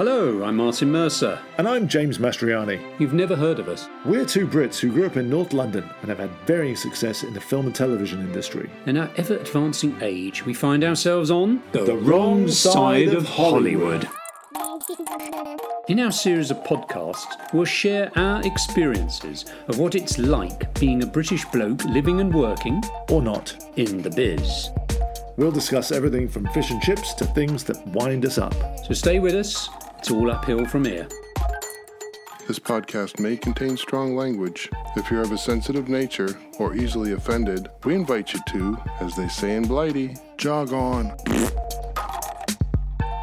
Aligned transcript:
Hello, 0.00 0.44
I'm 0.44 0.56
Martin 0.56 0.90
Mercer. 0.90 1.38
And 1.58 1.68
I'm 1.68 1.86
James 1.86 2.16
Mastroianni. 2.16 2.80
You've 2.98 3.12
never 3.12 3.36
heard 3.36 3.58
of 3.58 3.68
us. 3.68 3.86
We're 4.06 4.24
two 4.24 4.46
Brits 4.46 4.78
who 4.78 4.90
grew 4.90 5.04
up 5.04 5.18
in 5.18 5.28
North 5.28 5.52
London 5.52 5.84
and 6.00 6.08
have 6.08 6.20
had 6.20 6.30
varying 6.46 6.74
success 6.74 7.22
in 7.22 7.34
the 7.34 7.40
film 7.42 7.66
and 7.66 7.74
television 7.74 8.20
industry. 8.20 8.70
In 8.86 8.96
our 8.96 9.10
ever 9.18 9.36
advancing 9.36 9.94
age, 10.00 10.46
we 10.46 10.54
find 10.54 10.84
ourselves 10.84 11.30
on 11.30 11.62
The 11.72 11.98
wrong 11.98 12.48
side 12.48 13.08
of 13.08 13.26
Hollywood. 13.26 14.08
In 15.88 16.00
our 16.00 16.12
series 16.12 16.50
of 16.50 16.56
podcasts, 16.64 17.52
we'll 17.52 17.66
share 17.66 18.10
our 18.16 18.40
experiences 18.46 19.44
of 19.68 19.78
what 19.78 19.94
it's 19.94 20.16
like 20.16 20.72
being 20.80 21.02
a 21.02 21.06
British 21.06 21.44
bloke 21.52 21.84
living 21.84 22.22
and 22.22 22.34
working 22.34 22.82
Or 23.10 23.20
not. 23.20 23.54
in 23.76 24.00
the 24.00 24.08
biz. 24.08 24.70
We'll 25.36 25.52
discuss 25.52 25.92
everything 25.92 26.26
from 26.26 26.46
fish 26.48 26.70
and 26.70 26.80
chips 26.82 27.12
to 27.14 27.24
things 27.24 27.64
that 27.64 27.86
wind 27.88 28.24
us 28.24 28.38
up. 28.38 28.54
So 28.86 28.94
stay 28.94 29.20
with 29.20 29.34
us, 29.34 29.68
it's 30.00 30.10
all 30.10 30.30
uphill 30.30 30.64
from 30.64 30.86
here. 30.86 31.06
This 32.48 32.58
podcast 32.58 33.20
may 33.20 33.36
contain 33.36 33.76
strong 33.76 34.16
language. 34.16 34.70
If 34.96 35.10
you're 35.10 35.20
of 35.20 35.30
a 35.30 35.36
sensitive 35.36 35.90
nature 35.90 36.38
or 36.58 36.74
easily 36.74 37.12
offended, 37.12 37.68
we 37.84 37.94
invite 37.94 38.32
you 38.32 38.40
to, 38.48 38.78
as 39.00 39.14
they 39.14 39.28
say 39.28 39.56
in 39.56 39.68
Blighty, 39.68 40.16
jog 40.38 40.72
on. 40.72 41.14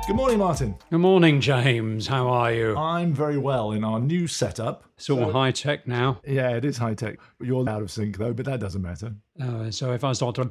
Good 0.05 0.15
morning, 0.15 0.37
Martin. 0.37 0.75
Good 0.91 0.99
morning, 0.99 1.41
James. 1.41 2.05
How 2.05 2.29
are 2.29 2.53
you? 2.53 2.77
I'm 2.77 3.11
very 3.11 3.39
well 3.39 3.71
in 3.71 3.83
our 3.83 3.99
new 3.99 4.27
setup. 4.27 4.85
It's 4.97 5.09
all 5.09 5.31
high 5.31 5.51
tech 5.51 5.87
now. 5.87 6.21
Yeah, 6.25 6.51
it 6.51 6.63
is 6.63 6.77
high 6.77 6.93
tech. 6.93 7.17
You're 7.41 7.67
out 7.67 7.81
of 7.81 7.91
sync 7.91 8.17
though, 8.17 8.33
but 8.33 8.45
that 8.45 8.59
doesn't 8.59 8.81
matter. 8.81 9.15
Uh, 9.41 9.69
so 9.69 9.93
if 9.93 10.03
I 10.03 10.13
start 10.13 10.35
to 10.35 10.41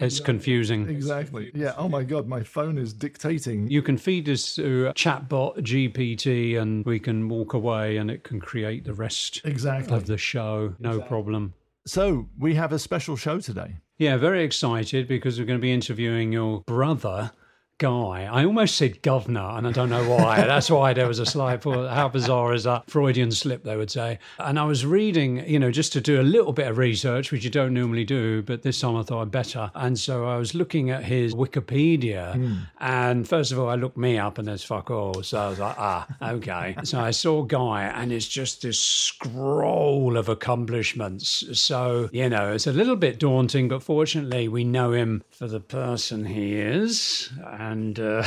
it's 0.00 0.20
confusing. 0.20 0.88
Exactly. 0.88 1.50
Yeah. 1.54 1.74
Oh 1.76 1.88
my 1.88 2.02
God, 2.02 2.26
my 2.26 2.42
phone 2.42 2.78
is 2.78 2.92
dictating. 2.92 3.68
You 3.70 3.82
can 3.82 3.98
feed 3.98 4.28
us 4.28 4.54
through 4.54 4.92
chatbot 4.92 5.58
GPT 5.58 6.60
and 6.60 6.84
we 6.84 6.98
can 6.98 7.28
walk 7.28 7.54
away 7.54 7.96
and 7.96 8.10
it 8.10 8.24
can 8.24 8.40
create 8.40 8.84
the 8.84 8.94
rest 8.94 9.40
Exactly. 9.44 9.96
of 9.96 10.06
the 10.06 10.18
show. 10.18 10.74
No 10.78 11.00
problem. 11.00 11.54
So 11.86 12.28
we 12.38 12.54
have 12.54 12.72
a 12.72 12.78
special 12.78 13.16
show 13.16 13.40
today. 13.40 13.76
Yeah, 13.98 14.16
very 14.16 14.44
excited 14.44 15.06
because 15.08 15.38
we're 15.38 15.44
going 15.46 15.58
to 15.58 15.62
be 15.62 15.72
interviewing 15.72 16.32
your 16.32 16.62
brother. 16.62 17.32
Guy, 17.80 18.28
I 18.30 18.44
almost 18.44 18.76
said 18.76 19.00
governor, 19.00 19.56
and 19.56 19.66
I 19.66 19.72
don't 19.72 19.88
know 19.88 20.06
why. 20.06 20.36
That's 20.46 20.70
why 20.70 20.92
there 20.92 21.08
was 21.08 21.18
a 21.18 21.24
slight. 21.24 21.62
For 21.62 21.88
how 21.88 22.10
bizarre 22.10 22.52
is 22.52 22.64
that? 22.64 22.90
Freudian 22.90 23.32
slip, 23.32 23.64
they 23.64 23.74
would 23.74 23.90
say. 23.90 24.18
And 24.38 24.58
I 24.58 24.64
was 24.64 24.84
reading, 24.84 25.48
you 25.48 25.58
know, 25.58 25.70
just 25.70 25.94
to 25.94 26.00
do 26.02 26.20
a 26.20 26.22
little 26.22 26.52
bit 26.52 26.68
of 26.68 26.76
research, 26.76 27.32
which 27.32 27.42
you 27.42 27.48
don't 27.48 27.72
normally 27.72 28.04
do, 28.04 28.42
but 28.42 28.60
this 28.60 28.78
time 28.78 28.96
I 28.96 29.02
thought 29.02 29.22
I'd 29.22 29.30
better. 29.30 29.70
And 29.74 29.98
so 29.98 30.26
I 30.26 30.36
was 30.36 30.54
looking 30.54 30.90
at 30.90 31.04
his 31.04 31.34
Wikipedia, 31.34 32.66
and 32.80 33.26
first 33.26 33.50
of 33.50 33.58
all, 33.58 33.70
I 33.70 33.76
looked 33.76 33.96
me 33.96 34.18
up, 34.18 34.36
and 34.36 34.46
there's 34.46 34.62
fuck 34.62 34.90
all. 34.90 35.22
So 35.22 35.38
I 35.38 35.48
was 35.48 35.58
like, 35.58 35.76
ah, 35.78 36.06
okay. 36.20 36.76
so 36.84 37.00
I 37.00 37.12
saw 37.12 37.44
Guy, 37.44 37.84
and 37.84 38.12
it's 38.12 38.28
just 38.28 38.60
this 38.60 38.78
scroll 38.78 40.18
of 40.18 40.28
accomplishments. 40.28 41.44
So 41.58 42.10
you 42.12 42.28
know, 42.28 42.52
it's 42.52 42.66
a 42.66 42.72
little 42.72 42.96
bit 42.96 43.18
daunting, 43.18 43.68
but 43.68 43.82
fortunately, 43.82 44.48
we 44.48 44.64
know 44.64 44.92
him 44.92 45.22
for 45.30 45.48
the 45.48 45.60
person 45.60 46.26
he 46.26 46.56
is, 46.56 47.30
and 47.42 47.69
uh, 48.00 48.22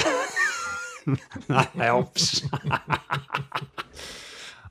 that 1.47 1.69
helps. 1.75 2.43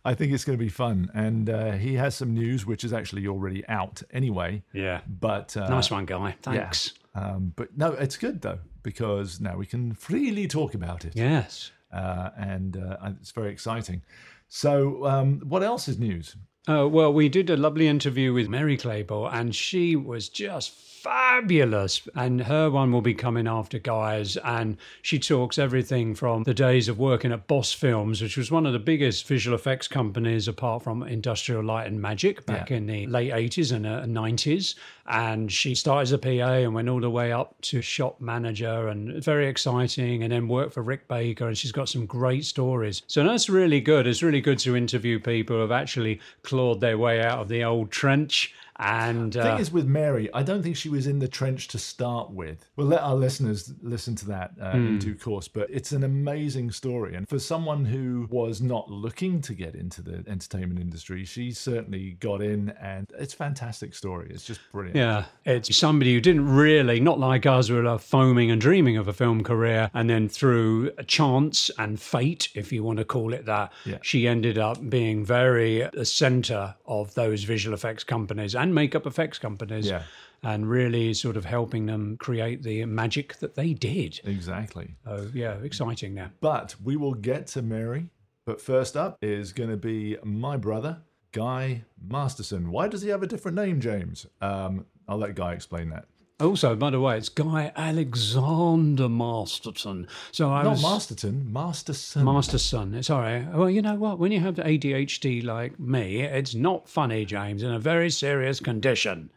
I 0.04 0.14
think 0.14 0.32
it's 0.32 0.44
going 0.44 0.58
to 0.58 0.62
be 0.64 0.68
fun, 0.70 1.10
and 1.14 1.48
uh, 1.48 1.72
he 1.72 1.94
has 1.94 2.16
some 2.16 2.34
news 2.34 2.66
which 2.66 2.82
is 2.82 2.92
actually 2.92 3.26
already 3.28 3.64
out 3.68 4.02
anyway. 4.12 4.64
yeah, 4.72 5.00
But 5.06 5.56
uh, 5.56 5.68
nice 5.68 5.92
one, 5.92 6.06
Guy. 6.06 6.28
yeah. 6.28 6.32
Thanks. 6.42 6.92
Um, 7.14 7.52
but 7.54 7.76
no, 7.76 7.92
it's 7.92 8.16
good 8.16 8.40
though 8.40 8.58
because 8.82 9.40
now 9.40 9.56
we 9.56 9.66
can 9.66 9.92
freely 9.94 10.48
talk 10.48 10.74
about 10.74 11.04
it, 11.04 11.14
Yes. 11.14 11.70
uh, 11.92 12.30
and 12.36 12.76
uh, 12.76 12.96
it's 13.20 13.30
very 13.30 13.52
exciting. 13.52 14.02
So, 14.48 15.06
um, 15.06 15.40
what 15.46 15.62
else 15.62 15.86
is 15.88 15.98
news? 16.00 16.34
Uh, 16.68 16.88
well, 16.88 17.12
we 17.12 17.28
did 17.28 17.48
a 17.50 17.56
lovely 17.56 17.86
interview 17.86 18.32
with 18.32 18.48
Mary 18.48 18.76
Clayborne, 18.76 19.32
and 19.32 19.54
she 19.54 19.94
was 19.94 20.28
just 20.28 20.72
fabulous. 21.02 22.06
And 22.14 22.40
her 22.42 22.70
one 22.70 22.92
will 22.92 23.02
be 23.02 23.14
coming 23.14 23.46
after 23.46 23.78
Guy's, 23.78 24.36
and 24.38 24.76
she 25.02 25.18
talks 25.18 25.58
everything 25.58 26.14
from 26.14 26.44
the 26.44 26.54
days 26.54 26.88
of 26.88 26.98
working 26.98 27.32
at 27.32 27.46
Boss 27.46 27.72
Films, 27.72 28.22
which 28.22 28.36
was 28.36 28.50
one 28.50 28.66
of 28.66 28.72
the 28.72 28.78
biggest 28.78 29.26
visual 29.26 29.54
effects 29.54 29.88
companies 29.88 30.48
apart 30.48 30.82
from 30.82 31.02
Industrial 31.02 31.62
Light 31.62 31.86
and 31.86 32.00
Magic 32.00 32.46
back 32.46 32.70
Yeah. 32.70 32.76
in 32.78 32.86
the 32.86 33.06
late 33.06 33.32
80s 33.32 33.72
and 33.72 33.86
uh, 33.86 34.02
90s. 34.04 34.74
And 35.06 35.50
she 35.50 35.74
started 35.74 36.02
as 36.02 36.12
a 36.12 36.18
PA 36.18 36.28
and 36.62 36.74
went 36.74 36.88
all 36.88 37.00
the 37.00 37.10
way 37.10 37.32
up 37.32 37.60
to 37.62 37.82
shop 37.82 38.20
manager, 38.20 38.88
and 38.88 39.22
very 39.22 39.48
exciting. 39.48 40.22
And 40.22 40.32
then 40.32 40.46
worked 40.48 40.74
for 40.74 40.82
Rick 40.82 41.08
Baker, 41.08 41.48
and 41.48 41.58
she's 41.58 41.72
got 41.72 41.88
some 41.88 42.06
great 42.06 42.44
stories. 42.44 43.02
So 43.08 43.24
that's 43.24 43.48
really 43.48 43.80
good. 43.80 44.06
It's 44.06 44.22
really 44.22 44.40
good 44.40 44.58
to 44.60 44.76
interview 44.76 45.18
people 45.18 45.56
who 45.56 45.62
have 45.62 45.72
actually 45.72 46.20
clawed 46.42 46.80
their 46.80 46.98
way 46.98 47.20
out 47.20 47.40
of 47.40 47.48
the 47.48 47.64
old 47.64 47.90
trench. 47.90 48.54
And 48.78 49.32
The 49.32 49.40
uh, 49.40 49.44
thing 49.44 49.58
is 49.60 49.70
with 49.70 49.86
Mary, 49.86 50.28
I 50.32 50.42
don't 50.42 50.62
think 50.62 50.76
she 50.76 50.88
was 50.88 51.06
in 51.06 51.18
the 51.18 51.28
trench 51.28 51.68
to 51.68 51.78
start 51.78 52.30
with. 52.30 52.66
We'll 52.76 52.86
let 52.86 53.02
our 53.02 53.14
listeners 53.14 53.72
listen 53.82 54.14
to 54.16 54.26
that 54.26 54.52
uh, 54.60 54.72
Hmm. 54.72 54.86
in 54.86 54.98
due 54.98 55.14
course, 55.14 55.46
but 55.48 55.68
it's 55.70 55.92
an 55.92 56.02
amazing 56.04 56.70
story. 56.72 57.14
And 57.14 57.28
for 57.28 57.38
someone 57.38 57.84
who 57.84 58.26
was 58.30 58.60
not 58.62 58.90
looking 58.90 59.40
to 59.42 59.54
get 59.54 59.74
into 59.74 60.00
the 60.02 60.24
entertainment 60.26 60.80
industry, 60.80 61.24
she 61.24 61.52
certainly 61.52 62.12
got 62.20 62.40
in, 62.42 62.70
and 62.80 63.06
it's 63.18 63.34
a 63.34 63.36
fantastic 63.36 63.94
story. 63.94 64.28
It's 64.30 64.44
just 64.44 64.60
brilliant. 64.72 64.96
Yeah, 64.96 65.24
it's 65.44 65.76
somebody 65.76 66.14
who 66.14 66.20
didn't 66.20 66.48
really, 66.48 66.98
not 67.00 67.18
like 67.18 67.44
us, 67.46 67.68
who 67.68 67.86
are 67.86 67.98
foaming 67.98 68.50
and 68.50 68.60
dreaming 68.60 68.96
of 68.96 69.06
a 69.08 69.12
film 69.12 69.42
career, 69.44 69.90
and 69.94 70.08
then 70.08 70.28
through 70.28 70.90
chance 71.06 71.70
and 71.78 72.00
fate, 72.00 72.48
if 72.54 72.72
you 72.72 72.82
want 72.82 72.98
to 72.98 73.04
call 73.04 73.32
it 73.34 73.44
that, 73.46 73.72
Yeah. 73.84 73.98
she 74.02 74.26
ended 74.26 74.56
up 74.58 74.88
being 74.88 75.24
very 75.24 75.82
at 75.82 75.92
the 75.92 76.04
centre 76.06 76.74
of 76.86 77.14
those 77.14 77.44
visual 77.44 77.74
effects 77.74 78.02
companies 78.04 78.54
and 78.54 78.71
makeup 78.72 79.06
effects 79.06 79.38
companies, 79.38 79.86
Yeah. 79.86 80.02
and 80.42 80.68
really 80.68 81.14
sort 81.14 81.36
of 81.36 81.44
helping 81.44 81.86
them 81.86 82.16
create 82.18 82.62
the 82.62 82.84
magic 82.86 83.36
that 83.36 83.54
they 83.54 83.74
did. 83.74 84.20
Exactly. 84.24 84.96
Oh, 85.06 85.28
yeah, 85.32 85.54
exciting 85.62 86.14
now. 86.14 86.30
But 86.40 86.74
we 86.82 86.96
will 86.96 87.14
get 87.14 87.46
to 87.48 87.62
Mary. 87.62 88.08
But 88.44 88.60
first 88.60 88.96
up 88.96 89.18
is 89.22 89.52
going 89.52 89.70
to 89.70 89.76
be 89.76 90.16
my 90.24 90.56
brother, 90.56 90.98
Guy 91.30 91.84
Masterson. 92.04 92.70
Why 92.72 92.88
does 92.88 93.02
he 93.02 93.08
have 93.10 93.22
a 93.22 93.26
different 93.26 93.56
name, 93.56 93.80
James? 93.80 94.26
Um, 94.40 94.86
I'll 95.08 95.18
let 95.18 95.34
Guy 95.36 95.52
explain 95.52 95.90
that. 95.90 96.06
Also, 96.42 96.74
by 96.74 96.90
the 96.90 96.98
way, 97.00 97.16
it's 97.16 97.28
Guy 97.28 97.70
Alexander 97.76 99.08
Masterton. 99.08 100.08
So 100.32 100.50
I 100.50 100.64
Not 100.64 100.72
was 100.72 100.82
Masterton, 100.82 101.52
Masterson. 101.52 102.24
Masterson. 102.24 102.94
It's 102.94 103.10
all 103.10 103.20
right. 103.20 103.46
Well, 103.52 103.70
you 103.70 103.80
know 103.80 103.94
what? 103.94 104.18
When 104.18 104.32
you 104.32 104.40
have 104.40 104.56
ADHD 104.56 105.44
like 105.44 105.78
me, 105.78 106.22
it's 106.22 106.54
not 106.54 106.88
funny, 106.88 107.24
James, 107.24 107.62
in 107.62 107.70
a 107.70 107.78
very 107.78 108.10
serious 108.10 108.58
condition. 108.58 109.30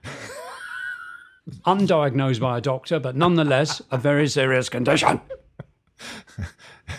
Undiagnosed 1.65 2.39
by 2.39 2.57
a 2.57 2.61
doctor, 2.61 2.99
but 2.99 3.15
nonetheless 3.15 3.83
a 3.91 3.99
very 3.99 4.27
serious 4.27 4.67
condition. 4.67 5.21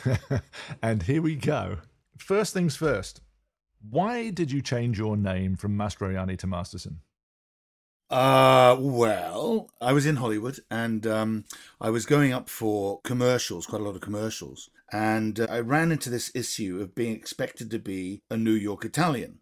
and 0.83 1.03
here 1.03 1.21
we 1.21 1.35
go. 1.35 1.79
First 2.17 2.55
things 2.55 2.77
first. 2.77 3.23
Why 3.91 4.31
did 4.31 4.53
you 4.53 4.63
change 4.63 4.99
your 4.99 5.17
name 5.17 5.57
from 5.57 5.77
Mastroianni 5.77 6.39
to 6.39 6.47
Masterson? 6.47 7.01
Uh, 8.09 8.77
well, 8.79 9.71
I 9.81 9.93
was 9.93 10.07
in 10.07 10.17
Hollywood 10.17 10.61
and 10.71 11.07
um, 11.07 11.45
I 11.81 11.91
was 11.91 12.07
going 12.07 12.33
up 12.33 12.49
for 12.49 13.01
commercials, 13.03 13.67
quite 13.67 13.81
a 13.81 13.85
lot 13.85 13.97
of 13.97 14.01
commercials. 14.01 14.71
And 14.93 15.41
uh, 15.41 15.47
I 15.51 15.61
ran 15.61 15.91
into 15.91 16.11
this 16.11 16.31
issue 16.35 16.81
of 16.81 16.95
being 16.95 17.15
expected 17.17 17.71
to 17.73 17.79
be 17.79 18.23
a 18.31 18.37
New 18.37 18.53
York 18.53 18.85
Italian 18.85 19.41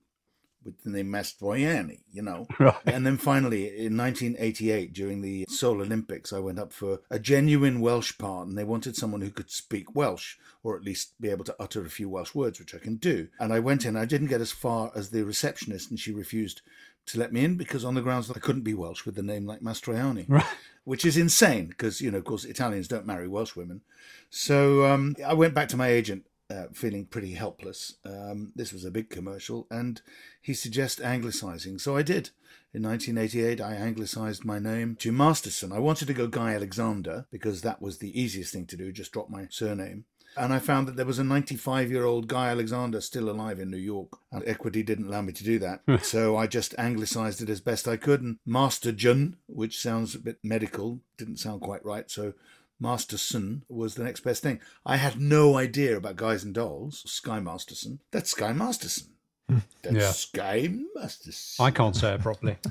with 0.65 0.83
the 0.83 0.91
name 0.91 1.09
Mastroianni, 1.09 2.01
you 2.11 2.23
know. 2.23 2.47
Right. 2.59 2.75
And 2.87 3.05
then 3.05 3.19
finally, 3.19 3.67
in 3.67 3.97
1988, 3.97 4.93
during 4.93 5.21
the 5.21 5.45
Seoul 5.49 5.83
Olympics, 5.83 6.33
I 6.33 6.39
went 6.39 6.59
up 6.59 6.73
for 6.73 7.01
a 7.11 7.19
genuine 7.19 7.81
Welsh 7.81 8.17
part, 8.17 8.49
and 8.49 8.57
they 8.57 8.65
wanted 8.65 8.97
someone 8.97 9.21
who 9.21 9.31
could 9.31 9.51
speak 9.51 9.95
Welsh, 9.95 10.37
or 10.63 10.77
at 10.77 10.85
least 10.85 11.21
be 11.21 11.29
able 11.29 11.45
to 11.45 11.57
utter 11.61 11.85
a 11.85 11.91
few 11.91 12.09
Welsh 12.09 12.35
words, 12.35 12.59
which 12.59 12.75
I 12.75 12.79
can 12.79 12.97
do. 12.97 13.29
And 13.39 13.53
I 13.53 13.59
went 13.61 13.85
in, 13.85 13.97
I 13.97 14.07
didn't 14.07 14.29
get 14.29 14.41
as 14.41 14.53
far 14.53 14.91
as 14.95 15.11
the 15.11 15.25
receptionist, 15.25 15.91
and 15.91 15.99
she 15.99 16.13
refused 16.13 16.63
to 17.07 17.19
let 17.19 17.33
me 17.33 17.45
in 17.45 17.57
because 17.57 17.85
on 17.85 17.95
the 17.95 18.01
grounds 18.03 18.29
that 18.29 18.37
I 18.37 18.41
couldn't 18.41 18.63
be 18.63 18.75
Welsh 18.75 19.05
with 19.05 19.19
a 19.19 19.23
name 19.23 19.47
like 19.47 19.61
Mastroianni, 19.61 20.27
Right. 20.29 20.45
which 20.85 21.05
is 21.05 21.17
insane 21.17 21.67
because, 21.67 22.01
you 22.01 22.11
know, 22.11 22.19
of 22.19 22.25
course, 22.25 22.45
Italians 22.45 22.89
don't 22.89 23.07
marry 23.07 23.29
Welsh 23.29 23.55
women. 23.57 23.83
So 24.31 24.85
um, 24.87 25.15
I 25.25 25.35
went 25.35 25.55
back 25.55 25.69
to 25.69 25.77
my 25.77 25.89
agent 25.89 26.25
uh, 26.51 26.65
feeling 26.73 27.07
pretty 27.07 27.35
helpless. 27.35 27.95
Um, 28.05 28.53
this 28.55 28.73
was 28.73 28.85
a 28.85 28.91
big 28.91 29.11
commercial, 29.11 29.67
and 29.71 30.01
he 30.41 30.55
suggested 30.55 31.05
anglicising. 31.05 31.81
So 31.81 31.97
I 31.97 32.03
did. 32.03 32.31
In 32.73 32.83
1988, 32.83 33.61
I 33.61 33.75
anglicised 33.75 34.45
my 34.45 34.59
name 34.59 34.97
to 34.97 35.13
Masterson. 35.13 35.71
I 35.73 35.79
wanted 35.79 36.07
to 36.09 36.15
go 36.15 36.27
Guy 36.27 36.55
Alexander 36.55 37.27
because 37.31 37.63
that 37.63 37.81
was 37.81 37.99
the 37.99 38.19
easiest 38.21 38.53
thing 38.53 38.67
to 38.67 38.77
do, 38.77 38.91
just 38.91 39.13
drop 39.13 39.31
my 39.31 39.47
surname. 39.49 40.07
And 40.37 40.53
I 40.53 40.59
found 40.59 40.89
that 40.89 40.97
there 40.97 41.07
was 41.07 41.19
a 41.19 41.25
95 41.25 41.91
year 41.91 42.05
old 42.05 42.27
Guy 42.29 42.49
Alexander 42.51 43.01
still 43.01 43.31
alive 43.31 43.61
in 43.61 43.71
New 43.71 43.77
York. 43.77 44.19
And 44.33 44.43
equity 44.47 44.83
didn't 44.83 45.07
allow 45.07 45.23
me 45.23 45.33
to 45.33 45.45
do 45.45 45.59
that. 45.61 45.83
so 46.05 46.37
I 46.37 46.47
just 46.47 46.75
anglicised 46.79 47.41
it 47.43 47.49
as 47.51 47.61
best 47.61 47.87
I 47.87 47.97
could. 47.97 48.23
And 48.23 48.39
Master 48.45 48.93
Jun, 48.93 49.37
which 49.47 49.79
sounds 49.81 50.15
a 50.15 50.19
bit 50.19 50.39
medical, 50.43 51.01
didn't 51.17 51.39
sound 51.39 51.61
quite 51.61 51.85
right. 51.85 52.11
So 52.11 52.35
Masterson 52.81 53.63
was 53.69 53.95
the 53.95 54.05
next 54.05 54.21
best 54.21 54.43
thing. 54.43 54.61
I 54.85 54.97
had 54.97 55.21
no 55.21 55.57
idea 55.57 55.97
about 55.97 56.17
Guys 56.17 56.45
and 56.45 56.55
Dolls, 56.55 57.03
Sky 57.07 57.41
Masterson. 57.41 58.01
That's 58.11 58.31
Sky 58.31 58.53
Masterson. 58.53 59.09
Hmm. 59.49 59.59
That's 59.83 59.97
Yeah. 59.97 60.11
Sky 60.11 60.75
Masterson. 60.95 61.65
I 61.65 61.71
can't 61.71 61.95
say 61.95 62.15
it 62.15 62.21
properly. 62.21 62.57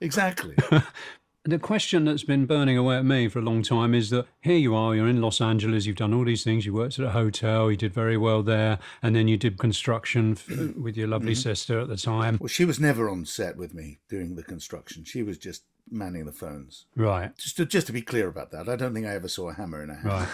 Exactly. 0.00 0.54
The 1.44 1.58
question 1.58 2.04
that's 2.04 2.22
been 2.22 2.44
burning 2.44 2.76
away 2.76 2.98
at 2.98 3.04
me 3.06 3.26
for 3.28 3.38
a 3.38 3.42
long 3.42 3.62
time 3.62 3.94
is 3.94 4.10
that 4.10 4.26
here 4.42 4.58
you 4.58 4.74
are, 4.74 4.94
you're 4.94 5.08
in 5.08 5.22
Los 5.22 5.40
Angeles, 5.40 5.86
you've 5.86 5.96
done 5.96 6.12
all 6.12 6.26
these 6.26 6.44
things, 6.44 6.66
you 6.66 6.74
worked 6.74 6.98
at 6.98 7.04
a 7.06 7.10
hotel, 7.10 7.70
you 7.70 7.78
did 7.78 7.94
very 7.94 8.18
well 8.18 8.42
there, 8.42 8.78
and 9.02 9.16
then 9.16 9.26
you 9.26 9.38
did 9.38 9.56
construction 9.56 10.32
f- 10.32 10.76
with 10.76 10.98
your 10.98 11.08
lovely 11.08 11.32
mm-hmm. 11.32 11.40
sister 11.40 11.80
at 11.80 11.88
the 11.88 11.96
time. 11.96 12.36
well, 12.38 12.48
she 12.48 12.66
was 12.66 12.78
never 12.78 13.08
on 13.08 13.24
set 13.24 13.56
with 13.56 13.72
me 13.72 14.00
doing 14.06 14.36
the 14.36 14.42
construction. 14.42 15.02
She 15.04 15.22
was 15.22 15.38
just 15.38 15.64
manning 15.92 16.26
the 16.26 16.32
phones. 16.32 16.86
Right. 16.96 17.36
Just 17.36 17.56
to, 17.58 17.66
just 17.66 17.86
to 17.88 17.92
be 17.92 18.02
clear 18.02 18.28
about 18.28 18.50
that, 18.52 18.68
I 18.68 18.76
don't 18.76 18.94
think 18.94 19.06
I 19.06 19.14
ever 19.14 19.28
saw 19.28 19.48
a 19.50 19.54
hammer 19.54 19.82
in 19.82 19.90
a 19.90 19.94
hand. 19.94 20.28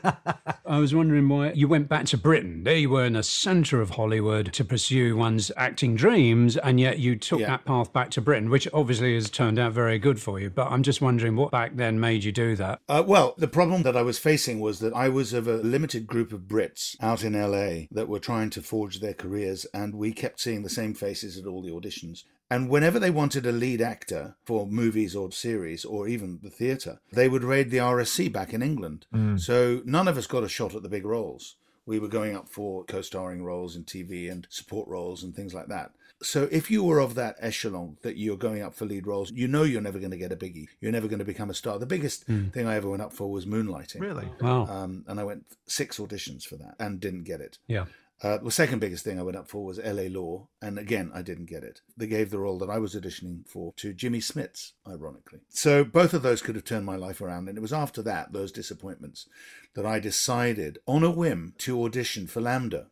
Right. 0.00 0.14
I 0.66 0.78
was 0.78 0.94
wondering 0.94 1.28
why 1.28 1.52
you 1.52 1.68
went 1.68 1.88
back 1.88 2.06
to 2.06 2.16
Britain. 2.16 2.64
There 2.64 2.76
you 2.76 2.88
were 2.88 3.04
in 3.04 3.12
the 3.12 3.22
centre 3.22 3.80
of 3.80 3.90
Hollywood 3.90 4.52
to 4.54 4.64
pursue 4.64 5.16
one's 5.16 5.50
acting 5.56 5.96
dreams, 5.96 6.56
and 6.56 6.80
yet 6.80 6.98
you 6.98 7.16
took 7.16 7.40
Yeah. 7.40 7.48
that 7.48 7.64
path 7.66 7.92
back 7.92 8.10
to 8.12 8.20
Britain, 8.22 8.48
which 8.48 8.66
obviously 8.72 9.14
has 9.14 9.28
turned 9.28 9.58
out 9.58 9.72
very 9.72 9.98
good 9.98 10.18
for 10.20 10.40
you. 10.40 10.48
But 10.48 10.70
I'm 10.70 10.82
just 10.82 11.02
wondering 11.02 11.36
what 11.36 11.50
back 11.50 11.76
then 11.76 12.00
made 12.00 12.24
you 12.24 12.32
do 12.32 12.56
that. 12.56 12.80
Uh, 12.88 13.02
well, 13.06 13.34
the 13.36 13.48
problem 13.48 13.82
that 13.82 13.96
I 13.96 14.02
was 14.02 14.18
facing 14.18 14.60
was 14.60 14.78
that 14.78 14.94
I 14.94 15.08
was 15.10 15.32
of 15.32 15.46
a 15.46 15.56
limited 15.56 16.06
group 16.06 16.32
of 16.32 16.42
Brits 16.42 16.96
out 17.02 17.22
in 17.22 17.34
LA 17.34 17.86
that 17.90 18.08
were 18.08 18.18
trying 18.20 18.48
to 18.50 18.62
forge 18.62 19.00
their 19.00 19.14
careers, 19.14 19.66
and 19.74 19.94
we 19.94 20.12
kept 20.12 20.40
seeing 20.40 20.62
the 20.62 20.70
same 20.70 20.94
faces 20.94 21.36
at 21.36 21.46
all 21.46 21.60
the 21.62 21.70
auditions. 21.70 22.24
And 22.52 22.68
whenever 22.68 22.98
they 22.98 23.10
wanted 23.10 23.46
a 23.46 23.52
lead 23.52 23.80
actor 23.80 24.36
for 24.44 24.66
movies 24.66 25.16
or 25.16 25.32
series 25.32 25.86
or 25.86 26.06
even 26.06 26.38
the 26.42 26.50
theatre, 26.50 27.00
they 27.10 27.26
would 27.26 27.44
raid 27.44 27.70
the 27.70 27.78
RSC 27.78 28.30
back 28.30 28.52
in 28.52 28.62
England. 28.62 29.06
So 29.38 29.80
none 29.86 30.06
of 30.06 30.18
us 30.18 30.26
got 30.26 30.44
a 30.44 30.48
shot 30.48 30.74
at 30.74 30.82
the 30.82 30.88
big 30.96 31.06
roles. 31.06 31.56
We 31.86 31.98
were 31.98 32.08
going 32.08 32.36
up 32.36 32.48
for 32.50 32.84
co 32.84 33.00
starring 33.00 33.42
roles 33.42 33.74
in 33.74 33.84
TV 33.84 34.30
and 34.30 34.46
support 34.50 34.86
roles 34.86 35.22
and 35.22 35.34
things 35.34 35.54
like 35.54 35.68
that. 35.68 35.92
So 36.22 36.46
if 36.52 36.70
you 36.70 36.84
were 36.84 37.00
of 37.00 37.14
that 37.16 37.36
echelon 37.40 37.96
that 38.02 38.16
you're 38.16 38.36
going 38.36 38.62
up 38.62 38.74
for 38.74 38.84
lead 38.84 39.06
roles, 39.06 39.32
you 39.32 39.48
know 39.48 39.64
you're 39.64 39.80
never 39.80 39.98
going 39.98 40.12
to 40.12 40.16
get 40.24 40.30
a 40.30 40.36
biggie. 40.36 40.66
You're 40.80 40.92
never 40.92 41.08
going 41.08 41.18
to 41.18 41.24
become 41.24 41.50
a 41.50 41.54
star. 41.54 41.78
The 41.78 41.86
biggest 41.86 42.24
thing 42.24 42.66
I 42.66 42.76
ever 42.76 42.88
went 42.88 43.02
up 43.02 43.12
for 43.12 43.30
was 43.30 43.46
moonlighting. 43.46 44.00
Really? 44.00 44.28
Wow. 44.40 44.66
Um, 44.66 45.04
and 45.08 45.18
I 45.18 45.24
went 45.24 45.46
six 45.66 45.98
auditions 45.98 46.44
for 46.44 46.56
that 46.56 46.74
and 46.78 47.00
didn't 47.00 47.24
get 47.24 47.40
it. 47.40 47.58
yeah. 47.66 47.86
Uh, 48.22 48.38
the 48.38 48.50
second 48.50 48.78
biggest 48.78 49.04
thing 49.04 49.18
I 49.18 49.24
went 49.24 49.36
up 49.36 49.48
for 49.48 49.64
was 49.64 49.78
LA 49.78 50.04
Law, 50.08 50.46
and 50.60 50.78
again, 50.78 51.10
I 51.12 51.22
didn't 51.22 51.46
get 51.46 51.64
it. 51.64 51.80
They 51.96 52.06
gave 52.06 52.30
the 52.30 52.38
role 52.38 52.58
that 52.58 52.70
I 52.70 52.78
was 52.78 52.94
auditioning 52.94 53.46
for 53.48 53.72
to 53.78 53.92
Jimmy 53.92 54.20
Smits, 54.20 54.72
ironically. 54.86 55.40
So 55.48 55.82
both 55.82 56.14
of 56.14 56.22
those 56.22 56.40
could 56.40 56.54
have 56.54 56.64
turned 56.64 56.86
my 56.86 56.96
life 56.96 57.20
around, 57.20 57.48
and 57.48 57.58
it 57.58 57.62
was 57.62 57.72
after 57.72 58.00
that, 58.02 58.32
those 58.32 58.52
disappointments, 58.52 59.28
that 59.74 59.84
I 59.84 59.98
decided 59.98 60.78
on 60.86 61.02
a 61.02 61.10
whim 61.10 61.54
to 61.58 61.82
audition 61.82 62.26
for 62.28 62.40
LAMDA. 62.40 62.86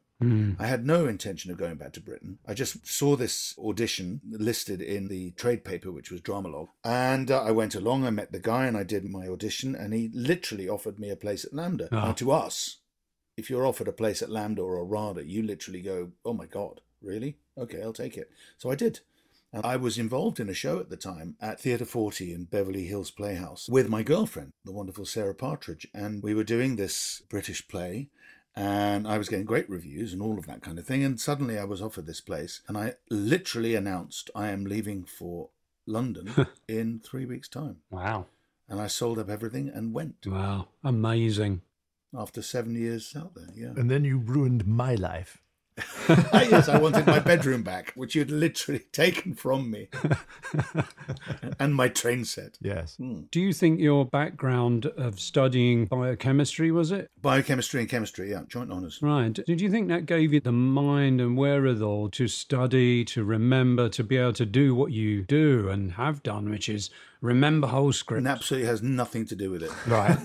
I 0.58 0.66
had 0.66 0.84
no 0.84 1.06
intention 1.06 1.50
of 1.50 1.56
going 1.56 1.76
back 1.76 1.94
to 1.94 2.00
Britain. 2.00 2.40
I 2.46 2.52
just 2.52 2.86
saw 2.86 3.16
this 3.16 3.54
audition 3.58 4.20
listed 4.28 4.82
in 4.82 5.08
the 5.08 5.30
trade 5.30 5.64
paper, 5.64 5.90
which 5.90 6.10
was 6.10 6.20
Drama-Logue. 6.20 6.68
And 6.84 7.30
uh, 7.30 7.42
I 7.42 7.52
went 7.52 7.74
along, 7.74 8.04
I 8.04 8.10
met 8.10 8.30
the 8.30 8.38
guy, 8.38 8.66
and 8.66 8.76
I 8.76 8.82
did 8.82 9.08
my 9.08 9.26
audition, 9.28 9.74
and 9.74 9.94
he 9.94 10.10
literally 10.12 10.68
offered 10.68 10.98
me 10.98 11.08
a 11.08 11.16
place 11.16 11.46
at 11.46 11.52
LAMDA. 11.52 11.88
Ah. 11.90 12.06
Now, 12.06 12.12
to 12.12 12.32
us, 12.32 12.80
if 13.36 13.50
you're 13.50 13.66
offered 13.66 13.88
a 13.88 13.92
place 13.92 14.22
at 14.22 14.28
LAMDA 14.28 14.58
or 14.58 14.84
RADA, 14.84 15.24
you 15.24 15.42
literally 15.42 15.82
go, 15.82 16.10
oh 16.24 16.32
my 16.32 16.46
God, 16.46 16.80
really? 17.02 17.36
Okay, 17.56 17.82
I'll 17.82 17.92
take 17.92 18.16
it. 18.16 18.30
So 18.58 18.70
I 18.70 18.74
did. 18.74 19.00
And 19.52 19.66
I 19.66 19.76
was 19.76 19.98
involved 19.98 20.38
in 20.38 20.48
a 20.48 20.54
show 20.54 20.78
at 20.78 20.90
the 20.90 20.96
time 20.96 21.36
at 21.40 21.60
Theatre 21.60 21.84
40 21.84 22.32
in 22.32 22.44
Beverly 22.44 22.84
Hills 22.84 23.10
Playhouse 23.10 23.68
with 23.68 23.88
my 23.88 24.02
girlfriend, 24.02 24.52
the 24.64 24.72
wonderful 24.72 25.04
Sarah 25.04 25.34
Partridge. 25.34 25.88
And 25.92 26.22
we 26.22 26.34
were 26.34 26.44
doing 26.44 26.76
this 26.76 27.22
British 27.28 27.66
play, 27.66 28.10
and 28.54 29.08
I 29.08 29.18
was 29.18 29.28
getting 29.28 29.46
great 29.46 29.68
reviews 29.68 30.12
and 30.12 30.22
all 30.22 30.38
of 30.38 30.46
that 30.46 30.62
kind 30.62 30.78
of 30.78 30.86
thing. 30.86 31.02
And 31.02 31.20
suddenly 31.20 31.58
I 31.58 31.64
was 31.64 31.82
offered 31.82 32.06
this 32.06 32.20
place, 32.20 32.60
and 32.68 32.78
I 32.78 32.94
literally 33.10 33.74
announced 33.74 34.30
I 34.36 34.48
am 34.50 34.64
leaving 34.64 35.04
for 35.04 35.48
London 35.84 36.46
in 36.68 37.00
three 37.00 37.26
weeks' 37.26 37.48
time. 37.48 37.78
Wow. 37.90 38.26
And 38.68 38.80
I 38.80 38.86
sold 38.86 39.18
up 39.18 39.28
everything 39.28 39.68
and 39.68 39.92
went 39.92 40.24
Wow. 40.26 40.68
Amazing. 40.84 41.62
After 42.16 42.42
seven 42.42 42.74
years 42.74 43.14
out 43.16 43.34
there. 43.34 43.48
Yeah. 43.54 43.72
And 43.76 43.90
then 43.90 44.04
you 44.04 44.18
ruined 44.18 44.66
my 44.66 44.94
life. 44.94 45.42
Ah, 46.08 46.42
yes, 46.42 46.68
I 46.68 46.78
wanted 46.78 47.06
my 47.06 47.20
bedroom 47.20 47.62
back, 47.62 47.92
which 47.94 48.14
you'd 48.14 48.30
literally 48.30 48.80
taken 48.92 49.34
from 49.34 49.70
me, 49.70 49.88
and 51.58 51.74
my 51.74 51.88
train 51.88 52.24
set. 52.24 52.58
Yes. 52.60 52.96
Do 52.96 53.40
you 53.40 53.52
think 53.52 53.80
your 53.80 54.04
background 54.04 54.86
of 54.86 55.20
studying 55.20 55.86
biochemistry 55.86 56.70
was 56.70 56.90
it? 56.90 57.10
Biochemistry 57.22 57.80
and 57.80 57.88
chemistry, 57.88 58.30
yeah, 58.30 58.42
joint 58.48 58.70
honours. 58.70 58.98
Right. 59.00 59.32
Did 59.32 59.60
you 59.60 59.70
think 59.70 59.88
that 59.88 60.06
gave 60.06 60.32
you 60.32 60.40
the 60.40 60.52
mind 60.52 61.20
and 61.20 61.36
wherewithal 61.36 62.10
to 62.10 62.28
study, 62.28 63.04
to 63.06 63.24
remember, 63.24 63.88
to 63.90 64.04
be 64.04 64.16
able 64.16 64.32
to 64.34 64.46
do 64.46 64.74
what 64.74 64.92
you 64.92 65.22
do 65.22 65.68
and 65.68 65.92
have 65.92 66.22
done, 66.22 66.50
which 66.50 66.68
is 66.68 66.90
remember 67.20 67.68
whole 67.68 67.92
scripts? 67.92 68.18
And 68.18 68.28
absolutely 68.28 68.68
has 68.68 68.82
nothing 68.82 69.26
to 69.26 69.36
do 69.36 69.50
with 69.50 69.62
it. 69.62 69.72
Right. 69.86 70.18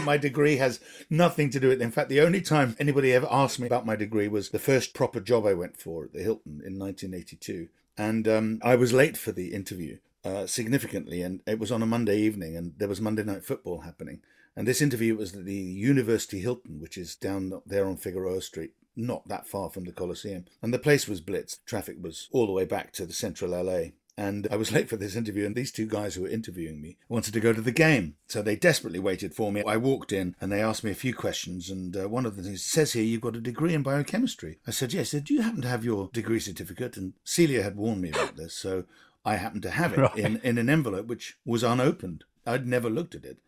my 0.04 0.16
degree 0.16 0.56
has 0.56 0.80
nothing 1.10 1.50
to 1.50 1.60
do 1.60 1.68
with 1.68 1.80
it. 1.80 1.84
In 1.84 1.90
fact, 1.90 2.08
the 2.08 2.20
only 2.20 2.40
time 2.40 2.76
anybody 2.78 3.12
ever 3.12 3.28
asked 3.30 3.58
me 3.58 3.66
about 3.66 3.86
my 3.86 3.96
degree 3.96 4.28
was 4.28 4.50
the 4.50 4.58
first 4.58 4.94
proper 4.94 5.20
job 5.20 5.46
I 5.46 5.54
went 5.54 5.76
for 5.76 6.04
at 6.04 6.12
the 6.12 6.22
Hilton 6.22 6.62
in 6.64 6.78
1982. 6.78 7.68
And 7.98 8.28
um, 8.28 8.60
I 8.62 8.76
was 8.76 8.92
late 8.92 9.16
for 9.16 9.32
the 9.32 9.54
interview 9.54 9.98
uh, 10.24 10.46
significantly, 10.46 11.22
and 11.22 11.40
it 11.46 11.58
was 11.58 11.72
on 11.72 11.82
a 11.82 11.86
Monday 11.86 12.18
evening, 12.18 12.56
and 12.56 12.74
there 12.78 12.88
was 12.88 13.00
Monday 13.00 13.22
night 13.22 13.44
football 13.44 13.80
happening. 13.80 14.20
And 14.56 14.66
this 14.66 14.82
interview 14.82 15.16
was 15.16 15.34
at 15.34 15.44
the 15.44 15.54
University 15.54 16.40
Hilton, 16.40 16.80
which 16.80 16.98
is 16.98 17.14
down 17.14 17.60
there 17.66 17.86
on 17.86 17.96
Figueroa 17.96 18.40
Street, 18.40 18.72
not 18.96 19.28
that 19.28 19.46
far 19.46 19.70
from 19.70 19.84
the 19.84 19.92
Coliseum. 19.92 20.46
And 20.62 20.72
the 20.72 20.78
place 20.78 21.06
was 21.06 21.20
blitzed. 21.20 21.58
Traffic 21.66 21.96
was 22.00 22.28
all 22.32 22.46
the 22.46 22.52
way 22.52 22.64
back 22.64 22.92
to 22.94 23.06
the 23.06 23.12
central 23.12 23.50
LA. 23.50 23.90
And 24.18 24.48
I 24.50 24.56
was 24.56 24.72
late 24.76 24.88
for 24.88 24.96
this 24.96 25.14
interview, 25.16 25.44
and 25.46 25.54
these 25.54 25.70
two 25.72 25.86
guys 25.86 26.14
who 26.14 26.22
were 26.22 26.28
interviewing 26.28 26.80
me 26.80 26.96
wanted 27.08 27.34
to 27.34 27.40
go 27.40 27.52
to 27.52 27.60
the 27.60 27.70
game. 27.72 28.16
So 28.26 28.40
they 28.42 28.56
desperately 28.56 28.98
waited 28.98 29.34
for 29.34 29.52
me. 29.52 29.62
I 29.66 29.76
walked 29.76 30.12
in 30.12 30.34
and 30.40 30.50
they 30.50 30.62
asked 30.62 30.84
me 30.84 30.90
a 30.90 30.94
few 30.94 31.14
questions. 31.14 31.68
And 31.70 31.96
uh, 31.96 32.08
one 32.08 32.24
of 32.26 32.36
the 32.36 32.42
things 32.42 32.62
says 32.62 32.92
here, 32.94 33.02
you've 33.04 33.20
got 33.20 33.36
a 33.36 33.40
degree 33.40 33.74
in 33.74 33.82
biochemistry. 33.82 34.58
I 34.66 34.70
said, 34.70 34.92
yes. 34.92 35.10
Said, 35.10 35.24
do 35.24 35.34
you 35.34 35.42
happen 35.42 35.62
to 35.62 35.68
have 35.68 35.84
your 35.84 36.08
degree 36.12 36.40
certificate? 36.40 36.96
And 36.96 37.12
Celia 37.24 37.62
had 37.62 37.76
warned 37.76 38.00
me 38.00 38.08
about 38.10 38.36
this. 38.36 38.54
So 38.54 38.84
I 39.24 39.36
happened 39.36 39.62
to 39.62 39.70
have 39.70 39.92
it 39.92 39.98
Right. 40.00 40.16
in, 40.18 40.40
in 40.42 40.56
an 40.58 40.68
envelope 40.70 41.06
which 41.06 41.36
was 41.44 41.62
unopened. 41.62 42.24
I'd 42.46 42.66
never 42.66 42.88
looked 42.88 43.14
at 43.14 43.24
it. 43.24 43.38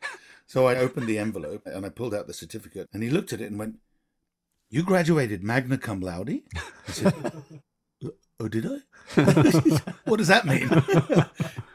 So 0.47 0.67
I 0.67 0.77
opened 0.77 1.07
the 1.07 1.19
envelope 1.19 1.63
and 1.67 1.87
I 1.87 1.89
pulled 1.89 2.15
out 2.15 2.27
the 2.27 2.35
certificate. 2.35 2.89
And 2.93 3.03
he 3.03 3.11
looked 3.11 3.33
at 3.33 3.41
it 3.41 3.51
and 3.51 3.59
went, 3.59 3.77
You 4.71 4.83
graduated 4.83 5.43
magna 5.43 5.79
cum 5.79 6.01
laude? 6.01 6.41
I 6.57 6.91
said, 6.93 7.15
Oh, 8.41 8.49
did 8.49 8.67
I? 8.67 8.79
what 10.05 10.19
does 10.19 10.29
that 10.29 10.47
mean? 10.47 10.69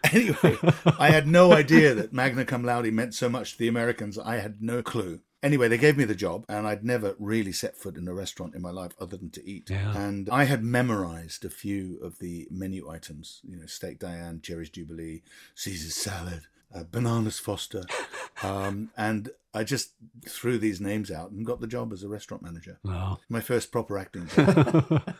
anyway, 0.13 0.58
I 0.98 1.10
had 1.10 1.27
no 1.27 1.51
idea 1.51 1.93
that 1.93 2.13
magna 2.13 2.46
cum 2.46 2.63
laude 2.63 2.93
meant 2.93 3.13
so 3.13 3.27
much 3.27 3.53
to 3.53 3.58
the 3.58 3.67
Americans. 3.67 4.17
I 4.17 4.38
had 4.38 4.62
no 4.62 4.82
clue. 4.82 5.20
Anyway, 5.41 5.67
they 5.67 5.77
gave 5.77 5.98
me 5.98 6.05
the 6.05 6.15
job, 6.15 6.46
and 6.48 6.65
I'd 6.65 6.86
never 6.86 7.15
really 7.20 7.51
set 7.51 7.75
foot 7.75 7.98
in 7.98 8.08
a 8.08 8.13
restaurant 8.13 8.55
in 8.55 8.62
my 8.62 8.72
life 8.72 8.93
other 8.98 9.17
than 9.17 9.29
to 9.32 9.46
eat. 9.46 9.70
Yeah. 9.70 9.93
And 9.98 10.29
I 10.29 10.46
had 10.46 10.63
memorized 10.63 11.43
a 11.43 11.50
few 11.50 12.00
of 12.01 12.20
the 12.20 12.48
menu 12.50 12.89
items, 12.89 13.41
you 13.43 13.58
know, 13.58 13.65
steak 13.65 14.00
Diane, 14.00 14.39
Cherries 14.41 14.70
Jubilee, 14.70 15.22
Caesar's 15.55 15.96
salad, 15.96 16.43
uh, 16.74 16.84
bananas 16.89 17.39
Foster. 17.39 17.84
Um, 18.41 18.89
and 18.98 19.29
I 19.53 19.63
just 19.63 19.91
threw 20.27 20.58
these 20.58 20.82
names 20.82 21.12
out 21.12 21.32
and 21.32 21.46
got 21.46 21.62
the 21.62 21.67
job 21.67 21.93
as 21.93 22.03
a 22.03 22.10
restaurant 22.10 22.43
manager. 22.43 22.79
Wow. 22.84 23.20
My 23.29 23.39
first 23.39 23.72
proper 23.72 23.98
acting 23.98 24.27
job. 24.27 25.15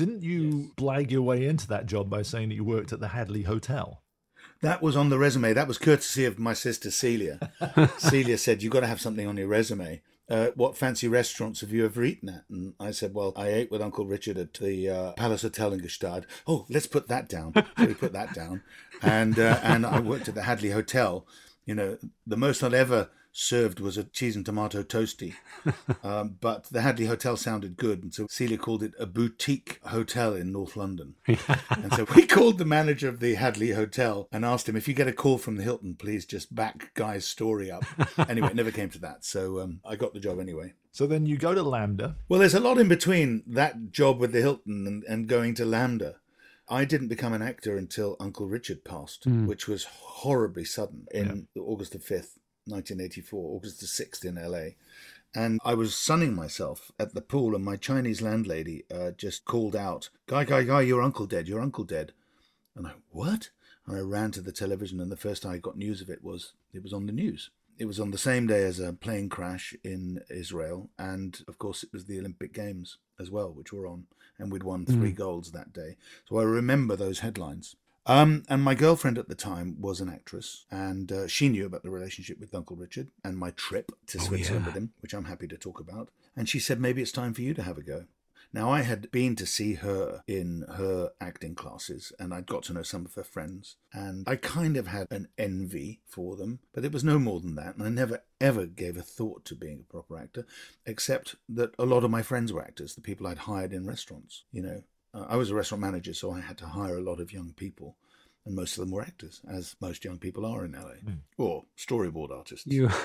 Didn't 0.00 0.22
you 0.22 0.72
blag 0.78 1.10
your 1.10 1.20
way 1.20 1.46
into 1.46 1.68
that 1.68 1.84
job 1.84 2.08
by 2.08 2.22
saying 2.22 2.48
that 2.48 2.54
you 2.54 2.64
worked 2.64 2.90
at 2.90 3.00
the 3.00 3.08
Hadley 3.08 3.42
Hotel? 3.42 4.00
That 4.62 4.80
was 4.80 4.96
on 4.96 5.10
the 5.10 5.18
resume. 5.18 5.52
That 5.52 5.68
was 5.68 5.76
courtesy 5.76 6.24
of 6.24 6.38
my 6.38 6.54
sister 6.54 6.90
Celia. 6.90 7.52
Celia 7.98 8.38
said, 8.38 8.62
You've 8.62 8.72
got 8.72 8.80
to 8.80 8.86
have 8.86 8.98
something 8.98 9.26
on 9.26 9.36
your 9.36 9.48
resume. 9.48 10.00
Uh, 10.26 10.52
what 10.54 10.74
fancy 10.74 11.06
restaurants 11.06 11.60
have 11.60 11.70
you 11.70 11.84
ever 11.84 12.02
eaten 12.02 12.30
at? 12.30 12.44
And 12.48 12.72
I 12.80 12.92
said, 12.92 13.12
Well, 13.12 13.34
I 13.36 13.48
ate 13.48 13.70
with 13.70 13.82
Uncle 13.82 14.06
Richard 14.06 14.38
at 14.38 14.54
the 14.54 14.88
uh, 14.88 15.12
Palace 15.18 15.42
Hotel 15.42 15.74
in 15.74 15.80
Gstaad. 15.80 16.24
Oh, 16.46 16.64
let's 16.70 16.86
put 16.86 17.08
that 17.08 17.28
down. 17.28 17.52
So 17.76 17.84
we 17.84 17.92
put 17.92 18.14
that 18.14 18.32
down. 18.32 18.62
And, 19.02 19.38
uh, 19.38 19.60
and 19.62 19.84
I 19.84 20.00
worked 20.00 20.28
at 20.28 20.34
the 20.34 20.42
Hadley 20.42 20.70
Hotel. 20.70 21.26
You 21.66 21.74
know, 21.74 21.98
the 22.26 22.38
most 22.38 22.62
I'd 22.62 22.72
ever 22.72 23.10
served 23.40 23.80
was 23.80 23.96
a 23.96 24.04
cheese 24.04 24.36
and 24.36 24.44
tomato 24.44 24.82
toasty. 24.82 25.34
Um, 26.02 26.36
but 26.40 26.64
the 26.70 26.80
Hadley 26.80 27.06
Hotel 27.06 27.36
sounded 27.36 27.76
good. 27.76 28.02
And 28.02 28.14
so 28.14 28.26
Celia 28.30 28.56
called 28.56 28.82
it 28.82 28.94
a 28.98 29.04
boutique 29.06 29.78
hotel 29.84 30.34
in 30.34 30.50
North 30.52 30.76
London. 30.76 31.14
And 31.70 31.92
so 31.94 32.06
we 32.14 32.26
called 32.26 32.56
the 32.58 32.64
manager 32.64 33.08
of 33.08 33.20
the 33.20 33.34
Hadley 33.34 33.70
Hotel 33.72 34.26
and 34.32 34.44
asked 34.44 34.68
him 34.68 34.76
if 34.76 34.88
you 34.88 34.94
get 34.94 35.08
a 35.08 35.12
call 35.12 35.36
from 35.38 35.56
the 35.56 35.62
Hilton, 35.62 35.94
please 35.94 36.24
just 36.24 36.54
back 36.54 36.94
Guy's 36.94 37.26
story 37.26 37.70
up. 37.70 37.84
anyway, 38.28 38.48
it 38.48 38.56
never 38.56 38.70
came 38.70 38.88
to 38.90 38.98
that. 39.00 39.24
So 39.24 39.60
um, 39.60 39.80
I 39.84 39.96
got 39.96 40.14
the 40.14 40.20
job 40.20 40.40
anyway. 40.40 40.72
So 40.92 41.06
then 41.06 41.26
you 41.26 41.36
go 41.36 41.54
to 41.54 41.62
LAMDA. 41.62 42.14
Well, 42.28 42.40
there's 42.40 42.54
a 42.54 42.60
lot 42.60 42.78
in 42.78 42.88
between 42.88 43.42
that 43.46 43.90
job 43.90 44.18
with 44.20 44.32
the 44.32 44.40
Hilton 44.40 44.86
and, 44.86 45.04
and 45.04 45.28
going 45.28 45.54
to 45.56 45.64
LAMDA. 45.64 46.14
I 46.68 46.84
didn't 46.84 47.08
become 47.08 47.32
an 47.32 47.42
actor 47.42 47.76
until 47.76 48.16
Uncle 48.20 48.46
Richard 48.46 48.84
passed, 48.84 49.26
Mm. 49.28 49.46
which 49.46 49.66
was 49.68 49.84
horribly 49.84 50.64
sudden 50.64 51.06
in 51.12 51.48
August 51.58 51.92
the 51.92 51.98
5th, 51.98 52.38
1984, 52.70 53.56
August 53.56 53.80
the 53.80 53.86
6th 53.86 54.24
in 54.24 54.36
LA. 54.36 54.74
And 55.34 55.60
I 55.64 55.74
was 55.74 55.94
sunning 55.94 56.34
myself 56.34 56.90
at 56.98 57.14
the 57.14 57.20
pool, 57.20 57.54
and 57.54 57.64
my 57.64 57.76
Chinese 57.76 58.20
landlady 58.20 58.84
uh, 58.92 59.12
just 59.12 59.44
called 59.44 59.76
out, 59.76 60.08
Guy, 60.26 60.44
Guy, 60.44 60.64
Guy, 60.64 60.80
your 60.82 61.02
uncle 61.02 61.26
dead, 61.26 61.46
your 61.46 61.60
uncle 61.60 61.84
dead. 61.84 62.12
And 62.74 62.86
I, 62.86 62.92
what? 63.10 63.50
And 63.86 63.96
I 63.96 64.00
ran 64.00 64.32
to 64.32 64.40
the 64.40 64.52
television, 64.52 65.00
and 65.00 65.10
the 65.10 65.16
first 65.16 65.46
I 65.46 65.58
got 65.58 65.76
news 65.76 66.00
of 66.00 66.10
it 66.10 66.24
was 66.24 66.54
it 66.72 66.82
was 66.82 66.92
on 66.92 67.06
the 67.06 67.12
news. 67.12 67.50
It 67.78 67.86
was 67.86 67.98
on 67.98 68.10
the 68.10 68.18
same 68.18 68.46
day 68.46 68.64
as 68.64 68.78
a 68.78 68.92
plane 68.92 69.28
crash 69.28 69.74
in 69.82 70.20
Israel, 70.28 70.90
and 70.98 71.40
of 71.48 71.58
course, 71.58 71.82
it 71.82 71.92
was 71.92 72.04
the 72.04 72.18
Olympic 72.18 72.52
Games 72.52 72.98
as 73.18 73.30
well, 73.30 73.52
which 73.52 73.72
were 73.72 73.86
on, 73.86 74.06
and 74.38 74.52
we'd 74.52 74.64
won 74.64 74.84
three 74.84 75.12
golds 75.12 75.52
that 75.52 75.72
day. 75.72 75.96
So 76.28 76.38
I 76.38 76.42
remember 76.42 76.96
those 76.96 77.20
headlines. 77.20 77.76
Um, 78.06 78.44
and 78.48 78.62
my 78.62 78.74
girlfriend 78.74 79.18
at 79.18 79.28
the 79.28 79.34
time 79.34 79.80
was 79.80 80.00
an 80.00 80.08
actress, 80.08 80.64
and 80.70 81.12
uh, 81.12 81.26
she 81.26 81.48
knew 81.48 81.66
about 81.66 81.82
the 81.82 81.90
relationship 81.90 82.40
with 82.40 82.54
Uncle 82.54 82.76
Richard 82.76 83.08
and 83.22 83.36
my 83.36 83.50
trip 83.50 83.92
to 84.08 84.18
Switzerland 84.18 84.64
yeah. 84.64 84.72
with 84.72 84.76
him, 84.76 84.92
which 85.00 85.12
I'm 85.14 85.26
happy 85.26 85.46
to 85.48 85.58
talk 85.58 85.80
about. 85.80 86.08
And 86.34 86.48
she 86.48 86.58
said, 86.58 86.80
maybe 86.80 87.02
it's 87.02 87.12
time 87.12 87.34
for 87.34 87.42
you 87.42 87.54
to 87.54 87.62
have 87.62 87.78
a 87.78 87.82
go. 87.82 88.06
Now, 88.52 88.72
I 88.72 88.82
had 88.82 89.12
been 89.12 89.36
to 89.36 89.46
see 89.46 89.74
her 89.74 90.24
in 90.26 90.64
her 90.76 91.10
acting 91.20 91.54
classes, 91.54 92.12
and 92.18 92.34
I'd 92.34 92.46
got 92.46 92.64
to 92.64 92.72
know 92.72 92.82
some 92.82 93.04
of 93.04 93.14
her 93.14 93.22
friends, 93.22 93.76
and 93.92 94.26
I 94.28 94.34
kind 94.34 94.76
of 94.76 94.88
had 94.88 95.06
an 95.10 95.28
envy 95.38 96.00
for 96.04 96.34
them, 96.36 96.58
but 96.72 96.84
it 96.84 96.90
was 96.92 97.04
no 97.04 97.20
more 97.20 97.38
than 97.38 97.54
that, 97.56 97.76
and 97.76 97.84
I 97.84 97.90
never 97.90 98.24
ever 98.40 98.66
gave 98.66 98.96
a 98.96 99.02
thought 99.02 99.44
to 99.44 99.54
being 99.54 99.80
a 99.80 99.92
proper 99.92 100.18
actor, 100.18 100.46
except 100.84 101.36
that 101.48 101.74
a 101.78 101.84
lot 101.84 102.02
of 102.02 102.10
my 102.10 102.22
friends 102.22 102.52
were 102.52 102.62
actors, 102.62 102.94
the 102.94 103.00
people 103.00 103.26
I'd 103.26 103.38
hired 103.38 103.72
in 103.72 103.86
restaurants. 103.86 104.44
You 104.50 104.62
know, 104.62 104.82
uh, 105.14 105.26
I 105.28 105.36
was 105.36 105.50
a 105.50 105.54
restaurant 105.54 105.82
manager, 105.82 106.14
so 106.14 106.30
I 106.32 106.40
had 106.40 106.58
to 106.58 106.66
hire 106.66 106.96
a 106.98 107.02
lot 107.02 107.20
of 107.20 107.32
young 107.32 107.52
people, 107.56 107.96
and 108.44 108.54
most 108.54 108.76
of 108.76 108.80
them 108.80 108.90
were 108.90 109.02
actors, 109.02 109.40
as 109.50 109.76
most 109.80 110.04
young 110.04 110.18
people 110.18 110.44
are 110.46 110.64
in 110.64 110.72
LA, 110.72 111.12
or 111.38 111.64
storyboard 111.76 112.30
artists. 112.30 112.66
You. 112.66 112.90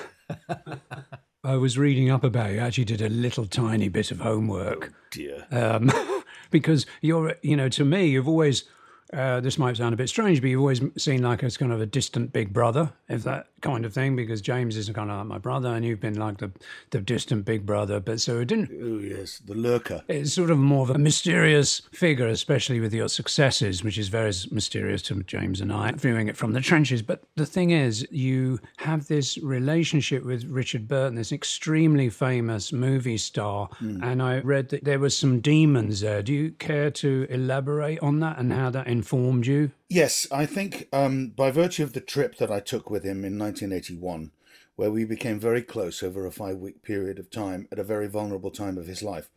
I 1.44 1.54
was 1.56 1.78
reading 1.78 2.10
up 2.10 2.24
about 2.24 2.50
you. 2.52 2.58
I 2.58 2.66
Actually, 2.66 2.86
did 2.86 3.02
a 3.02 3.08
little 3.08 3.46
tiny 3.46 3.88
bit 3.88 4.10
of 4.10 4.20
homework. 4.20 4.92
Dear. 5.12 5.46
um, 5.52 5.92
because 6.50 6.86
you're, 7.02 7.36
you 7.42 7.56
know, 7.56 7.68
to 7.68 7.84
me, 7.84 8.06
you've 8.06 8.26
always, 8.28 8.64
uh, 9.12 9.40
this 9.40 9.58
might 9.58 9.76
sound 9.76 9.92
a 9.94 9.96
bit 9.96 10.08
strange, 10.08 10.40
but 10.40 10.48
you've 10.50 10.60
always 10.60 10.80
seen 10.96 11.22
like 11.22 11.42
as 11.44 11.56
kind 11.56 11.72
of 11.72 11.80
a 11.80 11.86
distant 11.86 12.32
big 12.32 12.52
brother, 12.52 12.92
if 13.08 13.22
that 13.24 13.46
kind 13.60 13.84
of 13.84 13.92
thing, 13.94 14.16
because 14.16 14.40
James 14.40 14.76
is 14.76 14.88
kind 14.90 15.10
of 15.10 15.18
like 15.18 15.26
my 15.26 15.38
brother, 15.38 15.68
and 15.68 15.84
you've 15.84 16.00
been 16.00 16.18
like 16.18 16.38
the, 16.38 16.50
the 16.90 17.00
distant 17.00 17.44
big 17.44 17.64
brother. 17.66 18.00
But 18.00 18.20
so 18.20 18.40
it 18.40 18.46
didn't, 18.46 18.70
Oh, 18.82 18.98
yes, 18.98 19.38
the 19.38 19.54
lurker. 19.54 20.02
it's 20.08 20.32
sort 20.32 20.50
of 20.50 20.58
more 20.58 20.82
of 20.82 20.90
a 20.90 20.98
mysterious 20.98 21.82
figure, 21.92 22.26
especially 22.28 22.80
with 22.80 22.92
your 22.92 23.08
successes, 23.08 23.82
which 23.84 23.96
is 23.98 24.08
very 24.08 24.32
mysterious 24.50 25.02
to 25.02 25.22
James 25.22 25.60
and 25.60 25.72
I, 25.72 25.92
viewing 25.92 26.28
it 26.28 26.36
from 26.36 26.52
the 26.52 26.60
trenches. 26.60 27.02
But 27.02 27.22
the 27.36 27.46
thing 27.46 27.70
is, 27.70 28.06
you 28.10 28.58
have 28.78 29.06
this 29.08 29.38
relationship 29.38 30.24
with 30.24 30.44
Richard 30.44 30.88
Burton, 30.88 31.14
this 31.16 31.32
extremely 31.32 32.08
famous 32.10 32.72
movie 32.72 33.18
star. 33.18 33.68
And 33.80 34.22
I 34.22 34.40
read 34.40 34.68
that 34.70 34.84
there 34.84 34.98
were 34.98 35.10
some 35.10 35.40
demons 35.40 36.00
there. 36.00 36.22
Do 36.22 36.32
you 36.32 36.50
care 36.52 36.90
to 36.90 37.26
elaborate 37.30 38.00
on 38.00 38.20
that 38.20 38.38
and 38.38 38.52
how 38.52 38.70
that 38.70 38.86
informed 38.96 39.46
you? 39.46 39.70
Yes, 39.88 40.26
I 40.32 40.46
think 40.46 40.88
um, 40.92 41.28
by 41.28 41.50
virtue 41.50 41.84
of 41.84 41.92
the 41.92 42.00
trip 42.00 42.38
that 42.38 42.50
I 42.50 42.60
took 42.60 42.90
with 42.90 43.04
him 43.04 43.24
in 43.24 43.38
1981, 43.38 44.32
where 44.76 44.90
we 44.90 45.04
became 45.04 45.38
very 45.38 45.62
close 45.62 46.02
over 46.02 46.26
a 46.26 46.32
five 46.32 46.58
week 46.58 46.82
period 46.82 47.18
of 47.18 47.30
time 47.30 47.68
at 47.70 47.78
a 47.78 47.84
very 47.84 48.08
vulnerable 48.08 48.50
time 48.50 48.78
of 48.78 48.86
his 48.86 49.02
life, 49.02 49.30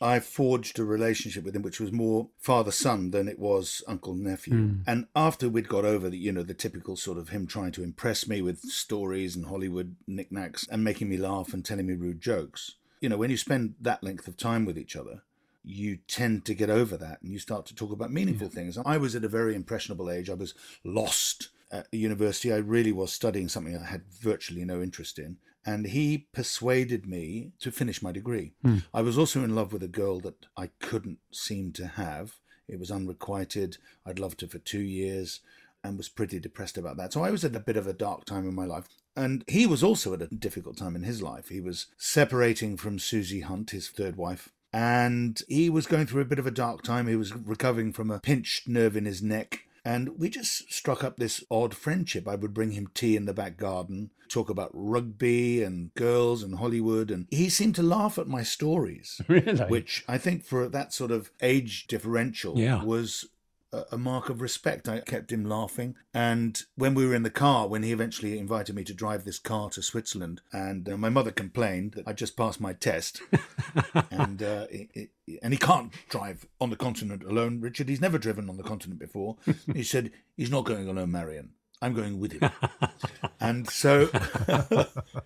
I 0.00 0.18
forged 0.20 0.78
a 0.78 0.84
relationship 0.84 1.44
with 1.44 1.54
him 1.54 1.62
which 1.62 1.78
was 1.78 1.92
more 1.92 2.28
father 2.38 2.70
son 2.70 3.10
than 3.10 3.28
it 3.28 3.38
was 3.38 3.82
uncle 3.86 4.14
nephew. 4.14 4.54
And 4.86 5.06
after 5.14 5.48
we'd 5.48 5.68
got 5.68 5.84
over 5.84 6.08
the, 6.08 6.16
you 6.16 6.32
know, 6.32 6.42
the 6.42 6.54
typical 6.54 6.96
sort 6.96 7.18
of 7.18 7.28
him 7.28 7.46
trying 7.46 7.72
to 7.72 7.82
impress 7.82 8.26
me 8.26 8.40
with 8.40 8.60
stories 8.60 9.36
and 9.36 9.46
Hollywood 9.46 9.96
knickknacks 10.06 10.66
and 10.70 10.82
making 10.82 11.10
me 11.10 11.18
laugh 11.18 11.52
and 11.52 11.62
telling 11.62 11.86
me 11.86 11.92
rude 11.92 12.22
jokes, 12.22 12.76
you 13.02 13.10
know, 13.10 13.18
when 13.18 13.30
you 13.30 13.36
spend 13.36 13.74
that 13.78 14.02
length 14.02 14.26
of 14.26 14.38
time 14.38 14.64
with 14.64 14.78
each 14.78 14.96
other, 14.96 15.22
you 15.62 15.98
tend 16.08 16.44
to 16.46 16.54
get 16.54 16.70
over 16.70 16.96
that 16.96 17.20
and 17.22 17.32
you 17.32 17.38
start 17.38 17.66
to 17.66 17.74
talk 17.74 17.92
about 17.92 18.12
meaningful 18.12 18.48
things. 18.48 18.78
I 18.84 18.96
was 18.96 19.14
at 19.14 19.24
a 19.24 19.28
very 19.28 19.54
impressionable 19.54 20.10
age. 20.10 20.30
I 20.30 20.34
was 20.34 20.54
lost 20.84 21.48
at 21.70 21.86
university. 21.92 22.52
I 22.52 22.56
really 22.56 22.92
was 22.92 23.12
studying 23.12 23.48
something 23.48 23.76
I 23.76 23.84
had 23.84 24.04
virtually 24.10 24.64
no 24.64 24.80
interest 24.82 25.18
in. 25.18 25.36
And 25.64 25.86
he 25.86 26.28
persuaded 26.32 27.06
me 27.06 27.52
to 27.60 27.70
finish 27.70 28.02
my 28.02 28.12
degree. 28.12 28.54
Hmm. 28.62 28.78
I 28.94 29.02
was 29.02 29.18
also 29.18 29.44
in 29.44 29.54
love 29.54 29.72
with 29.72 29.82
a 29.82 29.88
girl 29.88 30.18
that 30.20 30.46
I 30.56 30.70
couldn't 30.80 31.18
seem 31.30 31.72
to 31.72 31.86
have. 31.86 32.36
It 32.66 32.78
was 32.78 32.90
unrequited. 32.90 33.76
I'd 34.06 34.18
loved 34.18 34.40
her 34.40 34.46
for 34.46 34.58
two 34.58 34.80
years 34.80 35.40
and 35.84 35.96
was 35.96 36.08
pretty 36.08 36.40
depressed 36.40 36.78
about 36.78 36.96
that. 36.96 37.12
So 37.12 37.22
I 37.22 37.30
was 37.30 37.44
at 37.44 37.56
a 37.56 37.60
bit 37.60 37.76
of 37.76 37.86
a 37.86 37.92
dark 37.92 38.24
time 38.24 38.48
in 38.48 38.54
my 38.54 38.64
life. 38.64 38.88
And 39.16 39.44
he 39.48 39.66
was 39.66 39.82
also 39.82 40.14
at 40.14 40.22
a 40.22 40.28
difficult 40.28 40.78
time 40.78 40.96
in 40.96 41.02
his 41.02 41.20
life. 41.20 41.48
He 41.48 41.60
was 41.60 41.86
separating 41.98 42.76
from 42.76 42.98
Suzy 42.98 43.40
Hunt, 43.40 43.70
his 43.70 43.88
third 43.88 44.16
wife, 44.16 44.50
and 44.72 45.40
he 45.48 45.68
was 45.70 45.86
going 45.86 46.06
through 46.06 46.22
a 46.22 46.26
bit 46.26 46.38
of 46.38 46.46
a 46.46 46.50
dark 46.52 46.82
time. 46.82 47.06
He 47.08 47.16
was 47.16 47.34
recovering 47.34 47.92
from 47.92 48.10
a 48.10 48.20
pinched 48.20 48.68
nerve 48.68 48.96
in 48.96 49.04
his 49.04 49.22
neck. 49.22 49.64
And 49.84 50.18
we 50.18 50.28
just 50.28 50.70
struck 50.72 51.02
up 51.02 51.16
this 51.16 51.42
odd 51.50 51.74
friendship. 51.74 52.28
I 52.28 52.34
would 52.34 52.52
bring 52.52 52.72
him 52.72 52.88
tea 52.92 53.16
in 53.16 53.24
the 53.24 53.32
back 53.32 53.56
garden, 53.56 54.10
talk 54.28 54.50
about 54.50 54.70
rugby 54.74 55.62
and 55.62 55.92
girls 55.94 56.42
and 56.42 56.56
Hollywood. 56.58 57.10
And 57.10 57.26
he 57.30 57.48
seemed 57.48 57.74
to 57.76 57.82
laugh 57.82 58.18
at 58.18 58.28
my 58.28 58.42
stories, 58.42 59.22
Really? 59.28 59.56
which 59.64 60.04
I 60.06 60.18
think 60.18 60.44
for 60.44 60.68
that 60.68 60.92
sort 60.92 61.10
of 61.10 61.30
age 61.40 61.86
differential 61.86 62.58
Yeah. 62.58 62.84
was 62.84 63.24
a, 63.72 63.98
mark 63.98 64.28
of 64.28 64.40
respect. 64.40 64.88
I 64.88 65.00
kept 65.00 65.32
him 65.32 65.44
laughing. 65.44 65.94
And 66.12 66.60
when 66.76 66.94
we 66.94 67.06
were 67.06 67.14
in 67.14 67.22
the 67.22 67.30
car, 67.30 67.68
when 67.68 67.82
he 67.82 67.92
eventually 67.92 68.38
invited 68.38 68.74
me 68.74 68.84
to 68.84 68.94
drive 68.94 69.24
this 69.24 69.38
car 69.38 69.70
to 69.70 69.82
Switzerland, 69.82 70.40
and 70.52 70.88
uh, 70.88 70.96
my 70.96 71.08
mother 71.08 71.30
complained 71.30 71.92
that 71.92 72.08
I 72.08 72.12
just 72.12 72.36
passed 72.36 72.60
my 72.60 72.72
test, 72.72 73.20
and 74.10 74.42
uh, 74.42 74.66
it, 74.70 74.90
it, 74.94 75.38
and 75.42 75.52
he 75.52 75.58
can't 75.58 75.92
drive 76.08 76.46
on 76.60 76.70
the 76.70 76.76
continent 76.76 77.22
alone. 77.22 77.60
Richard, 77.60 77.88
he's 77.88 78.00
never 78.00 78.18
driven 78.18 78.48
on 78.48 78.56
the 78.56 78.62
continent 78.62 79.00
before. 79.00 79.36
He 79.74 79.84
said 79.84 80.10
he's 80.36 80.50
not 80.50 80.64
going 80.64 80.88
alone, 80.88 81.12
Marion. 81.12 81.50
I'm 81.82 81.94
going 81.94 82.18
with 82.18 82.32
him. 82.32 82.50
and 83.40 83.68
so, 83.68 84.10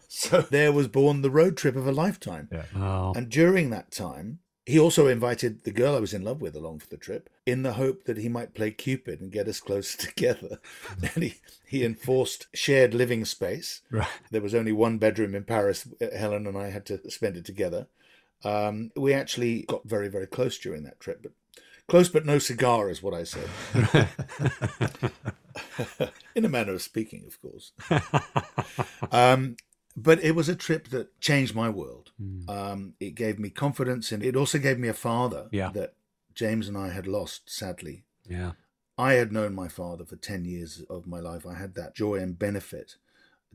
so 0.09 0.43
there 0.43 0.71
was 0.71 0.87
born 0.87 1.23
the 1.23 1.31
road 1.31 1.57
trip 1.57 1.77
of 1.77 1.87
a 1.87 1.93
lifetime. 1.93 2.49
Oh, 2.77 3.13
And 3.17 3.29
during 3.29 3.71
that 3.71 3.91
time, 3.91 4.41
he 4.67 4.79
also 4.79 5.07
invited 5.07 5.65
the 5.65 5.73
girl 5.73 5.95
I 5.95 6.01
was 6.01 6.15
in 6.15 6.23
love 6.23 6.41
with 6.41 6.57
along 6.57 6.79
for 6.79 6.89
the 6.89 6.97
trip 6.97 7.29
in 7.45 7.63
the 7.63 7.75
hope 7.75 8.05
that 8.05 8.17
he 8.17 8.29
might 8.29 8.55
play 8.55 8.71
Cupid 8.71 9.21
and 9.21 9.31
get 9.31 9.49
us 9.49 9.61
closer 9.61 9.99
together. 10.09 10.59
and 11.15 11.23
he, 11.23 11.35
he 11.67 11.85
enforced 11.85 12.47
shared 12.55 12.95
living 12.95 13.25
space. 13.25 13.83
right. 13.91 14.09
There 14.31 14.41
was 14.41 14.55
only 14.55 14.73
one 14.73 14.99
bedroom 14.99 15.35
in 15.35 15.45
Paris. 15.45 15.87
Helen 16.17 16.47
and 16.47 16.57
I 16.57 16.71
had 16.71 16.87
to 16.87 17.11
spend 17.11 17.37
it 17.37 17.45
together. 17.45 17.89
Um, 18.43 18.91
we 18.97 19.13
actually 19.13 19.63
got 19.63 19.85
very, 19.85 20.09
very 20.09 20.27
close 20.27 20.59
during 20.59 20.85
that 20.85 21.01
trip, 21.01 21.23
but 21.23 21.33
close 21.89 22.09
but 22.09 22.27
no 22.27 22.39
cigar 22.39 22.91
is 22.91 23.03
what 23.03 23.15
I 23.15 23.25
said. 23.25 23.49
in 26.35 26.45
a 26.45 26.49
manner 26.49 26.73
of 26.73 26.83
speaking, 26.83 27.25
of 27.27 27.41
course. 27.41 27.73
um, 29.13 29.57
but 29.97 30.23
it 30.23 30.33
was 30.35 30.49
a 30.49 30.57
trip 30.57 30.89
that 30.89 31.21
changed 31.21 31.55
my 31.55 31.69
world. 31.69 32.13
Um, 32.49 32.95
it 33.01 33.15
gave 33.15 33.39
me 33.39 33.51
confidence, 33.51 34.13
and 34.13 34.23
it 34.23 34.37
also 34.37 34.59
gave 34.59 34.79
me 34.79 34.89
a 34.89 34.95
father 34.95 35.49
Yeah. 35.53 35.71
that 35.73 35.95
James 36.35 36.69
and 36.69 36.77
I 36.77 36.89
had 36.91 37.07
lost, 37.07 37.49
sadly. 37.51 38.05
Yeah. 38.29 38.53
I 38.97 39.15
had 39.15 39.33
known 39.33 39.55
my 39.55 39.69
father 39.69 40.05
for 40.05 40.17
10 40.17 40.45
years 40.45 40.83
of 40.89 41.07
my 41.07 41.21
life. 41.21 41.47
I 41.47 41.55
had 41.55 41.75
that 41.75 41.95
joy 41.95 42.17
and 42.17 42.39
benefit. 42.39 42.97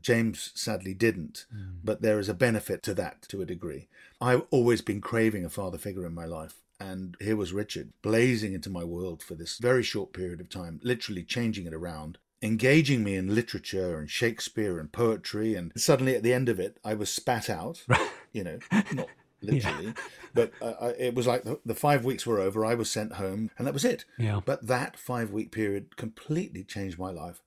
James 0.00 0.50
sadly 0.54 0.94
didn't, 0.94 1.46
but 1.84 2.00
there 2.00 2.18
is 2.18 2.28
a 2.28 2.34
benefit 2.34 2.82
to 2.84 2.94
that 2.94 3.22
to 3.28 3.42
a 3.42 3.46
degree. 3.46 3.88
I've 4.20 4.42
always 4.50 4.80
been 4.80 5.00
craving 5.02 5.44
a 5.44 5.50
father 5.50 5.76
figure 5.78 6.06
in 6.06 6.14
my 6.14 6.24
life. 6.24 6.62
And 6.78 7.16
here 7.20 7.36
was 7.36 7.52
Richard 7.52 7.92
blazing 8.00 8.54
into 8.54 8.70
my 8.70 8.82
world 8.84 9.22
for 9.22 9.34
this 9.34 9.58
very 9.58 9.82
short 9.82 10.14
period 10.14 10.40
of 10.40 10.48
time, 10.48 10.80
literally 10.82 11.22
changing 11.22 11.66
it 11.66 11.74
around, 11.74 12.16
engaging 12.42 13.04
me 13.04 13.16
in 13.16 13.34
literature 13.34 13.98
and 13.98 14.10
Shakespeare 14.10 14.78
and 14.78 14.90
poetry. 14.92 15.54
And 15.54 15.72
suddenly 15.76 16.14
at 16.16 16.22
the 16.22 16.32
end 16.32 16.48
of 16.48 16.58
it, 16.60 16.78
I 16.84 16.94
was 16.94 17.10
spat 17.10 17.50
out, 17.50 17.84
you 18.32 18.44
know, 18.44 18.58
not 18.92 19.08
literally, 19.42 19.94
but 20.34 20.52
uh, 20.62 20.74
I- 20.80 20.88
it 20.98 21.14
was 21.14 21.26
like 21.26 21.44
the, 21.44 21.58
the 21.64 21.74
five 21.74 22.04
weeks 22.04 22.26
were 22.26 22.40
over. 22.40 22.64
I 22.64 22.74
was 22.74 22.90
sent 22.90 23.14
home, 23.14 23.50
and 23.58 23.66
that 23.66 23.74
was 23.74 23.84
it. 23.84 24.04
Yeah. 24.18 24.40
But 24.44 24.66
that 24.66 24.98
five 24.98 25.30
week 25.30 25.50
period 25.52 25.96
completely 25.96 26.64
changed 26.64 26.98
my 26.98 27.10
life. 27.10 27.40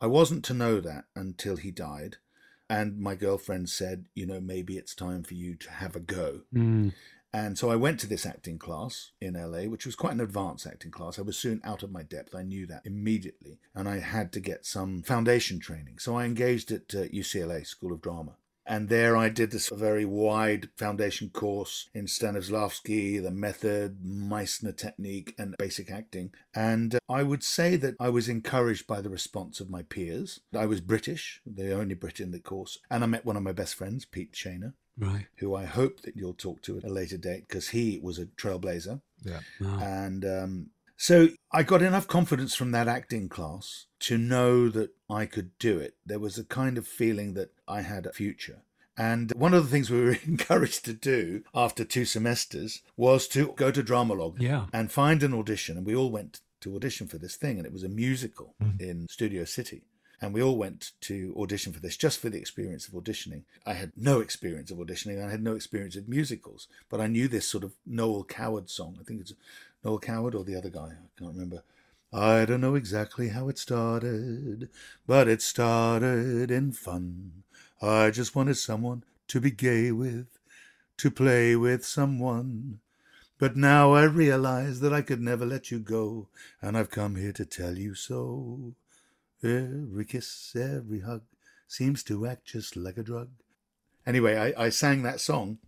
I 0.00 0.06
wasn't 0.06 0.44
to 0.46 0.54
know 0.54 0.80
that 0.80 1.04
until 1.16 1.56
he 1.56 1.70
died. 1.70 2.16
And 2.70 2.98
my 3.00 3.14
girlfriend 3.14 3.70
said, 3.70 4.04
you 4.14 4.26
know, 4.26 4.40
maybe 4.40 4.76
it's 4.76 4.94
time 4.94 5.22
for 5.22 5.32
you 5.32 5.54
to 5.56 5.70
have 5.70 5.96
a 5.96 6.00
go. 6.00 6.42
Mm. 6.54 6.92
And 7.32 7.58
so 7.58 7.70
I 7.70 7.76
went 7.76 8.00
to 8.00 8.06
this 8.06 8.24
acting 8.24 8.58
class 8.58 9.12
in 9.20 9.34
LA, 9.34 9.68
which 9.68 9.84
was 9.84 9.94
quite 9.94 10.14
an 10.14 10.20
advanced 10.20 10.66
acting 10.66 10.90
class. 10.90 11.18
I 11.18 11.22
was 11.22 11.36
soon 11.36 11.60
out 11.62 11.82
of 11.82 11.92
my 11.92 12.02
depth. 12.02 12.34
I 12.34 12.42
knew 12.42 12.66
that 12.66 12.86
immediately. 12.86 13.58
And 13.74 13.88
I 13.88 13.98
had 13.98 14.32
to 14.32 14.40
get 14.40 14.64
some 14.64 15.02
foundation 15.02 15.60
training. 15.60 15.98
So 15.98 16.16
I 16.16 16.24
engaged 16.24 16.72
at 16.72 16.94
uh, 16.94 17.08
UCLA 17.08 17.66
School 17.66 17.92
of 17.92 18.00
Drama. 18.00 18.36
And 18.68 18.90
there 18.90 19.16
I 19.16 19.30
did 19.30 19.50
this 19.50 19.70
very 19.70 20.04
wide 20.04 20.68
foundation 20.76 21.30
course 21.30 21.88
in 21.94 22.04
Stanislavski, 22.04 23.22
the 23.22 23.30
method, 23.30 24.04
Meissner 24.04 24.72
technique, 24.72 25.34
and 25.38 25.56
basic 25.58 25.90
acting. 25.90 26.32
And 26.54 26.94
uh, 26.94 26.98
I 27.08 27.22
would 27.22 27.42
say 27.42 27.76
that 27.76 27.94
I 27.98 28.10
was 28.10 28.28
encouraged 28.28 28.86
by 28.86 29.00
the 29.00 29.08
response 29.08 29.60
of 29.60 29.70
my 29.70 29.84
peers. 29.84 30.40
I 30.54 30.66
was 30.66 30.82
British, 30.82 31.40
the 31.46 31.72
only 31.72 31.94
Brit 31.94 32.20
in 32.20 32.30
the 32.30 32.40
course. 32.40 32.78
And 32.90 33.02
I 33.02 33.06
met 33.06 33.24
one 33.24 33.38
of 33.38 33.42
my 33.42 33.52
best 33.52 33.74
friends, 33.74 34.04
Pete 34.04 34.32
Shaner, 34.32 34.74
Right. 34.98 35.26
who 35.36 35.54
I 35.54 35.64
hope 35.64 36.02
that 36.02 36.16
you'll 36.16 36.34
talk 36.34 36.62
to 36.62 36.76
at 36.76 36.84
a 36.84 36.88
later 36.92 37.16
date 37.16 37.46
because 37.48 37.68
he 37.68 38.00
was 38.02 38.18
a 38.18 38.26
trailblazer. 38.26 39.00
Yeah. 39.24 39.40
And 39.60 40.24
um, 40.24 40.70
so 40.96 41.28
I 41.52 41.62
got 41.62 41.82
enough 41.82 42.06
confidence 42.08 42.54
from 42.54 42.72
that 42.72 42.88
acting 42.88 43.28
class 43.28 43.86
to 44.00 44.18
know 44.18 44.68
that 44.70 44.90
I 45.08 45.26
could 45.26 45.56
do 45.58 45.78
it. 45.78 45.94
There 46.04 46.18
was 46.18 46.38
a 46.38 46.44
kind 46.44 46.76
of 46.78 46.86
feeling 46.86 47.34
that 47.34 47.50
I 47.66 47.82
had 47.82 48.06
a 48.06 48.12
future. 48.12 48.62
And 48.96 49.30
one 49.36 49.54
of 49.54 49.62
the 49.64 49.70
things 49.70 49.90
we 49.90 50.00
were 50.02 50.18
encouraged 50.26 50.84
to 50.86 50.92
do 50.92 51.42
after 51.54 51.84
two 51.84 52.04
semesters 52.04 52.82
was 52.96 53.28
to 53.28 53.52
go 53.56 53.70
to 53.70 53.82
Drama-Logue 53.82 54.40
Yeah. 54.40 54.66
and 54.72 54.90
find 54.90 55.22
an 55.22 55.32
audition. 55.34 55.76
And 55.76 55.86
we 55.86 55.94
all 55.94 56.10
went 56.10 56.40
to 56.62 56.74
audition 56.74 57.06
for 57.06 57.18
this 57.18 57.36
thing, 57.36 57.58
and 57.58 57.64
it 57.66 57.72
was 57.72 57.84
a 57.84 57.88
musical 57.88 58.56
in 58.80 59.06
Studio 59.08 59.44
City. 59.44 59.84
And 60.20 60.34
we 60.34 60.42
all 60.42 60.56
went 60.56 60.92
to 61.02 61.34
audition 61.38 61.72
for 61.72 61.80
this 61.80 61.96
just 61.96 62.18
for 62.18 62.28
the 62.28 62.38
experience 62.38 62.88
of 62.88 62.94
auditioning. 62.94 63.42
I 63.64 63.74
had 63.74 63.92
no 63.96 64.20
experience 64.20 64.70
of 64.70 64.78
auditioning. 64.78 65.24
I 65.24 65.30
had 65.30 65.42
no 65.42 65.54
experience 65.54 65.94
of 65.94 66.08
musicals, 66.08 66.66
but 66.88 67.00
I 67.00 67.06
knew 67.06 67.28
this 67.28 67.48
sort 67.48 67.62
of 67.62 67.74
Noel 67.86 68.24
Coward 68.24 68.68
song. 68.68 68.98
I 69.00 69.04
think 69.04 69.20
it's 69.20 69.34
Noel 69.84 70.00
Coward 70.00 70.34
or 70.34 70.42
the 70.42 70.56
other 70.56 70.70
guy. 70.70 70.90
I 70.90 71.18
can't 71.18 71.32
remember. 71.32 71.62
I 72.12 72.46
don't 72.46 72.62
know 72.62 72.74
exactly 72.74 73.28
how 73.28 73.48
it 73.48 73.58
started, 73.58 74.70
but 75.06 75.28
it 75.28 75.42
started 75.42 76.50
in 76.50 76.72
fun. 76.72 77.44
I 77.80 78.10
just 78.10 78.34
wanted 78.34 78.56
someone 78.56 79.04
to 79.28 79.40
be 79.40 79.50
gay 79.50 79.92
with, 79.92 80.26
to 80.96 81.10
play 81.10 81.54
with 81.54 81.84
someone. 81.84 82.80
But 83.38 83.56
now 83.56 83.92
I 83.92 84.02
realize 84.04 84.80
that 84.80 84.92
I 84.92 85.02
could 85.02 85.20
never 85.20 85.46
let 85.46 85.70
you 85.70 85.78
go, 85.78 86.26
and 86.60 86.76
I've 86.76 86.90
come 86.90 87.14
here 87.14 87.32
to 87.32 87.44
tell 87.44 87.78
you 87.78 87.94
so. 87.94 88.74
Every 89.42 90.04
kiss, 90.04 90.56
every 90.56 91.00
hug 91.00 91.22
seems 91.68 92.02
to 92.04 92.26
act 92.26 92.46
just 92.46 92.76
like 92.76 92.98
a 92.98 93.02
drug. 93.02 93.28
Anyway, 94.06 94.36
I, 94.36 94.64
I 94.64 94.68
sang 94.70 95.02
that 95.02 95.20
song 95.20 95.58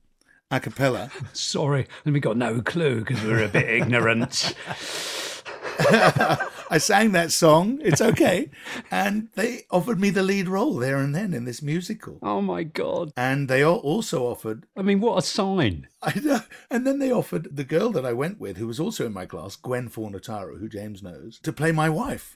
a 0.51 0.59
cappella. 0.59 1.11
Sorry, 1.33 1.87
and 2.05 2.13
we 2.13 2.21
got 2.21 2.37
no 2.37 2.61
clue 2.61 3.01
because 3.01 3.23
we 3.23 3.31
were 3.31 3.45
a 3.45 3.49
bit 3.49 3.69
ignorant. 3.69 4.55
I 6.71 6.79
sang 6.79 7.11
that 7.13 7.33
song. 7.33 7.81
It's 7.83 8.01
okay. 8.01 8.49
And 8.93 9.29
they 9.35 9.65
offered 9.73 9.99
me 9.99 10.11
the 10.11 10.23
lead 10.23 10.49
role 10.49 10.77
there 10.77 10.99
and 10.99 11.13
then 11.13 11.35
in 11.35 11.45
this 11.45 11.61
musical. 11.61 12.21
Oh 12.23 12.41
my 12.41 12.63
god! 12.63 13.13
And 13.17 13.49
they 13.49 13.65
also 13.65 14.25
offered, 14.27 14.67
I 14.77 14.83
mean, 14.83 15.01
what 15.01 15.19
a 15.19 15.23
sign! 15.23 15.89
I 16.01 16.19
know, 16.21 16.41
and 16.71 16.87
then 16.87 17.01
they 17.01 17.11
offered 17.11 17.55
the 17.55 17.65
girl 17.65 17.91
that 17.91 18.07
I 18.07 18.13
went 18.13 18.41
with, 18.41 18.57
who 18.57 18.69
was 18.69 18.81
also 18.81 19.05
in 19.05 19.13
my 19.13 19.27
class, 19.27 19.57
Gwen 19.57 19.91
Fornataro, 19.91 20.59
who 20.59 20.69
James 20.69 21.03
knows, 21.03 21.41
to 21.41 21.53
play 21.53 21.73
my 21.73 21.91
wife. 21.91 22.35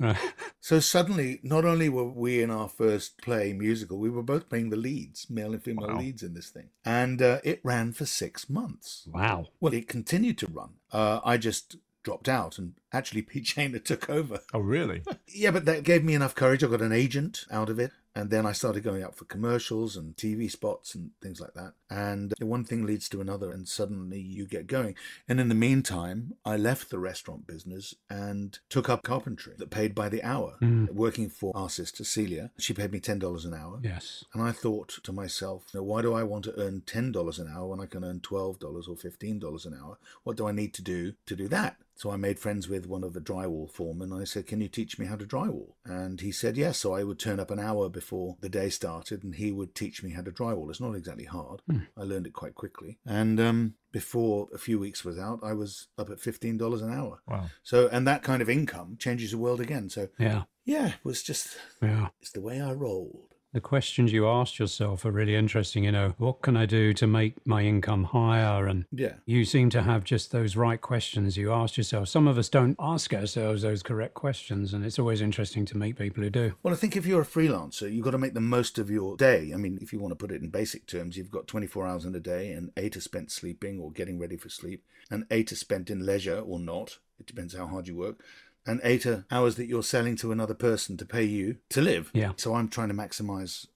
So 0.61 0.81
suddenly, 0.81 1.41
not 1.43 1.65
only 1.65 1.89
were 1.89 2.05
we 2.05 2.43
in 2.43 2.51
our 2.51 2.69
first 2.69 3.23
play 3.23 3.53
musical, 3.53 3.99
we 3.99 4.11
were 4.11 4.23
both 4.23 4.49
playing 4.49 4.71
the 4.71 4.77
leads, 4.77 5.31
male 5.31 5.53
and 5.53 5.63
female 5.63 5.97
leads 5.97 6.23
in 6.23 6.35
this 6.35 6.51
thing. 6.51 6.71
And 6.85 7.23
uh, 7.23 7.39
it 7.45 7.61
ran 7.63 7.93
for 7.93 8.05
six 8.05 8.51
months. 8.51 9.09
Wow. 9.11 9.47
Well, 9.61 9.73
it 9.73 9.89
continued 9.89 10.39
to 10.39 10.47
run. 10.49 10.75
Uh, 10.93 11.21
I 11.25 11.39
just 11.39 11.77
dropped 12.05 12.29
out, 12.29 12.59
and 12.59 12.75
actually, 12.93 13.23
Pete 13.23 13.45
Shaner 13.45 13.85
took 13.85 14.09
over. 14.09 14.41
Oh, 14.53 14.61
really? 14.61 15.03
Yeah, 15.27 15.51
but 15.51 15.65
that 15.65 15.83
gave 15.83 16.05
me 16.05 16.15
enough 16.15 16.37
courage. 16.37 16.63
I 16.63 16.69
got 16.69 16.81
an 16.81 16.93
agent 16.93 17.45
out 17.51 17.69
of 17.69 17.81
it. 17.81 17.91
And 18.17 18.31
then 18.31 18.47
I 18.47 18.53
started 18.53 18.85
going 18.85 19.03
out 19.03 19.17
for 19.17 19.25
commercials 19.25 19.97
and 19.97 20.17
TV 20.17 20.49
spots 20.49 20.95
and 20.95 21.11
things 21.21 21.41
like 21.41 21.55
that. 21.55 21.73
And 21.91 22.33
one 22.39 22.65
thing 22.65 22.87
leads 22.87 23.09
to 23.09 23.21
another, 23.21 23.51
and 23.51 23.67
suddenly 23.67 24.21
you 24.21 24.47
get 24.47 24.69
going. 24.69 24.95
And 25.29 25.41
in 25.41 25.49
the 25.49 25.55
meantime, 25.55 26.35
I 26.45 26.57
left 26.57 26.91
the 26.91 27.01
restaurant 27.01 27.47
business 27.47 27.95
and 28.09 28.57
took 28.69 28.89
up 28.89 29.03
carpentry 29.03 29.55
that 29.59 29.71
paid 29.71 29.97
by 29.97 30.09
the 30.09 30.23
hour, 30.23 30.59
mm. 30.63 30.93
working 30.93 31.29
for 31.29 31.51
our 31.57 31.69
sister 31.69 32.05
Celia. 32.05 32.53
She 32.57 32.73
paid 32.73 32.93
me 32.93 33.01
$10 33.01 33.45
an 33.45 33.55
hour. 33.55 33.81
Yes. 33.83 34.25
And 34.33 34.43
I 34.43 34.53
thought 34.53 35.01
to 35.03 35.13
myself, 35.13 35.75
"Now, 35.75 35.83
why 35.83 36.01
do 36.01 36.15
I 36.15 36.23
want 36.23 36.45
to 36.45 36.57
earn 36.57 36.83
$10 36.83 37.39
an 37.41 37.49
hour 37.49 37.67
when 37.67 37.81
I 37.81 37.87
can 37.87 38.05
earn 38.05 38.21
$12 38.21 38.89
or 38.89 38.95
$15 38.95 39.67
an 39.67 39.75
hour? 39.75 39.99
What 40.23 40.37
do 40.37 40.47
I 40.47 40.53
need 40.53 40.73
to 40.75 40.83
do 40.83 41.15
to 41.27 41.35
do 41.35 41.49
that? 41.49 41.79
So 41.97 42.11
I 42.11 42.17
made 42.17 42.39
friends 42.41 42.69
with 42.69 42.87
one 42.87 43.05
of 43.05 43.13
the 43.13 43.21
drywall 43.21 43.71
foremen. 43.71 44.13
I 44.13 44.25
said, 44.25 44.47
Can 44.47 44.61
you 44.61 44.69
teach 44.69 44.99
me 44.99 45.07
how 45.07 45.15
to 45.17 45.25
drywall? 45.25 45.75
And 45.85 46.21
he 46.21 46.33
said, 46.33 46.57
Yes. 46.57 46.79
So 46.79 46.93
I 46.95 47.05
would 47.05 47.19
turn 47.21 47.39
up 47.39 47.51
an 47.53 47.61
hour 47.61 47.89
before 47.89 48.37
the 48.41 48.49
day 48.49 48.69
started 48.69 49.23
and 49.23 49.37
he 49.37 49.53
would 49.53 49.75
teach 49.75 50.03
me 50.03 50.11
how 50.11 50.23
to 50.23 50.33
drywall. 50.33 50.69
It's 50.71 50.81
not 50.81 50.95
exactly 50.95 51.25
hard. 51.25 51.63
I 51.97 52.03
learned 52.03 52.27
it 52.27 52.33
quite 52.33 52.55
quickly. 52.57 52.99
And 53.07 53.39
um, 53.39 53.75
before 53.93 54.49
a 54.53 54.59
few 54.59 54.79
weeks 54.79 55.05
was 55.05 55.19
out, 55.19 55.39
I 55.45 55.53
was 55.53 55.87
up 55.97 56.11
at 56.11 56.19
$15 56.19 56.83
an 56.83 56.93
hour. 56.93 57.21
Wow. 57.29 57.47
So, 57.63 57.89
and 57.89 58.07
that 58.09 58.23
kind 58.25 58.43
of 58.43 58.51
income 58.51 58.97
changes 58.99 59.31
the 59.31 59.39
world 59.39 59.61
again. 59.61 59.89
So, 59.89 60.09
Yeah. 60.19 60.45
yeah, 60.65 60.89
it 60.89 61.05
was 61.05 61.23
just, 61.23 61.57
Yeah. 61.81 62.09
it's 62.21 62.33
the 62.33 62.41
way 62.41 62.61
I 62.61 62.73
rolled. 62.73 63.34
The 63.55 63.61
questions 63.61 64.13
you 64.13 64.27
asked 64.27 64.59
yourself 64.59 65.05
are 65.05 65.13
really 65.13 65.37
interesting. 65.37 65.85
You 65.85 65.93
know, 65.93 66.15
what 66.19 66.43
can 66.43 66.57
I 66.57 66.67
do 66.67 66.93
to 66.95 67.07
make 67.07 67.35
my 67.47 67.63
income 67.63 68.03
higher? 68.03 68.67
And 68.67 68.85
Yeah. 68.91 69.15
you 69.27 69.45
seem 69.45 69.71
to 69.71 69.83
have 69.83 70.03
just 70.03 70.33
those 70.33 70.57
right 70.57 70.81
questions 70.81 71.37
you 71.37 71.53
asked 71.53 71.79
yourself. 71.79 72.09
Some 72.09 72.27
of 72.27 72.37
us 72.37 72.49
don't 72.49 72.75
ask 72.81 73.15
ourselves 73.15 73.63
those 73.63 73.85
correct 73.85 74.15
questions, 74.15 74.75
and 74.75 74.85
it's 74.85 74.99
always 74.99 75.21
interesting 75.21 75.65
to 75.67 75.79
meet 75.79 75.95
people 75.97 76.25
who 76.25 76.31
do. 76.31 76.55
Well, 76.65 76.75
I 76.75 76.77
think 76.77 76.97
if 76.97 77.07
you're 77.07 77.23
a 77.23 77.25
freelancer, 77.25 77.91
you've 77.93 78.05
got 78.05 78.11
to 78.11 78.19
make 78.19 78.35
the 78.35 78.41
most 78.41 78.77
of 78.77 78.91
your 78.91 79.17
day. 79.17 79.53
I 79.55 79.57
mean, 79.57 79.79
if 79.81 79.93
you 79.93 80.01
want 80.01 80.11
to 80.11 80.17
put 80.17 80.33
it 80.35 80.43
in 80.43 80.51
basic 80.51 80.89
terms, 80.89 81.17
you've 81.17 81.31
got 81.31 81.47
24 81.47 81.87
hours 81.87 82.05
in 82.05 82.13
a 82.17 82.21
day, 82.21 82.51
and 82.51 82.73
eight 82.77 82.97
are 82.97 83.01
spent 83.01 83.31
sleeping 83.31 83.79
or 83.79 83.93
getting 83.93 84.19
ready 84.19 84.37
for 84.37 84.49
sleep, 84.49 84.83
and 85.09 85.27
eight 85.31 85.53
are 85.53 85.57
spent 85.57 85.91
in 85.91 86.05
leisure 86.05 86.41
or 86.41 86.59
not. 86.59 86.99
It 87.21 87.27
depends 87.27 87.55
how 87.55 87.69
hard 87.69 87.87
you 87.87 87.95
work. 87.95 88.21
And 88.67 88.81
eight 88.83 89.05
are 89.07 89.27
hours 89.31 89.57
that 89.57 89.67
you're 89.67 89.83
selling 89.83 90.17
to 90.17 90.33
another 90.33 90.55
person 90.55 90.97
to 90.97 91.05
pay 91.05 91.25
you 91.25 91.57
to 91.71 91.83
live. 91.83 92.11
Yeah. 92.15 92.33
So 92.37 92.55
I'm 92.55 92.69
trying 92.69 92.89
to 92.89 92.95
maximize 92.95 93.67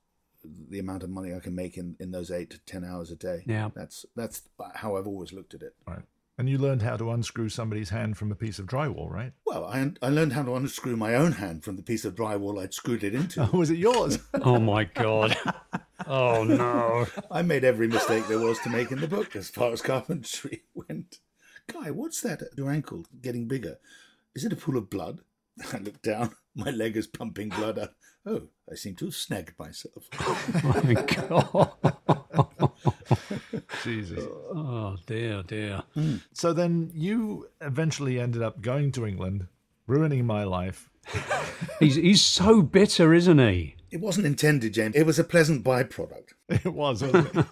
the 0.45 0.79
amount 0.79 1.03
of 1.03 1.11
money 1.11 1.35
I 1.35 1.41
can 1.41 1.55
make 1.55 1.77
in, 1.77 1.97
in 2.01 2.11
those 2.11 2.31
eight 2.31 2.51
to 2.51 2.59
10 2.61 2.85
hours 2.85 3.11
a 3.11 3.17
day. 3.17 3.43
Yeah. 3.47 3.69
That's, 3.75 4.07
that's 4.17 4.43
how 4.77 4.97
I've 4.97 5.07
always 5.07 5.33
looked 5.33 5.53
at 5.53 5.63
it. 5.63 5.75
Right. 5.87 6.03
And 6.39 6.49
you 6.49 6.57
learned 6.57 6.83
how 6.83 6.97
to 6.97 7.11
unscrew 7.11 7.49
somebody's 7.49 7.91
hand 7.91 8.17
from 8.17 8.31
a 8.31 8.37
piece 8.37 8.61
of 8.61 8.67
drywall, 8.67 9.11
right? 9.11 9.33
Well, 9.45 9.65
I, 9.65 9.91
I 10.01 10.09
learned 10.09 10.35
how 10.35 10.45
to 10.45 10.55
unscrew 10.55 10.97
my 10.97 11.17
own 11.17 11.33
hand 11.33 11.65
from 11.65 11.75
the 11.75 11.83
piece 11.83 12.05
of 12.05 12.15
drywall 12.15 12.63
I'd 12.63 12.73
screwed 12.73 13.03
it 13.03 13.13
into. 13.13 13.43
Oh, 13.43 13.51
was 13.59 13.71
it 13.71 13.79
yours? 13.79 14.21
Oh 14.43 14.61
my 14.61 14.85
God. 14.85 15.37
Oh 16.07 16.45
no. 16.45 17.07
I 17.31 17.43
made 17.43 17.65
every 17.65 17.89
mistake 17.89 18.29
there 18.29 18.39
was 18.39 18.61
to 18.61 18.71
make 18.71 18.93
in 18.93 19.01
the 19.01 19.09
book 19.09 19.35
as 19.35 19.51
far 19.51 19.73
as 19.73 19.83
carpentry 19.83 20.63
went. 20.75 21.19
Guy, 21.67 21.91
what's 21.91 22.21
that 22.21 22.41
at 22.41 22.57
your 22.57 22.71
ankle 22.71 23.05
getting 23.21 23.49
bigger? 23.49 23.79
Is 24.39 24.45
it 24.45 24.53
a 24.53 24.57
pool 24.57 24.77
of 24.77 24.89
blood? 24.89 25.23
I 25.73 25.79
look 25.79 26.01
down. 26.01 26.31
My 26.55 26.71
leg 26.71 26.97
is 26.97 27.09
pumping 27.09 27.49
blood 27.49 27.77
out. 27.77 27.95
Oh, 28.25 28.43
I 28.71 28.77
seem 28.77 28.95
to 28.95 29.07
have 29.07 29.17
snagged 29.17 29.59
myself. 29.59 30.09
Oh 30.21 30.81
my 30.85 30.95
God. 30.95 31.73
Jesus. 33.83 34.23
Oh 34.23 34.97
dear, 35.07 35.43
dear. 35.43 35.83
Hmm. 35.95 36.19
So 36.35 36.53
then 36.53 36.93
you 36.95 37.49
eventually 37.61 38.21
ended 38.21 38.43
up 38.43 38.61
going 38.61 38.93
to 38.93 39.07
England, 39.07 39.49
ruining 39.89 40.25
my 40.25 40.45
life. 40.45 40.89
He's 41.81 41.97
he's 41.97 42.25
so 42.25 42.63
bitter, 42.63 43.13
isn't 43.13 43.41
he? 43.41 43.75
It 43.91 44.01
wasn't 44.01 44.27
intended, 44.27 44.75
James. 44.75 44.95
It 44.95 45.05
was 45.07 45.19
a 45.19 45.25
pleasant 45.25 45.65
byproduct. 45.65 46.33
It 46.49 46.73
was. 46.73 47.03
Wasn't 47.03 47.37
it? 47.37 47.47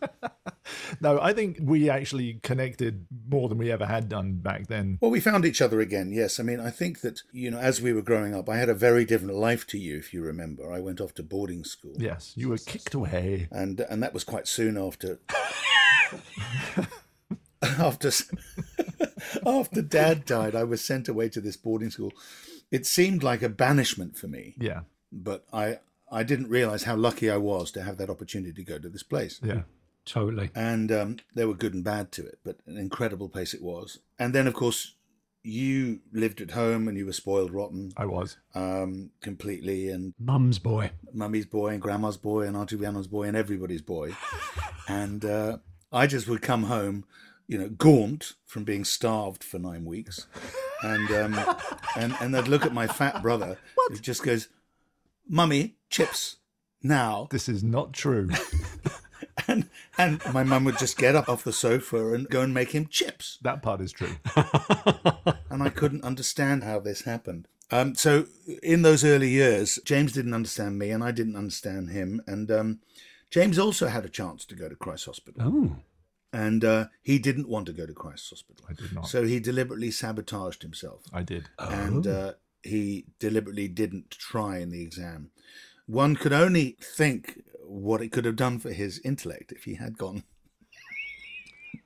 no, 1.00 1.20
I 1.20 1.32
think 1.34 1.58
we 1.60 1.90
actually 1.90 2.40
connected 2.42 3.06
more 3.28 3.48
than 3.48 3.58
we 3.58 3.70
ever 3.70 3.86
had 3.86 4.08
done 4.08 4.34
back 4.36 4.68
then. 4.68 4.98
Well, 5.00 5.10
we 5.10 5.20
found 5.20 5.44
each 5.44 5.60
other 5.60 5.80
again, 5.80 6.12
yes. 6.12 6.40
I 6.40 6.42
mean, 6.42 6.60
I 6.60 6.70
think 6.70 7.00
that, 7.02 7.20
you 7.32 7.50
know, 7.50 7.58
as 7.58 7.80
we 7.82 7.92
were 7.92 8.02
growing 8.02 8.34
up, 8.34 8.48
I 8.48 8.56
had 8.56 8.68
a 8.68 8.74
very 8.74 9.04
different 9.04 9.34
life 9.34 9.66
to 9.68 9.78
you, 9.78 9.96
if 9.98 10.14
you 10.14 10.22
remember. 10.22 10.72
I 10.72 10.80
went 10.80 11.00
off 11.00 11.14
to 11.14 11.22
boarding 11.22 11.64
school. 11.64 11.94
Yes, 11.98 12.32
you 12.36 12.48
were 12.48 12.58
kicked 12.58 12.94
away. 12.94 13.48
and 13.50 13.80
and 13.80 14.02
that 14.02 14.14
was 14.14 14.24
quite 14.24 14.48
soon 14.48 14.78
after 14.78 15.18
after 17.62 18.10
after 19.46 19.82
dad 19.82 20.24
died 20.24 20.54
i 20.54 20.62
was 20.62 20.84
sent 20.84 21.08
away 21.08 21.28
to 21.28 21.40
this 21.40 21.56
boarding 21.56 21.90
school 21.90 22.12
it 22.70 22.86
seemed 22.86 23.22
like 23.22 23.42
a 23.42 23.48
banishment 23.48 24.16
for 24.16 24.28
me 24.28 24.54
Yeah, 24.58 24.80
but 25.10 25.44
i 25.52 25.78
i 26.10 26.22
didn't 26.22 26.48
realize 26.48 26.84
how 26.84 26.96
lucky 26.96 27.30
i 27.30 27.36
was 27.36 27.70
to 27.70 27.82
have 27.82 27.96
that 27.98 28.10
opportunity 28.10 28.52
to 28.52 28.64
go 28.64 28.78
to 28.78 28.88
this 28.88 29.02
place 29.02 29.40
yeah. 29.42 29.62
Totally. 30.04 30.50
and 30.54 30.92
um, 30.92 31.16
there 31.34 31.48
were 31.48 31.54
good 31.54 31.74
and 31.74 31.82
bad 31.84 32.12
to 32.12 32.24
it 32.24 32.38
but 32.44 32.58
an 32.66 32.78
incredible 32.78 33.28
place 33.28 33.54
it 33.54 33.62
was 33.62 33.98
and 34.18 34.34
then 34.34 34.46
of 34.46 34.54
course 34.54 34.94
you 35.42 36.00
lived 36.12 36.40
at 36.40 36.50
home 36.52 36.88
and 36.88 36.98
you 36.98 37.06
were 37.06 37.12
spoiled 37.12 37.52
rotten 37.52 37.92
I 37.96 38.06
was. 38.06 38.36
um, 38.54 39.10
completely 39.20 39.88
and 39.90 40.12
Mum's 40.18 40.58
boy. 40.58 40.90
mummy's 41.12 41.46
boy 41.46 41.68
and 41.68 41.80
grandma's 41.82 42.16
boy 42.16 42.42
and 42.42 42.56
auntie 42.56 42.76
Rhiannon's 42.76 43.06
boy 43.06 43.24
and 43.28 43.36
everybody's 43.36 43.82
boy. 43.82 44.16
and 44.88 45.24
uh, 45.24 45.58
I 45.92 46.06
just 46.08 46.26
would 46.28 46.42
come 46.42 46.64
home, 46.64 47.04
you 47.46 47.58
know, 47.58 47.68
gaunt 47.68 48.32
from 48.44 48.64
being 48.64 48.84
starved 48.84 49.44
for 49.44 49.58
nine 49.60 49.84
weeks, 49.84 50.26
and 50.82 51.08
um, 51.12 51.56
and 51.96 52.14
and 52.20 52.36
I'd 52.36 52.48
look 52.48 52.66
at 52.66 52.74
my 52.74 52.86
fat 52.88 53.22
brother 53.22 53.56
who 53.88 53.98
just 53.98 54.24
goes, 54.24 54.48
"Mummy, 55.28 55.75
chips 55.90 56.36
now," 56.82 57.28
This 57.30 57.48
is 57.48 57.62
not 57.62 57.92
true. 57.92 58.28
And 59.48 59.68
and 59.96 60.20
my 60.32 60.42
mum 60.42 60.64
would 60.64 60.78
just 60.78 60.96
get 60.98 61.14
up 61.14 61.28
off 61.28 61.44
the 61.44 61.52
sofa 61.52 62.14
and 62.14 62.28
go 62.28 62.40
and 62.42 62.52
make 62.52 62.72
him 62.72 62.86
chips. 62.86 63.38
That 63.42 63.62
part 63.62 63.80
is 63.80 63.92
true. 63.92 64.16
and 65.50 65.62
I 65.62 65.68
couldn't 65.68 66.04
understand 66.04 66.64
how 66.64 66.80
this 66.80 67.02
happened. 67.02 67.46
Um, 67.70 67.94
so 67.94 68.26
in 68.62 68.82
those 68.82 69.04
early 69.04 69.28
years, 69.30 69.78
James 69.84 70.12
didn't 70.12 70.34
understand 70.34 70.78
me, 70.78 70.90
and 70.90 71.04
I 71.04 71.10
didn't 71.12 71.36
understand 71.36 71.90
him. 71.90 72.22
And 72.26 72.50
um, 72.50 72.80
James 73.30 73.58
also 73.58 73.86
had 73.88 74.04
a 74.04 74.08
chance 74.10 74.44
to 74.46 74.54
go 74.54 74.68
to 74.68 74.74
Christ's 74.76 75.06
Hospital, 75.06 75.42
Oh, 75.44 75.76
and 76.32 76.64
uh, 76.64 76.86
he 77.02 77.18
didn't 77.18 77.48
want 77.48 77.66
to 77.66 77.72
go 77.72 77.86
to 77.86 77.92
Christ's 77.94 78.30
Hospital. 78.30 78.64
I 78.68 78.72
did 78.72 78.92
not. 78.92 79.06
So 79.06 79.24
he 79.24 79.38
deliberately 79.38 79.90
sabotaged 79.90 80.62
himself, 80.62 81.02
I 81.12 81.22
did. 81.22 81.48
and 81.58 82.06
uh, 82.06 82.32
he 82.62 83.06
deliberately 83.18 83.68
didn't 83.68 84.10
try 84.10 84.58
in 84.58 84.70
the 84.70 84.82
exam. 84.82 85.30
One 85.86 86.16
could 86.16 86.32
only 86.32 86.76
think 86.80 87.42
what 87.64 88.00
it 88.02 88.12
could 88.12 88.24
have 88.24 88.36
done 88.36 88.58
for 88.58 88.72
his 88.72 89.00
intellect 89.04 89.52
if 89.52 89.64
he 89.64 89.74
had 89.74 89.96
gone. 89.98 90.24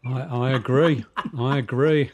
I, 0.06 0.20
I 0.20 0.50
agree. 0.50 1.04
I 1.38 1.58
agree. 1.58 2.10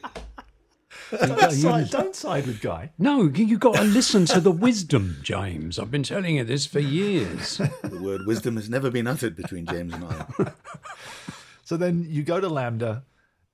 Don't 1.11 1.53
side, 1.53 1.91
don't 1.91 2.17
side 2.17 2.47
with 2.47 2.61
Guy. 2.61 2.91
No, 2.99 3.25
you 3.25 3.45
you 3.45 3.59
got 3.59 3.77
to 3.77 3.83
listen 3.83 4.27
to 4.27 4.41
the 4.41 4.51
wisdom, 4.51 5.19
James. 5.23 5.79
I've 5.79 5.91
been 5.91 6.03
telling 6.03 6.37
you 6.37 6.45
this 6.45 6.67
for 6.67 6.81
years. 6.81 7.59
The 7.59 8.01
word 8.01 8.27
wisdom 8.27 8.57
has 8.57 8.69
never 8.69 8.91
been 8.91 9.07
uttered 9.07 9.37
between 9.37 9.67
James 9.67 9.95
and 9.95 10.05
I. 10.05 10.53
So 11.67 11.77
then 11.77 12.07
you 12.09 12.23
go 12.23 12.39
to 12.39 12.49
LAMDA, 12.49 13.03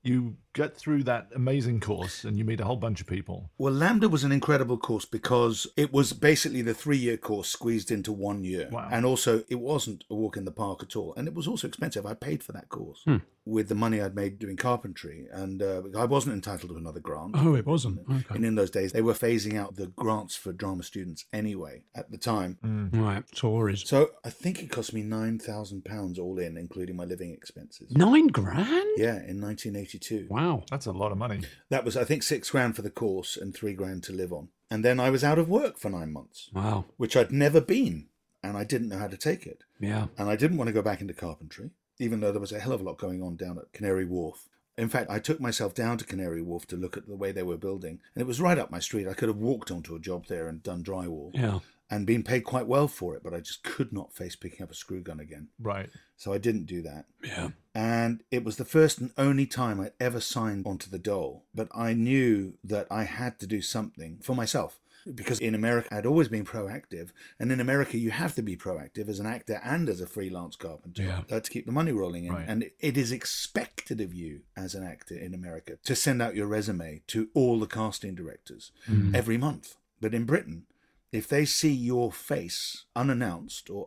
you 0.02 0.36
get 0.52 0.76
through 0.76 1.04
that 1.04 1.28
amazing 1.34 1.80
course, 1.80 2.24
and 2.24 2.36
you 2.36 2.44
meet 2.44 2.60
a 2.60 2.64
whole 2.64 2.76
bunch 2.76 3.00
of 3.00 3.06
people. 3.06 3.50
Well, 3.56 3.72
LAMDA 3.72 4.10
was 4.10 4.24
an 4.24 4.32
incredible 4.32 4.76
course 4.76 5.04
because 5.04 5.66
it 5.76 5.92
was 5.92 6.12
basically 6.12 6.62
the 6.62 6.74
three 6.74 6.96
year 6.96 7.16
course 7.16 7.48
squeezed 7.48 7.90
into 7.90 8.12
one 8.12 8.44
year. 8.44 8.68
Wow. 8.70 8.88
And 8.90 9.06
also, 9.06 9.44
it 9.48 9.60
wasn't 9.60 10.04
a 10.10 10.14
walk 10.14 10.36
in 10.36 10.44
the 10.44 10.50
park 10.50 10.82
at 10.82 10.96
all. 10.96 11.14
And 11.16 11.28
it 11.28 11.34
was 11.34 11.46
also 11.46 11.68
expensive. 11.68 12.04
I 12.04 12.14
paid 12.14 12.42
for 12.42 12.52
that 12.52 12.68
course 12.68 13.02
Hmm. 13.04 13.16
With 13.44 13.68
the 13.68 13.74
money 13.74 14.00
I'd 14.00 14.14
made 14.14 14.38
doing 14.38 14.57
carpentry. 14.57 15.26
And 15.33 15.61
uh, 15.62 15.83
I 15.98 16.05
wasn't 16.05 16.35
entitled 16.35 16.70
to 16.70 16.76
another 16.78 17.00
grant. 17.00 17.33
Oh, 17.37 17.55
it 17.57 17.66
wasn't. 17.66 18.00
Okay. 18.09 18.35
And 18.37 18.44
in 18.44 18.55
those 18.55 18.70
days, 18.70 18.92
they 18.92 19.02
were 19.02 19.14
phasing 19.14 19.59
out 19.59 19.74
the 19.74 19.88
grants 19.88 20.37
for 20.37 20.52
drama 20.52 20.85
students 20.85 21.24
anyway 21.33 21.83
at 21.94 22.11
the 22.12 22.18
time. 22.18 22.59
Right, 22.92 23.24
Tories. 23.35 23.83
So 23.88 24.11
I 24.24 24.31
think 24.31 24.62
it 24.62 24.70
cost 24.70 24.92
me 24.94 25.02
£9,000 25.02 26.18
all 26.18 26.38
in, 26.38 26.57
including 26.57 26.96
my 26.96 27.05
living 27.05 27.33
expenses. 27.33 27.90
Nine 27.96 28.28
grand? 28.28 28.87
Yeah, 28.96 29.16
in 29.26 29.40
1982. 29.40 30.26
Wow. 30.31 30.62
That's 30.70 30.87
a 30.87 30.92
lot 30.92 31.12
of 31.12 31.18
money. 31.18 31.40
That 31.68 31.85
was, 31.85 31.96
I 31.96 32.05
think, 32.05 32.22
six 32.22 32.50
grand 32.50 32.76
for 32.76 32.83
the 32.83 32.90
course 32.90 33.37
and 33.37 33.55
three 33.55 33.74
grand 33.74 34.02
to 34.05 34.12
live 34.12 34.33
on. 34.33 34.48
And 34.70 34.85
then 34.85 35.00
I 35.00 35.11
was 35.11 35.22
out 35.24 35.38
of 35.38 35.48
work 35.48 35.78
for 35.78 35.90
nine 35.90 36.12
months, 36.12 36.48
Wow. 36.55 36.87
which 36.96 37.16
I'd 37.16 37.31
never 37.33 37.61
been, 37.61 38.07
and 38.42 38.57
I 38.57 38.64
didn't 38.64 38.88
know 38.88 38.98
how 38.98 39.09
to 39.09 39.16
take 39.16 39.46
it. 39.46 39.64
Yeah. 39.81 40.07
And 40.16 40.31
I 40.31 40.37
didn't 40.37 40.57
want 40.57 40.68
to 40.68 40.72
go 40.72 40.81
back 40.83 41.00
into 41.00 41.12
carpentry, 41.12 41.70
even 41.98 42.20
though 42.20 42.33
there 42.33 42.40
was 42.40 42.52
a 42.52 42.59
hell 42.61 42.72
of 42.72 42.81
a 42.81 42.85
lot 42.85 42.98
going 42.98 43.22
on 43.22 43.37
down 43.37 43.59
at 43.59 43.72
Canary 43.72 44.05
Wharf. 44.05 44.48
In 44.78 44.88
fact, 44.88 45.11
I 45.11 45.18
took 45.18 45.38
myself 45.40 45.74
down 45.74 45.98
to 45.98 46.05
Canary 46.05 46.40
Wharf 46.40 46.66
to 46.68 46.76
look 46.76 46.96
at 46.96 47.07
the 47.07 47.14
way 47.14 47.31
they 47.31 47.42
were 47.42 47.59
building, 47.59 48.00
and 48.14 48.22
it 48.22 48.26
was 48.26 48.40
right 48.40 48.59
up 48.59 48.70
my 48.70 48.78
street. 48.78 49.07
I 49.07 49.12
could 49.14 49.28
have 49.28 49.37
walked 49.37 49.70
onto 49.70 49.94
a 49.94 50.00
job 50.00 50.26
there 50.28 50.48
and 50.48 50.62
done 50.62 50.83
drywall 50.83 51.31
Yeah. 51.35 51.59
and 51.90 52.07
been 52.07 52.22
paid 52.22 52.40
quite 52.44 52.66
well 52.66 52.88
for 52.88 53.14
it, 53.14 53.22
but 53.22 53.35
I 53.35 53.40
just 53.40 53.62
could 53.64 53.92
not 53.92 54.14
face 54.14 54.35
picking 54.35 54.62
up 54.62 54.70
a 54.70 54.74
screw 54.74 55.02
gun 55.02 55.20
again. 55.20 55.48
Right. 55.61 55.90
So 56.16 56.33
I 56.33 56.38
didn't 56.38 56.64
do 56.64 56.81
that. 56.83 57.05
Yeah. 57.22 57.50
And 57.74 58.22
it 58.31 58.44
was 58.44 58.57
the 58.57 58.64
first 58.64 58.98
and 58.98 59.12
only 59.18 59.44
time 59.46 59.78
I'd 59.78 59.92
ever 60.00 60.20
signed 60.20 60.66
onto 60.66 60.88
the 60.88 60.98
dole. 60.98 61.44
But 61.55 61.68
I 61.74 61.92
knew 61.92 62.55
that 62.64 62.87
I 62.90 63.05
had 63.05 63.38
to 63.40 63.46
do 63.46 63.61
something 63.61 64.20
for 64.22 64.35
myself. 64.35 64.78
Because 65.14 65.40
in 65.40 65.54
America, 65.54 65.94
I'd 65.94 66.06
always 66.06 66.28
been 66.28 66.44
proactive. 66.44 67.10
And 67.40 67.50
in 67.50 67.60
America, 67.60 67.98
you 67.98 68.10
have 68.10 68.34
to 68.36 68.42
be 68.42 68.56
proactive 68.56 69.08
as 69.08 69.18
an 69.20 69.26
actor 69.26 69.60
and 69.64 69.88
as 69.88 70.00
a 70.00 70.06
freelance 70.06 70.56
carpenter 70.56 71.02
Yeah. 71.02 71.22
uh, 71.30 71.40
to 71.40 71.50
keep 71.50 71.66
the 71.66 71.72
money 71.72 71.92
rolling 71.92 72.26
in. 72.26 72.32
Right. 72.32 72.44
And 72.48 72.70
it 72.78 72.96
is 72.96 73.10
expected 73.12 74.00
of 74.00 74.14
you 74.14 74.42
as 74.56 74.74
an 74.74 74.84
actor 74.84 75.16
in 75.16 75.34
America 75.34 75.78
to 75.84 75.94
send 75.96 76.22
out 76.22 76.34
your 76.36 76.46
resume 76.46 77.02
to 77.08 77.28
all 77.34 77.58
the 77.58 77.66
casting 77.66 78.14
directors 78.14 78.72
every 79.14 79.36
month. 79.36 79.76
But 80.00 80.14
in 80.14 80.24
Britain, 80.24 80.66
if 81.10 81.28
they 81.28 81.44
see 81.44 81.72
your 81.72 82.10
face 82.12 82.84
unannounced 82.96 83.68
or 83.70 83.86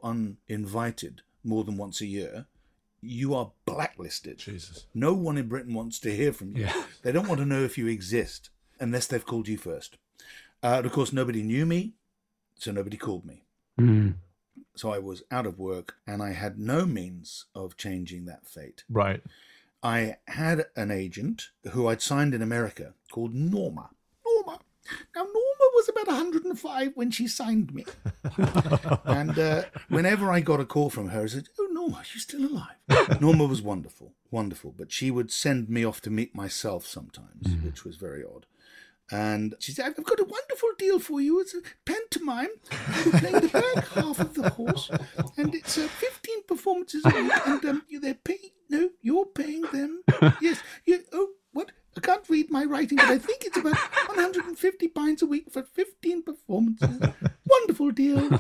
uninvited 0.50 1.22
more 1.44 1.64
than 1.64 1.78
once 1.78 2.02
a 2.02 2.06
year, 2.06 2.46
you 3.02 3.34
are 3.36 3.52
blacklisted. 3.66 4.40
Jesus. 4.40 4.86
No 4.94 5.14
one 5.14 5.38
in 5.38 5.48
Britain 5.48 5.74
wants 5.74 6.00
to 6.00 6.16
hear 6.16 6.34
from 6.34 6.56
you. 6.56 6.64
Yeah. 6.66 6.84
They 7.04 7.12
don't 7.12 7.28
want 7.28 7.40
to 7.40 7.46
know 7.46 7.64
if 7.64 7.78
you 7.78 7.88
exist 7.88 8.50
unless 8.80 9.08
they've 9.08 9.26
called 9.26 9.48
you 9.48 9.58
first. 9.58 9.98
Uh, 10.64 10.78
and 10.78 10.86
of 10.86 10.92
course, 10.92 11.14
nobody 11.14 11.44
knew 11.44 11.66
me, 11.66 11.94
so 12.58 12.72
nobody 12.72 12.98
called 12.98 13.26
me. 13.26 13.44
Mm. 13.80 14.16
So 14.76 14.92
I 14.92 15.00
was 15.00 15.24
out 15.32 15.46
of 15.46 15.58
work 15.58 15.96
and 16.06 16.22
I 16.22 16.32
had 16.32 16.60
no 16.60 16.86
means 16.86 17.46
of 17.56 17.78
changing 17.78 18.26
that 18.26 18.48
fate. 18.48 18.84
Right. 18.90 19.22
I 19.82 20.18
had 20.28 20.66
an 20.76 20.92
agent 20.92 21.50
who 21.72 21.88
I'd 21.88 22.02
signed 22.02 22.34
in 22.34 22.42
America 22.42 22.94
called 23.12 23.34
Norma. 23.34 23.92
Norma. 24.26 24.60
Now, 25.16 25.24
Norma 25.24 25.68
was 25.74 25.90
about 25.90 26.08
105 26.08 26.92
when 26.96 27.12
she 27.12 27.28
signed 27.28 27.74
me. 27.74 27.86
and 29.06 29.38
uh, 29.38 29.64
whenever 29.90 30.32
I 30.32 30.42
got 30.42 30.60
a 30.60 30.66
call 30.66 30.90
from 30.90 31.10
her, 31.10 31.24
I 31.24 31.28
said, 31.28 31.50
Oh, 31.60 31.68
Norma, 31.72 32.04
you're 32.14 32.20
still 32.20 32.46
alive. 32.46 33.20
Norma 33.22 33.46
was 33.46 33.62
wonderful, 33.62 34.14
wonderful. 34.32 34.74
But 34.76 34.92
she 34.92 35.12
would 35.12 35.32
send 35.32 35.70
me 35.70 35.84
off 35.84 36.02
to 36.02 36.10
meet 36.10 36.36
myself 36.36 36.86
sometimes, 36.86 37.48
which 37.64 37.84
was 37.84 37.96
very 37.96 38.24
odd. 38.24 38.46
And 39.12 39.56
she 39.60 39.72
said, 39.72 39.94
I've 39.98 40.04
got 40.04 40.20
a 40.20 40.24
wonderful 40.24 40.70
deal 40.78 41.00
for 41.00 41.22
you. 41.22 41.40
It's 41.40 41.54
a 41.54 41.62
pantomime. 41.86 42.50
You're 43.04 43.20
playing 43.20 43.40
the 43.42 43.50
back 43.50 43.88
half 43.94 44.20
of 44.20 44.34
the 44.34 44.50
horse. 44.50 44.90
And 45.38 45.54
it's 45.54 45.78
uh, 45.78 45.88
15 45.88 46.44
performances 46.48 47.06
a 47.06 47.10
week. 47.10 47.48
And 47.48 47.66
um, 47.66 47.84
they're 48.02 48.16
paying. 48.16 48.52
No, 48.70 48.90
you're 49.02 49.28
paying 49.28 49.62
them. 49.72 50.04
Yes. 50.42 50.60
You, 50.86 51.04
oh, 51.14 51.30
what? 51.54 51.72
I 51.96 52.02
can't 52.02 52.28
read 52.28 52.52
my 52.52 52.66
writing, 52.66 52.98
but 52.98 53.06
I 53.06 53.18
think 53.18 53.46
it's 53.46 53.56
about 53.56 53.78
150 53.78 54.88
pounds 54.90 55.22
a 55.22 55.26
week 55.26 55.50
for 55.50 55.64
15 55.64 56.24
performances. 56.24 57.00
Wonderful 57.46 57.92
deal. 57.92 58.30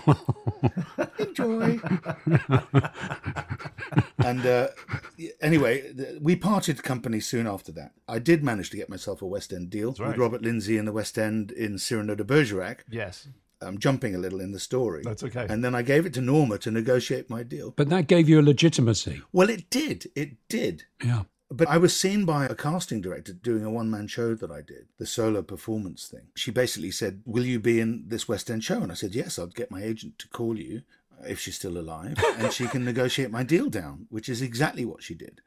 Enjoy. 1.37 1.79
and 4.19 4.45
uh, 4.45 4.67
anyway, 5.41 5.93
we 6.21 6.35
parted 6.35 6.83
company 6.83 7.19
soon 7.19 7.47
after 7.47 7.71
that. 7.73 7.91
I 8.07 8.19
did 8.19 8.43
manage 8.43 8.69
to 8.71 8.77
get 8.77 8.89
myself 8.89 9.21
a 9.21 9.25
West 9.25 9.53
End 9.53 9.69
deal 9.69 9.93
right. 9.99 10.09
with 10.09 10.17
Robert 10.17 10.41
Lindsay 10.41 10.77
in 10.77 10.85
the 10.85 10.93
West 10.93 11.17
End 11.17 11.51
in 11.51 11.77
Cyrano 11.77 12.15
de 12.15 12.23
Bergerac. 12.23 12.85
Yes. 12.89 13.27
I'm 13.61 13.77
jumping 13.77 14.13
a 14.15 14.17
little 14.17 14.41
in 14.41 14.51
the 14.51 14.59
story. 14.59 15.01
That's 15.03 15.23
okay. 15.23 15.47
And 15.49 15.63
then 15.63 15.75
I 15.75 15.81
gave 15.81 16.05
it 16.05 16.13
to 16.15 16.21
Norma 16.21 16.57
to 16.59 16.71
negotiate 16.71 17.29
my 17.29 17.43
deal. 17.43 17.71
But 17.71 17.89
that 17.89 18.07
gave 18.07 18.29
you 18.29 18.39
a 18.39 18.43
legitimacy. 18.43 19.21
Well, 19.31 19.49
it 19.49 19.69
did. 19.69 20.11
It 20.15 20.35
did. 20.49 20.83
Yeah. 21.03 21.23
But 21.51 21.67
I 21.67 21.77
was 21.77 21.97
seen 21.97 22.25
by 22.25 22.45
a 22.45 22.55
casting 22.55 23.01
director 23.01 23.31
doing 23.31 23.63
a 23.63 23.69
one 23.69 23.89
man 23.89 24.07
show 24.07 24.33
that 24.33 24.51
I 24.51 24.61
did, 24.61 24.87
the 24.97 25.05
solo 25.05 25.43
performance 25.43 26.07
thing. 26.07 26.27
She 26.35 26.51
basically 26.51 26.91
said, 26.91 27.21
Will 27.25 27.45
you 27.45 27.59
be 27.59 27.79
in 27.79 28.05
this 28.07 28.27
West 28.27 28.49
End 28.49 28.63
show? 28.63 28.81
And 28.81 28.91
I 28.91 28.95
said, 28.95 29.13
Yes, 29.13 29.37
I'll 29.37 29.47
get 29.47 29.71
my 29.71 29.83
agent 29.83 30.17
to 30.19 30.27
call 30.27 30.57
you 30.57 30.81
if 31.27 31.39
she's 31.39 31.55
still 31.55 31.77
alive 31.77 32.17
and 32.37 32.51
she 32.51 32.67
can 32.67 32.83
negotiate 32.85 33.31
my 33.31 33.43
deal 33.43 33.69
down, 33.69 34.07
which 34.09 34.29
is 34.29 34.41
exactly 34.41 34.85
what 34.85 35.03
she 35.03 35.13
did. 35.13 35.41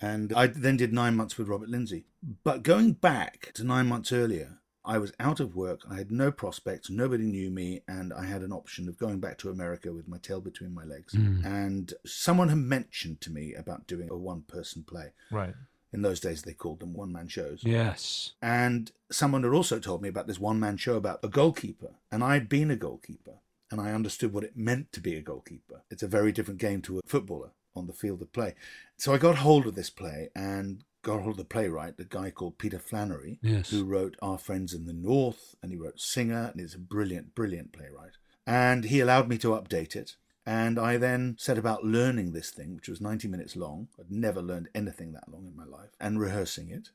And 0.00 0.32
I 0.32 0.46
then 0.46 0.76
did 0.76 0.92
nine 0.92 1.16
months 1.16 1.38
with 1.38 1.48
Robert 1.48 1.68
Lindsay. 1.68 2.04
But 2.44 2.62
going 2.62 2.92
back 2.92 3.52
to 3.54 3.64
nine 3.64 3.86
months 3.86 4.12
earlier, 4.12 4.58
I 4.84 4.98
was 4.98 5.12
out 5.18 5.40
of 5.40 5.56
work. 5.56 5.80
I 5.90 5.96
had 5.96 6.12
no 6.12 6.30
prospects. 6.30 6.90
Nobody 6.90 7.24
knew 7.24 7.50
me. 7.50 7.82
And 7.88 8.12
I 8.12 8.26
had 8.26 8.42
an 8.42 8.52
option 8.52 8.88
of 8.88 8.98
going 8.98 9.20
back 9.20 9.38
to 9.38 9.50
America 9.50 9.92
with 9.92 10.06
my 10.06 10.18
tail 10.18 10.40
between 10.40 10.74
my 10.74 10.84
legs. 10.84 11.14
Hmm. 11.14 11.44
And 11.44 11.94
someone 12.04 12.50
had 12.50 12.58
mentioned 12.58 13.20
to 13.22 13.32
me 13.32 13.54
about 13.54 13.86
doing 13.86 14.10
a 14.10 14.16
one 14.16 14.42
person 14.42 14.84
play. 14.84 15.12
Right. 15.30 15.54
In 15.92 16.02
those 16.02 16.20
days, 16.20 16.42
they 16.42 16.52
called 16.52 16.80
them 16.80 16.92
one 16.92 17.12
man 17.12 17.28
shows. 17.28 17.62
Yes. 17.64 18.32
And 18.42 18.92
someone 19.10 19.44
had 19.44 19.52
also 19.52 19.78
told 19.78 20.02
me 20.02 20.08
about 20.08 20.26
this 20.26 20.38
one 20.38 20.60
man 20.60 20.76
show 20.76 20.96
about 20.96 21.20
a 21.22 21.28
goalkeeper. 21.28 21.94
And 22.12 22.22
I'd 22.22 22.48
been 22.48 22.70
a 22.70 22.76
goalkeeper 22.76 23.40
and 23.70 23.80
I 23.80 23.92
understood 23.92 24.32
what 24.32 24.44
it 24.44 24.56
meant 24.56 24.92
to 24.92 25.00
be 25.00 25.14
a 25.16 25.22
goalkeeper. 25.22 25.82
It's 25.90 26.02
a 26.02 26.08
very 26.08 26.32
different 26.32 26.60
game 26.60 26.82
to 26.82 26.98
a 26.98 27.02
footballer 27.06 27.50
on 27.74 27.86
the 27.86 27.92
field 27.92 28.22
of 28.22 28.32
play. 28.32 28.54
So 28.96 29.12
I 29.12 29.18
got 29.18 29.36
hold 29.36 29.66
of 29.66 29.74
this 29.74 29.90
play 29.90 30.30
and 30.34 30.84
got 31.02 31.20
hold 31.20 31.32
of 31.32 31.36
the 31.38 31.44
playwright, 31.44 31.96
the 31.98 32.04
guy 32.04 32.30
called 32.30 32.58
Peter 32.58 32.78
Flannery, 32.78 33.38
Yes. 33.42 33.70
who 33.70 33.84
wrote 33.84 34.16
Our 34.22 34.38
Friends 34.38 34.72
in 34.74 34.86
the 34.86 34.92
North 34.92 35.54
and 35.62 35.70
he 35.72 35.78
wrote 35.78 36.00
Singer 36.00 36.50
and 36.52 36.60
he's 36.60 36.74
a 36.74 36.78
brilliant, 36.78 37.34
brilliant 37.34 37.72
playwright. 37.72 38.12
And 38.46 38.84
he 38.84 39.00
allowed 39.00 39.28
me 39.28 39.38
to 39.38 39.48
update 39.48 39.94
it. 39.94 40.16
And 40.48 40.78
I 40.78 40.96
then 40.96 41.34
set 41.38 41.58
about 41.58 41.84
learning 41.84 42.30
this 42.32 42.50
thing, 42.50 42.74
which 42.76 42.88
was 42.88 43.00
90 43.00 43.26
minutes 43.26 43.56
long. 43.56 43.88
I'd 43.98 44.10
never 44.12 44.40
learned 44.40 44.68
anything 44.76 45.12
that 45.12 45.28
long 45.28 45.44
in 45.44 45.56
my 45.56 45.64
life, 45.64 45.90
and 46.00 46.20
rehearsing 46.20 46.70
it. 46.70 46.90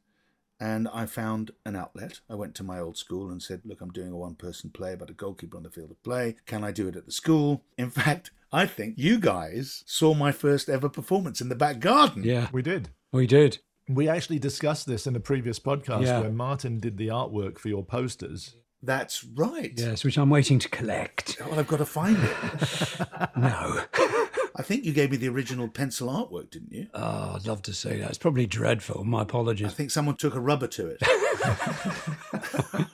And 0.62 0.88
I 0.94 1.08
found 1.08 1.50
an 1.66 1.76
outlet. 1.76 2.20
I 2.30 2.36
went 2.36 2.54
to 2.56 2.64
my 2.64 2.80
old 2.80 2.96
school 2.96 3.32
and 3.32 3.42
said, 3.42 3.62
Look, 3.66 3.82
I'm 3.82 3.90
doing 3.92 4.12
a 4.12 4.16
one 4.16 4.36
person 4.36 4.70
play 4.70 4.94
about 4.94 5.10
a 5.10 5.14
goalkeeper 5.14 5.58
on 5.58 5.64
the 5.64 5.72
field 5.72 5.90
of 5.90 6.02
play. 6.04 6.36
Can 6.46 6.64
I 6.64 6.72
do 6.72 6.88
it 6.88 6.96
at 6.96 7.08
the 7.08 7.12
school? 7.12 7.64
In 7.80 7.90
fact, 8.02 8.30
I 8.54 8.68
think 8.68 8.94
you 8.98 9.20
guys 9.20 9.84
saw 9.88 10.14
my 10.14 10.32
first 10.32 10.70
ever 10.70 10.88
performance 10.88 11.42
in 11.42 11.50
the 11.50 11.56
back 11.56 11.80
garden. 11.80 12.24
Yeah. 12.24 12.48
We 12.54 12.62
did. 12.62 12.90
We 13.12 13.26
did. 13.26 13.58
We 13.90 14.08
actually 14.08 14.38
discussed 14.40 14.86
this 14.86 15.08
in 15.08 15.16
a 15.16 15.20
previous 15.20 15.58
podcast 15.60 16.06
Yeah. 16.06 16.20
where 16.20 16.32
Martin 16.32 16.80
did 16.80 16.98
the 16.98 17.08
artwork 17.08 17.58
for 17.58 17.68
your 17.68 17.84
posters. 17.84 18.56
That's 18.84 19.24
right. 19.24 19.74
Yes, 19.76 20.04
which 20.04 20.18
I'm 20.18 20.30
waiting 20.30 20.60
to 20.60 20.70
collect. 20.70 21.38
Well, 21.40 21.60
I've 21.60 21.68
got 21.68 21.78
to 21.78 21.86
find 21.86 22.18
it. 22.20 22.98
No. 23.36 23.84
I 24.56 24.64
think 24.64 24.86
you 24.86 24.94
gave 24.94 25.12
me 25.12 25.18
the 25.18 25.30
original 25.30 25.68
pencil 25.68 26.10
artwork, 26.10 26.52
didn't 26.52 26.72
you? 26.72 26.88
Oh, 26.94 27.34
I'd 27.36 27.48
love 27.48 27.62
to 27.64 27.74
see 27.74 27.98
that. 27.98 28.10
It's 28.10 28.18
probably 28.18 28.46
dreadful. 28.46 29.04
My 29.04 29.22
apologies. 29.22 29.68
I 29.68 29.72
think 29.72 29.92
someone 29.92 30.18
took 30.18 30.36
a 30.36 30.40
rubber 30.40 30.68
to 30.68 30.88
it. 30.88 31.02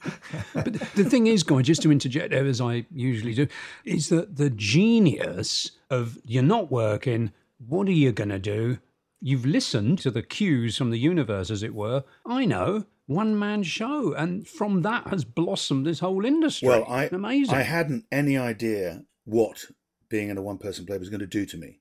But 0.54 0.74
the 0.96 1.06
thing 1.06 1.28
is, 1.28 1.44
Guy, 1.44 1.62
just 1.62 1.82
to 1.84 1.92
interject 1.92 2.32
there, 2.32 2.46
as 2.46 2.60
I 2.60 2.86
usually 2.94 3.34
do, 3.34 3.48
is 3.86 4.10
that 4.10 4.38
the 4.38 4.50
genius 4.50 5.72
of 5.90 6.18
you're 6.26 6.44
not 6.44 6.72
working, 6.72 7.32
what 7.68 7.88
are 7.88 7.92
you 7.92 8.12
going 8.12 8.30
to 8.30 8.40
do? 8.40 8.80
You've 9.22 9.46
listened 9.46 10.00
to 10.00 10.12
the 10.12 10.22
cues 10.22 10.78
from 10.78 10.92
the 10.92 11.00
universe, 11.00 11.50
as 11.50 11.64
it 11.64 11.74
were. 11.74 12.04
I 12.26 12.46
know, 12.46 12.86
one 13.06 13.38
man 13.38 13.64
show. 13.64 14.14
And 14.14 14.48
from 14.48 14.82
that 14.84 15.08
has 15.08 15.26
blossomed 15.26 15.86
this 15.86 16.00
whole 16.00 16.26
industry. 16.26 16.68
Well, 16.68 16.86
I 16.88 17.06
Amazing. 17.06 17.56
I 17.56 17.62
hadn't 17.62 18.06
any 18.12 18.38
idea 18.38 19.04
what 19.26 19.66
being 20.10 20.30
in 20.30 20.38
a 20.38 20.42
one 20.42 20.58
person 20.58 20.86
play 20.86 20.98
was 20.98 21.10
going 21.10 21.20
to 21.20 21.28
do 21.28 21.46
to 21.46 21.58
me. 21.58 21.80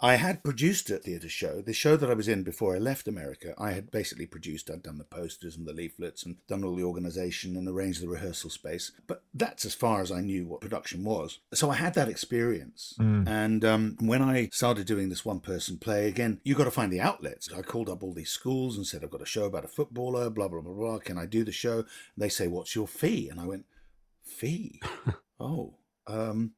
I 0.00 0.16
had 0.16 0.42
produced 0.42 0.90
a 0.90 0.98
theatre 0.98 1.28
show. 1.28 1.60
The 1.60 1.72
show 1.72 1.96
that 1.96 2.10
I 2.10 2.14
was 2.14 2.26
in 2.26 2.42
before 2.42 2.74
I 2.74 2.78
left 2.78 3.06
America, 3.06 3.54
I 3.56 3.72
had 3.72 3.90
basically 3.90 4.26
produced. 4.26 4.68
I'd 4.68 4.82
done 4.82 4.98
the 4.98 5.04
posters 5.04 5.56
and 5.56 5.66
the 5.66 5.72
leaflets 5.72 6.24
and 6.24 6.36
done 6.48 6.64
all 6.64 6.74
the 6.74 6.82
organisation 6.82 7.56
and 7.56 7.68
arranged 7.68 8.02
the 8.02 8.08
rehearsal 8.08 8.50
space. 8.50 8.90
But 9.06 9.22
that's 9.32 9.64
as 9.64 9.74
far 9.74 10.02
as 10.02 10.10
I 10.10 10.20
knew 10.20 10.46
what 10.46 10.60
production 10.60 11.04
was. 11.04 11.38
So 11.54 11.70
I 11.70 11.76
had 11.76 11.94
that 11.94 12.08
experience. 12.08 12.94
And 13.28 13.64
um, 13.64 13.96
when 14.00 14.20
I 14.20 14.48
started 14.52 14.86
doing 14.86 15.10
this 15.10 15.24
one 15.24 15.40
person 15.40 15.78
play, 15.78 16.08
again, 16.08 16.40
you've 16.44 16.58
got 16.58 16.64
to 16.64 16.70
find 16.72 16.92
the 16.92 17.00
outlets. 17.00 17.48
I 17.52 17.62
called 17.62 17.88
up 17.88 18.02
all 18.02 18.12
these 18.12 18.30
schools 18.30 18.76
and 18.76 18.86
said, 18.86 19.04
I've 19.04 19.10
got 19.10 19.22
a 19.22 19.26
show 19.26 19.44
about 19.44 19.64
a 19.64 19.68
footballer, 19.68 20.28
blah, 20.28 20.48
blah, 20.48 20.60
blah, 20.60 20.74
blah. 20.74 20.98
Can 20.98 21.18
I 21.18 21.26
do 21.26 21.44
the 21.44 21.52
show? 21.52 21.78
And 21.78 21.86
they 22.18 22.28
say, 22.28 22.48
What's 22.48 22.74
your 22.74 22.88
fee? 22.88 23.28
And 23.28 23.40
I 23.40 23.46
went, 23.46 23.64
Fee? 24.22 24.82
oh, 25.40 25.74
um, 26.06 26.52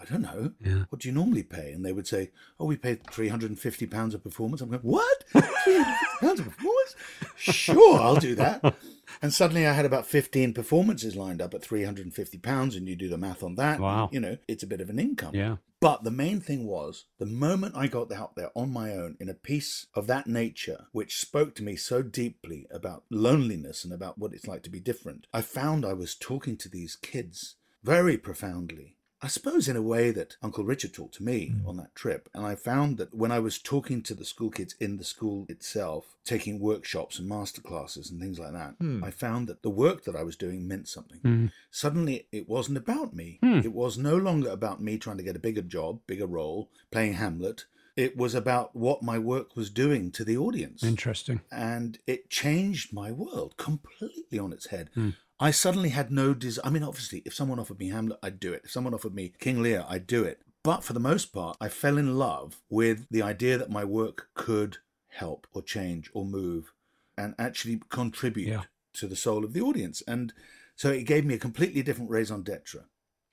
I 0.00 0.04
don't 0.04 0.22
know. 0.22 0.52
Yeah. 0.64 0.84
What 0.90 1.00
do 1.00 1.08
you 1.08 1.14
normally 1.14 1.42
pay? 1.42 1.72
And 1.72 1.84
they 1.84 1.92
would 1.92 2.06
say, 2.06 2.30
Oh, 2.60 2.66
we 2.66 2.76
pay 2.76 2.94
three 3.10 3.28
hundred 3.28 3.50
and 3.50 3.58
fifty 3.58 3.86
pounds 3.86 4.14
a 4.14 4.18
performance. 4.18 4.60
I'm 4.60 4.68
going, 4.68 4.80
What? 4.82 5.24
Three 5.32 5.42
hundred 5.42 5.86
and 5.86 5.96
fifty 5.96 6.26
pounds 6.26 6.40
a 6.40 6.42
performance? 6.44 6.96
Sure, 7.36 8.00
I'll 8.00 8.16
do 8.16 8.34
that. 8.36 8.74
And 9.22 9.32
suddenly 9.32 9.66
I 9.66 9.72
had 9.72 9.84
about 9.86 10.04
fifteen 10.06 10.52
performances 10.52 11.14
lined 11.14 11.40
up 11.40 11.54
at 11.54 11.62
three 11.62 11.84
hundred 11.84 12.06
and 12.06 12.14
fifty 12.14 12.38
pounds, 12.38 12.74
and 12.74 12.88
you 12.88 12.96
do 12.96 13.08
the 13.08 13.16
math 13.16 13.42
on 13.42 13.54
that. 13.54 13.78
Wow. 13.80 14.10
You 14.12 14.18
know, 14.20 14.36
it's 14.48 14.64
a 14.64 14.66
bit 14.66 14.80
of 14.80 14.90
an 14.90 14.98
income. 14.98 15.34
yeah. 15.34 15.56
But 15.80 16.02
the 16.04 16.10
main 16.10 16.40
thing 16.40 16.66
was 16.66 17.04
the 17.18 17.24
moment 17.26 17.76
I 17.76 17.86
got 17.86 18.10
out 18.12 18.34
there 18.34 18.50
on 18.56 18.70
my 18.70 18.90
own 18.92 19.16
in 19.20 19.28
a 19.28 19.34
piece 19.34 19.86
of 19.94 20.06
that 20.08 20.26
nature, 20.26 20.86
which 20.92 21.20
spoke 21.20 21.54
to 21.54 21.62
me 21.62 21.76
so 21.76 22.02
deeply 22.02 22.66
about 22.70 23.04
loneliness 23.10 23.84
and 23.84 23.92
about 23.92 24.18
what 24.18 24.32
it's 24.34 24.48
like 24.48 24.62
to 24.64 24.70
be 24.70 24.80
different, 24.80 25.26
I 25.32 25.40
found 25.40 25.86
I 25.86 25.92
was 25.92 26.14
talking 26.16 26.56
to 26.58 26.68
these 26.68 26.96
kids 26.96 27.56
very 27.84 28.18
profoundly. 28.18 28.96
I 29.26 29.28
suppose 29.28 29.66
in 29.66 29.74
a 29.74 29.82
way 29.82 30.12
that 30.12 30.36
Uncle 30.40 30.62
Richard 30.62 30.94
talked 30.94 31.16
to 31.16 31.24
me 31.24 31.48
hmm. 31.48 31.68
on 31.68 31.76
that 31.78 31.96
trip. 31.96 32.28
And 32.32 32.46
I 32.46 32.54
found 32.54 32.96
that 32.98 33.12
when 33.12 33.32
I 33.32 33.40
was 33.40 33.58
talking 33.58 34.00
to 34.02 34.14
the 34.14 34.24
school 34.24 34.50
kids 34.50 34.76
in 34.78 34.98
the 34.98 35.04
school 35.04 35.46
itself, 35.48 36.14
taking 36.24 36.60
workshops 36.60 37.18
and 37.18 37.28
masterclasses 37.28 38.08
and 38.08 38.20
things 38.20 38.38
like 38.38 38.52
that, 38.52 38.76
hmm. 38.78 39.02
I 39.02 39.10
found 39.10 39.48
that 39.48 39.64
the 39.64 39.68
work 39.70 40.04
that 40.04 40.14
I 40.14 40.22
was 40.22 40.36
doing 40.36 40.68
meant 40.68 40.86
something. 40.86 41.18
Hmm. 41.18 41.46
Suddenly 41.72 42.28
it 42.30 42.48
wasn't 42.48 42.78
about 42.78 43.14
me. 43.14 43.40
It 43.42 43.72
was 43.72 43.98
no 43.98 44.16
longer 44.16 44.50
about 44.50 44.80
me 44.80 44.96
trying 44.96 45.16
to 45.16 45.24
get 45.24 45.34
a 45.34 45.40
bigger 45.40 45.62
job, 45.62 46.02
bigger 46.06 46.28
role, 46.28 46.70
playing 46.92 47.14
Hamlet. 47.14 47.64
It 47.96 48.16
was 48.16 48.32
about 48.32 48.76
what 48.76 49.02
my 49.02 49.18
work 49.18 49.56
was 49.56 49.70
doing 49.70 50.12
to 50.12 50.22
the 50.22 50.36
audience 50.36 50.84
Interesting. 50.84 51.40
and 51.50 51.98
it 52.06 52.30
changed 52.30 52.92
my 52.92 53.10
world 53.10 53.56
completely 53.56 54.38
on 54.38 54.52
its 54.52 54.66
head. 54.66 54.90
Hmm. 54.94 55.10
I 55.38 55.50
suddenly 55.50 55.90
had 55.90 56.10
no 56.10 56.32
desire. 56.34 56.64
I 56.66 56.70
mean, 56.70 56.82
obviously, 56.82 57.22
if 57.26 57.34
someone 57.34 57.58
offered 57.58 57.78
me 57.78 57.88
Hamlet, 57.88 58.18
I'd 58.22 58.40
do 58.40 58.52
it. 58.52 58.62
If 58.64 58.70
someone 58.70 58.94
offered 58.94 59.14
me 59.14 59.34
King 59.38 59.62
Lear, 59.62 59.84
I'd 59.88 60.06
do 60.06 60.24
it. 60.24 60.40
But 60.62 60.82
for 60.82 60.94
the 60.94 61.00
most 61.00 61.26
part, 61.32 61.56
I 61.60 61.68
fell 61.68 61.98
in 61.98 62.16
love 62.16 62.62
with 62.70 63.06
the 63.10 63.22
idea 63.22 63.58
that 63.58 63.70
my 63.70 63.84
work 63.84 64.28
could 64.34 64.78
help 65.08 65.46
or 65.52 65.62
change 65.62 66.10
or 66.14 66.24
move 66.24 66.72
and 67.16 67.34
actually 67.38 67.80
contribute 67.88 68.48
Yeah. 68.48 68.62
to 68.94 69.06
the 69.06 69.16
soul 69.16 69.44
of 69.44 69.52
the 69.52 69.60
audience. 69.60 70.02
And 70.08 70.32
so 70.74 70.90
it 70.90 71.04
gave 71.04 71.24
me 71.24 71.34
a 71.34 71.38
completely 71.38 71.82
different 71.82 72.10
raison 72.10 72.42
d'etre. 72.42 72.84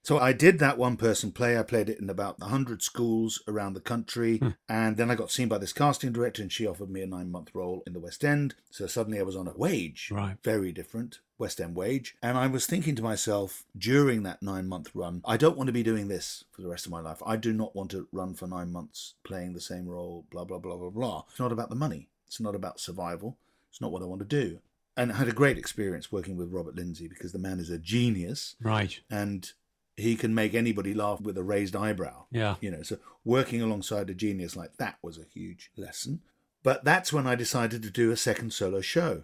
So 0.04 0.20
I 0.20 0.34
did 0.34 0.60
that 0.60 0.78
one 0.78 0.98
person 0.98 1.32
play. 1.32 1.58
I 1.58 1.64
played 1.64 1.88
it 1.90 2.00
in 2.00 2.10
about 2.10 2.38
100 2.40 2.82
schools 2.82 3.42
around 3.48 3.74
the 3.74 3.80
country. 3.80 4.38
Hmm. 4.38 4.50
And 4.68 4.98
then 4.98 5.10
I 5.10 5.16
got 5.16 5.32
seen 5.32 5.48
by 5.48 5.58
this 5.58 5.72
casting 5.72 6.12
director 6.12 6.42
and 6.42 6.52
she 6.52 6.68
offered 6.68 6.90
me 6.90 7.02
a 7.02 7.08
nine 7.08 7.32
month 7.32 7.52
role 7.56 7.84
in 7.88 7.94
the 7.94 8.02
West 8.02 8.24
End. 8.26 8.56
So 8.70 8.86
suddenly 8.86 9.18
I 9.20 9.24
was 9.24 9.38
on 9.38 9.48
a 9.48 9.54
wage. 9.58 10.10
Right. 10.12 10.36
Very 10.44 10.74
different 10.74 11.20
West 11.38 11.62
End 11.62 11.74
wage. 11.76 12.16
And 12.22 12.38
I 12.38 12.48
was 12.48 12.66
thinking 12.66 12.96
to 12.96 13.02
myself 13.02 13.64
during 13.78 14.24
that 14.24 14.44
nine 14.44 14.68
month 14.68 14.92
run, 14.94 15.22
I 15.26 15.38
don't 15.38 15.56
want 15.58 15.68
to 15.68 15.74
be 15.74 15.84
doing 15.84 16.10
this 16.10 16.44
for 16.52 16.62
the 16.62 16.68
rest 16.70 16.86
of 16.86 16.92
my 16.92 17.00
life. 17.00 17.22
I 17.26 17.38
do 17.38 17.54
not 17.54 17.74
want 17.74 17.92
to 17.92 18.08
run 18.12 18.34
for 18.34 18.46
nine 18.46 18.74
months 18.74 19.14
playing 19.24 19.54
the 19.54 19.62
same 19.62 19.88
role, 19.88 20.26
blah, 20.30 20.44
blah, 20.44 20.60
blah, 20.60 20.76
blah, 20.76 20.90
blah. 20.90 21.24
It's 21.30 21.40
not 21.40 21.54
about 21.54 21.70
the 21.70 21.76
money. 21.76 22.10
It's 22.28 22.42
not 22.42 22.56
about 22.56 22.80
survival. 22.82 23.38
It's 23.70 23.80
not 23.80 23.94
what 23.94 24.02
I 24.02 24.06
want 24.06 24.20
to 24.20 24.26
do. 24.28 24.60
And 24.98 25.14
I 25.14 25.16
had 25.16 25.30
a 25.30 25.32
great 25.34 25.58
experience 25.58 26.12
working 26.12 26.36
with 26.36 26.52
Robert 26.52 26.76
Lindsay 26.76 27.08
because 27.08 27.32
the 27.32 27.40
man 27.40 27.60
is 27.60 27.70
a 27.70 27.80
genius 27.80 28.56
Right. 28.62 29.00
and 29.10 29.52
he 29.98 30.16
can 30.16 30.34
make 30.34 30.54
anybody 30.54 30.94
laugh 30.94 31.22
with 31.22 31.38
a 31.38 31.44
raised 31.44 31.76
eyebrow. 31.76 32.26
Yeah. 32.32 32.56
You 32.62 32.72
know, 32.72 32.82
so 32.84 32.98
working 33.24 33.62
alongside 33.62 34.10
a 34.10 34.14
genius 34.14 34.56
like 34.56 34.78
that 34.78 34.98
was 35.02 35.18
a 35.18 35.26
huge 35.34 35.72
lesson. 35.78 36.22
But 36.64 36.84
that's 36.86 37.12
when 37.14 37.28
I 37.28 37.36
decided 37.36 37.84
to 37.84 37.90
do 37.90 38.10
a 38.12 38.18
second 38.18 38.54
solo 38.54 38.82
show. 38.82 39.24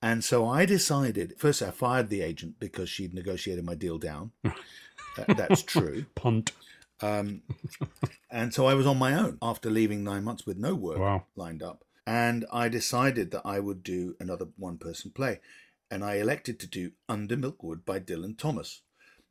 And 0.00 0.22
so 0.22 0.46
I 0.46 0.64
decided 0.64 1.34
first, 1.38 1.60
I 1.62 1.70
fired 1.72 2.08
the 2.08 2.22
agent 2.22 2.60
because 2.60 2.88
she'd 2.88 3.12
negotiated 3.14 3.64
my 3.64 3.74
deal 3.74 3.98
down. 3.98 4.32
That- 5.16 5.36
that's 5.36 5.62
true. 5.62 6.06
Punt. 6.14 6.52
Um, 7.00 7.42
and 8.30 8.54
so 8.54 8.66
I 8.66 8.74
was 8.74 8.86
on 8.86 8.98
my 8.98 9.14
own 9.14 9.38
after 9.42 9.68
leaving 9.68 10.04
nine 10.04 10.22
months 10.22 10.46
with 10.46 10.56
no 10.58 10.74
work 10.76 10.98
Wow. 10.98 11.24
lined 11.34 11.60
up. 11.62 11.84
And 12.06 12.46
I 12.52 12.68
decided 12.68 13.32
that 13.32 13.42
I 13.44 13.58
would 13.58 13.82
do 13.82 14.14
another 14.20 14.46
one 14.56 14.78
person 14.78 15.10
play. 15.10 15.40
And 15.90 16.04
I 16.04 16.16
elected 16.16 16.60
to 16.60 16.66
do 16.68 16.92
Under 17.08 17.36
Milkwood 17.36 17.84
by 17.84 17.98
Dylan 17.98 18.38
Thomas 18.38 18.82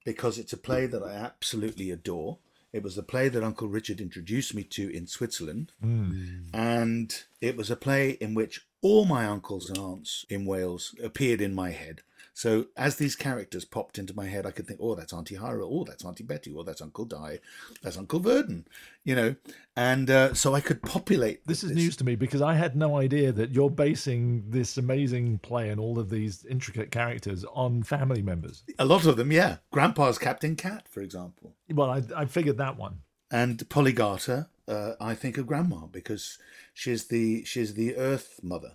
because 0.07 0.39
it's 0.39 0.53
a 0.53 0.57
play 0.57 0.85
that 0.85 1.03
I 1.03 1.11
absolutely 1.15 1.91
adore. 1.91 2.37
It 2.71 2.81
was 2.81 2.95
the 2.95 3.03
play 3.03 3.27
that 3.27 3.43
Uncle 3.43 3.67
Richard 3.67 3.99
introduced 3.99 4.55
me 4.55 4.63
to 4.63 4.89
in 4.89 5.05
Switzerland. 5.05 5.73
Mm. 5.83 6.45
And 6.53 7.13
it 7.41 7.57
was 7.57 7.69
a 7.69 7.75
play 7.75 8.11
in 8.21 8.33
which 8.33 8.65
all 8.81 9.03
my 9.03 9.25
uncles 9.25 9.67
and 9.69 9.77
aunts 9.77 10.25
in 10.29 10.45
Wales 10.45 10.95
appeared 11.03 11.41
in 11.41 11.53
my 11.53 11.71
head. 11.71 12.03
So 12.37 12.67
as 12.77 12.97
these 12.97 13.15
characters 13.15 13.65
popped 13.65 13.97
into 13.97 14.15
my 14.15 14.27
head, 14.27 14.45
I 14.45 14.51
could 14.51 14.67
think, 14.67 14.79
oh, 14.79 14.93
that's 14.93 15.11
Auntie 15.11 15.37
Hira, 15.37 15.65
oh, 15.67 15.83
that's 15.83 16.05
Auntie 16.05 16.23
Betty, 16.23 16.53
oh, 16.55 16.61
that's 16.61 16.83
Uncle 16.83 17.05
Dai, 17.05 17.39
that's 17.81 17.97
Uncle 17.97 18.19
Verdon, 18.19 18.67
you 19.03 19.15
know. 19.15 19.35
And 19.75 20.07
uh, 20.11 20.35
so 20.35 20.53
I 20.53 20.61
could 20.61 20.83
populate. 20.83 21.47
This 21.47 21.63
is 21.63 21.71
news 21.71 21.95
to 21.97 22.03
me 22.03 22.15
because 22.15 22.43
I 22.43 22.53
had 22.53 22.75
no 22.75 22.95
idea 22.95 23.31
that 23.31 23.53
you're 23.53 23.71
basing 23.71 24.43
this 24.49 24.77
amazing 24.77 25.39
play 25.39 25.69
and 25.69 25.81
all 25.81 25.97
of 25.97 26.11
these 26.11 26.45
intricate 26.45 26.91
characters 26.91 27.43
on 27.55 27.81
family 27.81 28.21
members. 28.21 28.63
A 28.77 28.85
lot 28.85 29.07
of 29.07 29.17
them, 29.17 29.31
yeah. 29.31 29.57
Grandpa's 29.71 30.19
Captain 30.19 30.55
Cat, 30.55 30.87
for 30.87 31.01
example. 31.01 31.55
Well, 31.73 31.89
I, 31.89 32.03
I 32.15 32.25
figured 32.25 32.59
that 32.59 32.77
one. 32.77 32.99
and 33.31 33.67
Polly 33.67 33.93
Garter, 33.93 34.47
uh, 34.67 34.91
I 35.01 35.15
think 35.15 35.39
of 35.39 35.47
Grandma 35.47 35.87
because 35.87 36.37
she's 36.75 37.05
the 37.05 37.43
she's 37.45 37.73
the 37.73 37.95
Earth 37.97 38.39
Mother, 38.43 38.73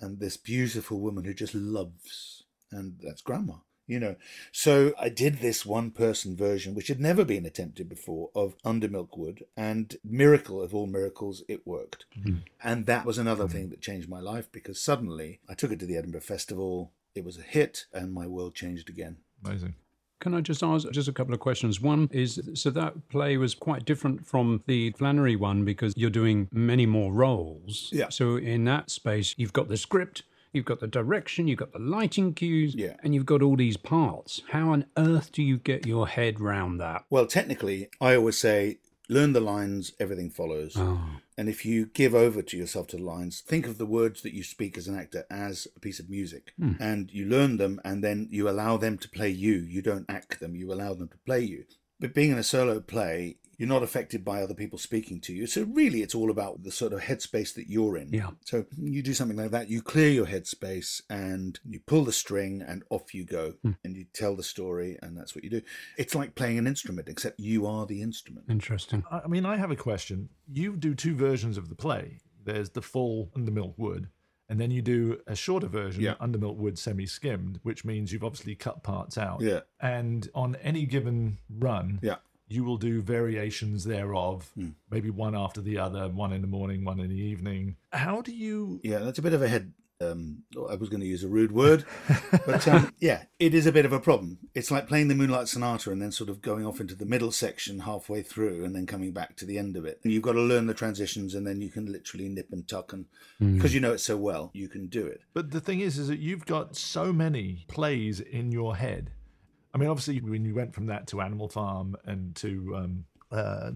and 0.00 0.18
this 0.18 0.36
beautiful 0.36 0.98
woman 0.98 1.22
who 1.22 1.32
just 1.32 1.54
loves, 1.54 2.41
and 2.72 2.98
that's 3.02 3.22
Grandma. 3.22 3.54
You 3.88 3.98
know, 3.98 4.16
so 4.52 4.94
I 4.98 5.08
did 5.08 5.40
this 5.40 5.66
one 5.66 5.90
person 5.90 6.36
version, 6.36 6.74
which 6.74 6.86
had 6.88 7.00
never 7.00 7.24
been 7.24 7.44
attempted 7.44 7.88
before, 7.88 8.30
of 8.34 8.54
Under 8.64 8.88
Milkwood, 8.88 9.42
and 9.56 9.96
miracle 10.04 10.62
of 10.62 10.74
all 10.74 10.86
miracles, 10.86 11.42
it 11.48 11.66
worked. 11.66 12.06
Hmm. 12.22 12.36
And 12.62 12.86
that 12.86 13.04
was 13.04 13.18
another 13.18 13.44
hmm. 13.44 13.52
thing 13.52 13.68
that 13.70 13.82
changed 13.82 14.08
my 14.08 14.20
life 14.20 14.50
because 14.52 14.80
suddenly 14.80 15.40
I 15.48 15.54
took 15.54 15.72
it 15.72 15.80
to 15.80 15.86
the 15.86 15.96
Edinburgh 15.96 16.20
Festival, 16.22 16.92
it 17.14 17.24
was 17.24 17.36
a 17.36 17.42
hit, 17.42 17.86
and 17.92 18.12
my 18.12 18.26
world 18.26 18.54
changed 18.54 18.88
again. 18.88 19.16
Amazing. 19.44 19.74
Can 20.20 20.34
I 20.34 20.40
just 20.40 20.62
ask 20.62 20.88
just 20.92 21.08
a 21.08 21.12
couple 21.12 21.34
of 21.34 21.40
questions? 21.40 21.80
One 21.80 22.08
is 22.12 22.40
so 22.54 22.70
that 22.70 23.08
play 23.08 23.36
was 23.36 23.56
quite 23.56 23.84
different 23.84 24.24
from 24.24 24.62
the 24.68 24.92
Flannery 24.92 25.34
one 25.34 25.64
because 25.64 25.94
you're 25.96 26.10
doing 26.10 26.48
many 26.52 26.86
more 26.86 27.12
roles. 27.12 27.88
Yeah. 27.92 28.08
So 28.08 28.36
in 28.36 28.64
that 28.66 28.88
space, 28.88 29.34
you've 29.36 29.52
got 29.52 29.68
the 29.68 29.76
script, 29.76 30.22
you've 30.52 30.64
got 30.64 30.80
the 30.80 30.86
direction, 30.86 31.48
you've 31.48 31.58
got 31.58 31.72
the 31.72 31.78
lighting 31.78 32.34
cues, 32.34 32.74
Yeah. 32.74 32.96
and 33.02 33.14
you've 33.14 33.26
got 33.26 33.42
all 33.42 33.56
these 33.56 33.76
parts. 33.76 34.42
How 34.50 34.70
on 34.70 34.86
earth 34.96 35.32
do 35.32 35.42
you 35.42 35.58
get 35.58 35.86
your 35.86 36.08
head 36.08 36.40
round 36.40 36.80
that? 36.80 37.04
Well, 37.10 37.26
technically, 37.26 37.88
I 38.00 38.14
always 38.14 38.38
say 38.38 38.78
learn 39.08 39.32
the 39.32 39.40
lines, 39.40 39.92
everything 40.00 40.30
follows. 40.30 40.74
Oh, 40.76 41.20
And 41.36 41.48
if 41.48 41.64
you 41.66 41.86
give 41.86 42.14
over 42.14 42.40
to 42.42 42.56
yourself 42.56 42.86
to 42.88 42.96
the 42.98 43.02
lines, 43.02 43.40
think 43.40 43.66
of 43.66 43.76
the 43.78 43.86
words 43.86 44.22
that 44.22 44.34
you 44.34 44.42
speak 44.42 44.76
as 44.78 44.86
an 44.86 44.96
actor 44.98 45.24
as 45.30 45.66
a 45.76 45.80
piece 45.80 45.98
of 45.98 46.08
music. 46.08 46.52
Hmm. 46.58 46.72
And 46.78 47.10
you 47.10 47.24
learn 47.26 47.56
them 47.56 47.80
and 47.84 48.04
then 48.04 48.28
you 48.30 48.48
allow 48.48 48.76
them 48.76 48.96
to 48.98 49.08
play 49.08 49.30
you. 49.30 49.54
You 49.54 49.82
don't 49.82 50.06
act 50.08 50.40
them, 50.40 50.54
you 50.54 50.72
allow 50.72 50.94
them 50.94 51.08
to 51.08 51.18
play 51.26 51.40
you. 51.40 51.64
But 52.00 52.14
being 52.14 52.30
in 52.32 52.38
a 52.38 52.42
solo 52.42 52.80
play, 52.80 53.36
you're 53.58 53.68
not 53.68 53.82
affected 53.82 54.24
by 54.24 54.42
other 54.42 54.54
people 54.54 54.78
speaking 54.78 55.20
to 55.22 55.32
you. 55.32 55.46
So 55.46 55.64
really, 55.64 56.02
it's 56.02 56.14
all 56.14 56.30
about 56.30 56.62
the 56.62 56.70
sort 56.70 56.92
of 56.92 57.00
headspace 57.00 57.54
that 57.54 57.68
you're 57.68 57.96
in. 57.96 58.12
Yeah. 58.12 58.30
So 58.44 58.66
you 58.78 59.02
do 59.02 59.14
something 59.14 59.36
like 59.36 59.50
that, 59.50 59.68
you 59.68 59.82
clear 59.82 60.10
your 60.10 60.26
headspace 60.26 61.02
and 61.10 61.58
you 61.64 61.80
pull 61.80 62.04
the 62.04 62.12
string 62.12 62.62
and 62.66 62.82
off 62.90 63.14
you 63.14 63.24
go 63.24 63.54
hmm. 63.62 63.72
and 63.84 63.96
you 63.96 64.06
tell 64.12 64.36
the 64.36 64.42
story 64.42 64.98
and 65.02 65.16
that's 65.16 65.34
what 65.34 65.44
you 65.44 65.50
do. 65.50 65.62
It's 65.96 66.14
like 66.14 66.34
playing 66.34 66.58
an 66.58 66.66
instrument, 66.66 67.08
except 67.08 67.40
you 67.40 67.66
are 67.66 67.86
the 67.86 68.02
instrument. 68.02 68.46
Interesting. 68.48 69.04
I 69.10 69.22
I 69.24 69.28
mean, 69.28 69.46
I 69.46 69.56
have 69.56 69.70
a 69.70 69.76
question. 69.76 70.28
You 70.52 70.76
do 70.76 70.94
two 70.94 71.14
versions 71.14 71.56
of 71.56 71.68
the 71.68 71.74
play. 71.74 72.18
There's 72.44 72.70
the 72.70 72.82
full 72.82 73.30
Under 73.34 73.52
Milk 73.52 73.74
Wood, 73.78 74.08
and 74.48 74.60
then 74.60 74.70
you 74.70 74.82
do 74.82 75.20
a 75.26 75.34
shorter 75.34 75.68
version, 75.68 76.02
Yeah. 76.02 76.14
Under 76.20 76.38
Milk 76.38 76.58
Wood 76.58 76.78
semi 76.78 77.06
skimmed, 77.06 77.60
which 77.62 77.84
means 77.84 78.12
you've 78.12 78.24
obviously 78.24 78.54
cut 78.54 78.82
parts 78.82 79.16
out. 79.16 79.40
Yeah. 79.40 79.60
And 79.80 80.28
on 80.34 80.56
any 80.56 80.84
given 80.86 81.38
run, 81.48 82.00
Yeah. 82.02 82.16
You 82.52 82.64
will 82.64 82.76
do 82.78 83.00
variations 83.02 83.84
thereof, 83.84 84.50
Hmm. 84.54 84.70
maybe 84.90 85.10
one 85.10 85.34
after 85.34 85.60
the 85.60 85.78
other, 85.78 86.08
one 86.08 86.32
in 86.32 86.40
the 86.42 86.46
morning, 86.46 86.84
one 86.84 87.00
in 87.00 87.08
the 87.08 87.16
evening. 87.20 87.76
How 87.92 88.20
do 88.22 88.32
you 88.34 88.80
Yeah, 88.82 88.98
that's 89.00 89.18
a 89.18 89.22
bit 89.22 89.32
of 89.34 89.42
a 89.42 89.48
head. 89.48 89.72
Um, 90.00 90.42
I 90.68 90.74
was 90.74 90.88
going 90.88 90.98
to 91.00 91.06
use 91.06 91.22
a 91.22 91.28
rude 91.28 91.52
word, 91.52 91.84
but 92.44 92.66
um, 92.66 92.92
yeah, 92.98 93.22
it 93.38 93.54
is 93.54 93.66
a 93.66 93.72
bit 93.72 93.84
of 93.84 93.92
a 93.92 94.00
problem. 94.00 94.38
It's 94.52 94.68
like 94.68 94.88
playing 94.88 95.06
the 95.06 95.14
Moonlight 95.14 95.46
Sonata 95.46 95.92
and 95.92 96.02
then 96.02 96.10
sort 96.10 96.28
of 96.28 96.42
going 96.42 96.66
off 96.66 96.80
into 96.80 96.96
the 96.96 97.06
middle 97.06 97.30
section 97.30 97.78
halfway 97.80 98.20
through 98.22 98.64
and 98.64 98.74
then 98.74 98.84
coming 98.84 99.12
back 99.12 99.36
to 99.36 99.46
the 99.46 99.58
end 99.58 99.76
of 99.76 99.84
it. 99.84 100.00
And 100.02 100.12
you've 100.12 100.24
got 100.24 100.32
to 100.32 100.40
learn 100.40 100.66
the 100.66 100.74
transitions 100.74 101.36
and 101.36 101.46
then 101.46 101.60
you 101.60 101.70
can 101.70 101.86
literally 101.92 102.28
nip 102.28 102.48
and 102.50 102.66
tuck 102.66 102.92
and 102.92 103.06
because 103.38 103.74
you 103.74 103.80
know 103.80 103.92
it 103.92 103.98
so 103.98 104.16
well, 104.16 104.50
you 104.54 104.68
can 104.68 104.88
do 104.88 105.06
it. 105.06 105.20
But 105.34 105.52
the 105.52 105.60
thing 105.60 105.78
is, 105.78 105.98
is 105.98 106.08
that 106.08 106.18
you've 106.18 106.46
got 106.46 106.74
so 106.74 107.12
many 107.12 107.64
plays 107.68 108.18
in 108.18 108.50
your 108.50 108.74
head. 108.76 109.12
I 109.74 109.78
mean, 109.78 109.88
obviously, 109.88 110.20
when 110.20 110.44
you 110.44 110.54
went 110.54 110.74
from 110.74 110.86
that 110.86 111.06
to 111.08 111.20
Animal 111.20 111.48
Farm 111.48 111.96
and 112.04 112.34
to, 112.36 112.76
um, 112.76 113.04
uh, 113.30 113.70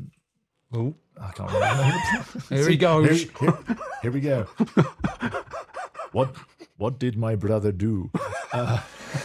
Oh, 0.74 0.94
I 1.20 1.30
can't 1.30 1.50
remember. 1.52 2.44
here 2.48 2.68
he 2.68 2.76
goes. 2.76 3.22
Here, 3.22 3.30
here- 3.40 3.76
here 4.02 4.10
we 4.12 4.20
go. 4.20 4.42
what 6.12 6.34
What 6.76 6.98
did 6.98 7.16
my 7.16 7.34
brother 7.36 7.72
do? 7.72 8.10
Uh, 8.52 8.80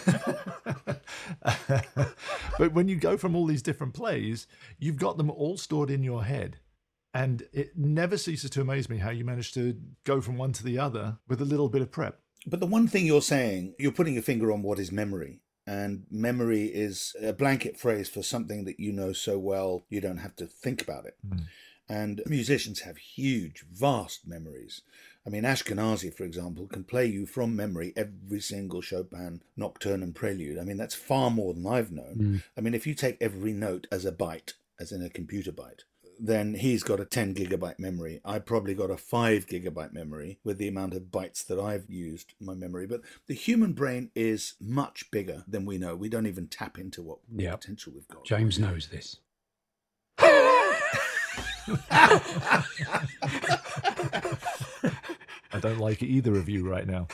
but 2.57 2.73
when 2.73 2.87
you 2.87 2.95
go 2.95 3.17
from 3.17 3.35
all 3.35 3.45
these 3.45 3.61
different 3.61 3.93
plays, 3.93 4.47
you've 4.79 4.97
got 4.97 5.17
them 5.17 5.29
all 5.29 5.57
stored 5.57 5.89
in 5.89 6.03
your 6.03 6.23
head. 6.23 6.57
And 7.13 7.43
it 7.51 7.77
never 7.77 8.17
ceases 8.17 8.49
to 8.51 8.61
amaze 8.61 8.87
me 8.89 8.97
how 8.99 9.09
you 9.09 9.25
manage 9.25 9.51
to 9.55 9.75
go 10.05 10.21
from 10.21 10.37
one 10.37 10.53
to 10.53 10.63
the 10.63 10.79
other 10.79 11.17
with 11.27 11.41
a 11.41 11.45
little 11.45 11.67
bit 11.67 11.81
of 11.81 11.91
prep. 11.91 12.19
But 12.47 12.59
the 12.61 12.65
one 12.67 12.87
thing 12.87 13.05
you're 13.05 13.21
saying, 13.21 13.75
you're 13.77 13.91
putting 13.91 14.13
your 14.13 14.23
finger 14.23 14.51
on 14.51 14.61
what 14.61 14.79
is 14.79 14.91
memory. 14.91 15.41
And 15.67 16.05
memory 16.09 16.65
is 16.65 17.15
a 17.21 17.33
blanket 17.33 17.77
phrase 17.77 18.09
for 18.09 18.23
something 18.23 18.65
that 18.65 18.79
you 18.79 18.91
know 18.91 19.13
so 19.13 19.37
well 19.37 19.83
you 19.89 20.01
don't 20.01 20.17
have 20.17 20.35
to 20.37 20.47
think 20.47 20.81
about 20.81 21.05
it. 21.05 21.15
Hmm. 21.27 21.39
And 21.87 22.23
musicians 22.25 22.81
have 22.81 22.97
huge, 22.97 23.65
vast 23.71 24.25
memories. 24.25 24.81
I 25.25 25.29
mean, 25.29 25.43
Ashkenazy, 25.43 26.13
for 26.13 26.23
example, 26.23 26.65
can 26.67 26.83
play 26.83 27.05
you 27.05 27.25
from 27.25 27.55
memory 27.55 27.93
every 27.95 28.39
single 28.39 28.81
Chopin 28.81 29.41
nocturne 29.55 30.01
and 30.01 30.15
prelude. 30.15 30.57
I 30.57 30.63
mean, 30.63 30.77
that's 30.77 30.95
far 30.95 31.29
more 31.29 31.53
than 31.53 31.67
I've 31.67 31.91
known. 31.91 32.15
Hmm. 32.15 32.37
I 32.57 32.61
mean, 32.61 32.73
if 32.73 32.87
you 32.87 32.95
take 32.95 33.17
every 33.21 33.53
note 33.53 33.87
as 33.91 34.05
a 34.05 34.11
byte, 34.11 34.53
as 34.79 34.91
in 34.91 35.03
a 35.03 35.09
computer 35.09 35.51
byte, 35.51 35.81
then 36.23 36.53
he's 36.53 36.83
got 36.83 36.99
a 36.99 37.05
10 37.05 37.33
gigabyte 37.33 37.79
memory. 37.79 38.21
I 38.23 38.37
probably 38.37 38.75
got 38.75 38.91
a 38.91 38.97
5 38.97 39.47
gigabyte 39.47 39.91
memory 39.91 40.37
with 40.43 40.59
the 40.59 40.67
amount 40.67 40.93
of 40.93 41.03
bytes 41.05 41.45
that 41.47 41.59
I've 41.59 41.89
used 41.89 42.33
my 42.39 42.53
memory. 42.53 42.85
But 42.85 43.01
the 43.27 43.33
human 43.33 43.73
brain 43.73 44.11
is 44.13 44.53
much 44.61 45.09
bigger 45.09 45.43
than 45.47 45.65
we 45.65 45.79
know. 45.79 45.95
We 45.95 46.09
don't 46.09 46.27
even 46.27 46.47
tap 46.47 46.77
into 46.77 47.01
what 47.01 47.19
Yeah. 47.35 47.55
potential 47.55 47.93
we've 47.95 48.07
got. 48.07 48.23
James 48.25 48.59
knows 48.59 48.87
this. 48.89 49.17
I 55.53 55.59
don't 55.59 55.79
like 55.79 56.01
either 56.01 56.35
of 56.35 56.47
you 56.47 56.67
right 56.67 56.87
now. 56.87 57.07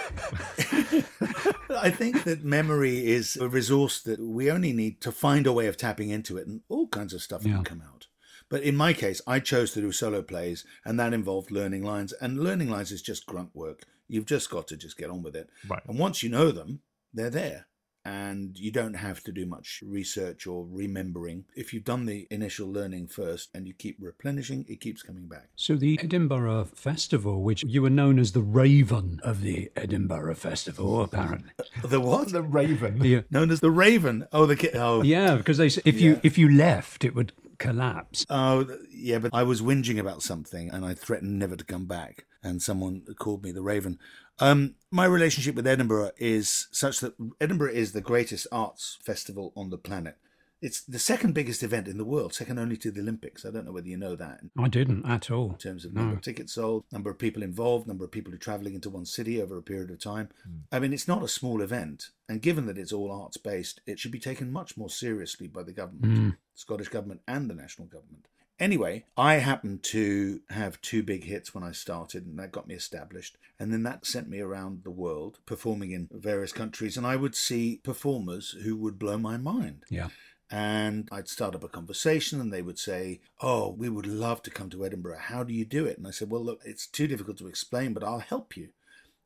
I 1.70 1.90
think 1.90 2.24
that 2.24 2.44
memory 2.44 3.06
is 3.08 3.36
a 3.38 3.48
resource 3.48 4.00
that 4.04 4.20
we 4.20 4.52
only 4.52 4.74
need 4.74 5.02
to 5.02 5.12
find 5.12 5.48
a 5.48 5.54
way 5.54 5.68
of 5.68 5.78
tapping 5.78 6.10
into 6.10 6.38
it, 6.38 6.46
and 6.48 6.62
all 6.70 6.88
kinds 6.88 7.14
of 7.14 7.22
stuff 7.22 7.46
Yeah. 7.46 7.56
can 7.56 7.64
come 7.64 7.82
out. 7.82 8.07
But 8.50 8.64
in 8.64 8.76
my 8.78 8.94
case, 8.94 9.22
I 9.28 9.40
chose 9.40 9.72
to 9.74 9.82
do 9.82 9.92
solo 9.92 10.22
plays, 10.22 10.66
and 10.86 11.00
that 11.00 11.14
involved 11.14 11.52
learning 11.52 11.84
lines. 11.84 12.14
And 12.14 12.40
learning 12.44 12.70
lines 12.70 12.92
is 12.92 13.02
just 13.02 13.26
grunt 13.26 13.50
work. 13.54 13.84
You've 14.08 14.26
just 14.26 14.50
got 14.50 14.68
to 14.70 14.78
just 14.78 14.98
get 14.98 15.10
on 15.10 15.22
with 15.22 15.36
it. 15.36 15.50
Right. 15.68 15.84
And 15.88 16.00
once 16.00 16.24
you 16.24 16.30
know 16.30 16.52
them, 16.52 16.80
they're 17.14 17.30
there. 17.30 17.68
And 18.06 18.58
you 18.58 18.72
don't 18.72 18.94
have 18.94 19.22
to 19.26 19.34
do 19.34 19.46
much 19.46 19.84
research 19.86 20.48
or 20.48 20.66
remembering. 20.66 21.44
If 21.58 21.74
you've 21.74 21.84
done 21.84 22.06
the 22.06 22.26
initial 22.32 22.72
learning 22.72 23.08
first 23.10 23.50
and 23.54 23.68
you 23.68 23.74
keep 23.74 23.98
replenishing, 24.00 24.64
it 24.70 24.80
keeps 24.80 25.02
coming 25.04 25.28
back. 25.28 25.50
So 25.58 25.76
the 25.76 26.00
Edinburgh 26.02 26.70
Festival, 26.74 27.44
which 27.44 27.66
you 27.66 27.82
were 27.82 27.90
known 27.90 28.18
as 28.18 28.32
the 28.32 28.40
Raven 28.42 29.20
of 29.24 29.42
the 29.42 29.70
Edinburgh 29.76 30.36
Festival, 30.36 31.02
apparently. 31.02 31.50
Uh, 31.60 31.88
the 31.88 32.00
what? 32.00 32.30
The 32.32 32.42
Raven. 32.44 33.04
Yeah, 33.04 33.22
Known 33.30 33.52
as 33.52 33.60
the 33.60 33.72
Raven. 33.72 34.26
Oh, 34.32 34.46
the 34.46 34.56
ki- 34.56 34.70
oh, 34.76 35.02
yeah, 35.02 35.36
because 35.36 35.58
they 35.58 35.66
s- 35.66 35.80
if 35.84 36.00
you 36.00 36.22
if 36.24 36.38
you 36.38 36.50
left, 36.50 37.04
it 37.04 37.14
would 37.14 37.34
collapse. 37.58 38.26
Oh, 38.30 38.68
yeah, 38.92 39.20
but 39.20 39.32
I 39.34 39.44
was 39.44 39.62
whinging 39.62 40.00
about 40.00 40.24
something 40.24 40.70
and 40.70 40.86
I 40.86 40.94
threatened 40.94 41.40
never 41.40 41.56
to 41.56 41.64
come 41.64 41.86
back. 41.86 42.26
And 42.44 42.62
someone 42.62 43.04
called 43.20 43.44
me 43.44 43.52
the 43.52 43.62
Raven. 43.62 44.00
Um, 44.40 44.76
my 44.92 45.06
relationship 45.06 45.56
with 45.56 45.68
Edinburgh 45.68 46.12
is 46.18 46.68
such 46.72 47.00
that 47.00 47.16
Edinburgh 47.42 47.72
is 47.72 47.92
the 47.92 48.02
greatest 48.02 48.48
arts 48.52 48.98
festival 49.04 49.52
on 49.56 49.70
the 49.70 49.78
planet. 49.78 50.18
It's 50.62 50.82
the 50.82 51.00
second 51.00 51.34
biggest 51.34 51.62
event 51.62 51.88
in 51.88 51.98
the 51.98 52.04
world, 52.04 52.34
second 52.34 52.58
only 52.58 52.78
to 52.78 52.90
the 52.90 53.02
Olympics. 53.02 53.46
I 53.46 53.52
don't 53.52 53.66
know 53.66 53.72
whether 53.72 53.88
you 53.88 53.98
know 53.98 54.16
that 54.16 54.40
I 54.58 54.68
didn't 54.68 55.06
at 55.06 55.30
all. 55.30 55.52
In 55.52 55.58
terms 55.58 55.86
of 55.86 55.94
number 55.94 56.16
of 56.16 56.22
tickets 56.22 56.54
sold, 56.54 56.84
number 56.92 57.12
of 57.12 57.20
people 57.20 57.44
involved, 57.44 57.88
number 57.88 58.06
of 58.06 58.12
people 58.12 58.32
who 58.32 58.36
are 58.38 58.40
traveling 58.40 58.74
into 58.74 58.90
one 58.90 59.06
city 59.06 59.42
over 59.42 59.58
a 59.58 59.62
period 59.62 59.92
of 59.92 60.00
time. 60.00 60.30
Hmm. 60.44 60.58
I 60.72 60.80
mean, 60.80 60.94
it's 60.94 61.08
not 61.08 61.24
a 61.24 61.28
small 61.28 61.62
event. 61.62 62.10
And 62.28 62.42
given 62.42 62.66
that 62.66 62.78
it's 62.78 62.92
all 62.92 63.12
arts 63.12 63.38
based, 63.38 63.82
it 63.86 64.00
should 64.00 64.12
be 64.12 64.20
taken 64.20 64.52
much 64.52 64.78
more 64.78 64.90
seriously 64.90 65.48
by 65.48 65.64
the 65.64 65.74
government, 65.74 66.18
hmm. 66.18 66.30
Scottish 66.56 66.90
government 66.90 67.22
and 67.28 67.50
the 67.50 67.56
national 67.56 67.88
government. 67.88 68.28
Anyway, 68.60 69.06
I 69.16 69.36
happened 69.36 69.84
to 69.84 70.42
have 70.50 70.82
two 70.82 71.04
big 71.04 71.26
hits 71.26 71.54
when 71.54 71.64
I 71.64 71.72
started, 71.72 72.26
and 72.26 72.40
that 72.40 72.52
got 72.52 72.68
me 72.68 72.74
established. 72.74 73.38
And 73.60 73.72
then 73.72 73.84
that 73.84 74.06
sent 74.06 74.28
me 74.28 74.40
around 74.40 74.84
the 74.84 74.92
world, 74.92 75.38
performing 75.46 75.92
in 75.92 76.10
various 76.12 76.52
countries, 76.52 76.98
and 76.98 77.06
I 77.06 77.18
would 77.18 77.36
see 77.36 77.80
performers 77.84 78.56
who 78.64 78.76
would 78.78 78.98
blow 78.98 79.20
my 79.20 79.38
mind. 79.38 79.86
Yeah. 79.90 80.10
And 80.50 81.10
I'd 81.12 81.28
start 81.28 81.56
up 81.56 81.64
a 81.64 81.68
conversation 81.68 82.40
and 82.40 82.54
they 82.54 82.62
would 82.62 82.80
say, 82.80 83.20
Oh, 83.42 83.70
we 83.70 83.90
would 83.90 84.08
love 84.08 84.42
to 84.44 84.50
come 84.50 84.70
to 84.70 84.86
Edinburgh. 84.86 85.20
How 85.20 85.44
do 85.44 85.54
you 85.54 85.66
do 85.66 85.86
it? 85.86 85.98
And 85.98 86.08
I 86.08 86.12
said, 86.12 86.30
Well, 86.30 86.44
look, 86.44 86.62
it's 86.64 86.88
too 86.88 87.08
difficult 87.08 87.38
to 87.40 87.48
explain, 87.48 87.94
but 87.94 88.04
I'll 88.04 88.20
help 88.20 88.56
you. 88.56 88.70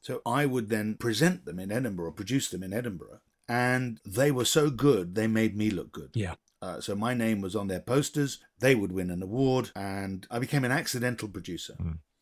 So 0.01 0.21
I 0.25 0.47
would 0.47 0.69
then 0.69 0.95
present 0.95 1.45
them 1.45 1.59
in 1.59 1.71
Edinburgh, 1.71 2.07
or 2.07 2.11
produce 2.11 2.49
them 2.49 2.63
in 2.63 2.73
Edinburgh. 2.73 3.19
And 3.47 3.99
they 4.03 4.31
were 4.31 4.45
so 4.45 4.69
good, 4.69 5.13
they 5.13 5.27
made 5.27 5.55
me 5.55 5.69
look 5.69 5.91
good. 5.91 6.09
Yeah. 6.13 6.35
Uh, 6.61 6.79
so 6.79 6.95
my 6.95 7.13
name 7.13 7.41
was 7.41 7.55
on 7.55 7.67
their 7.67 7.79
posters. 7.79 8.39
They 8.59 8.75
would 8.75 8.91
win 8.91 9.09
an 9.09 9.21
award, 9.21 9.71
and 9.75 10.27
I 10.29 10.39
became 10.39 10.63
an 10.63 10.71
accidental 10.71 11.27
producer. 11.27 11.75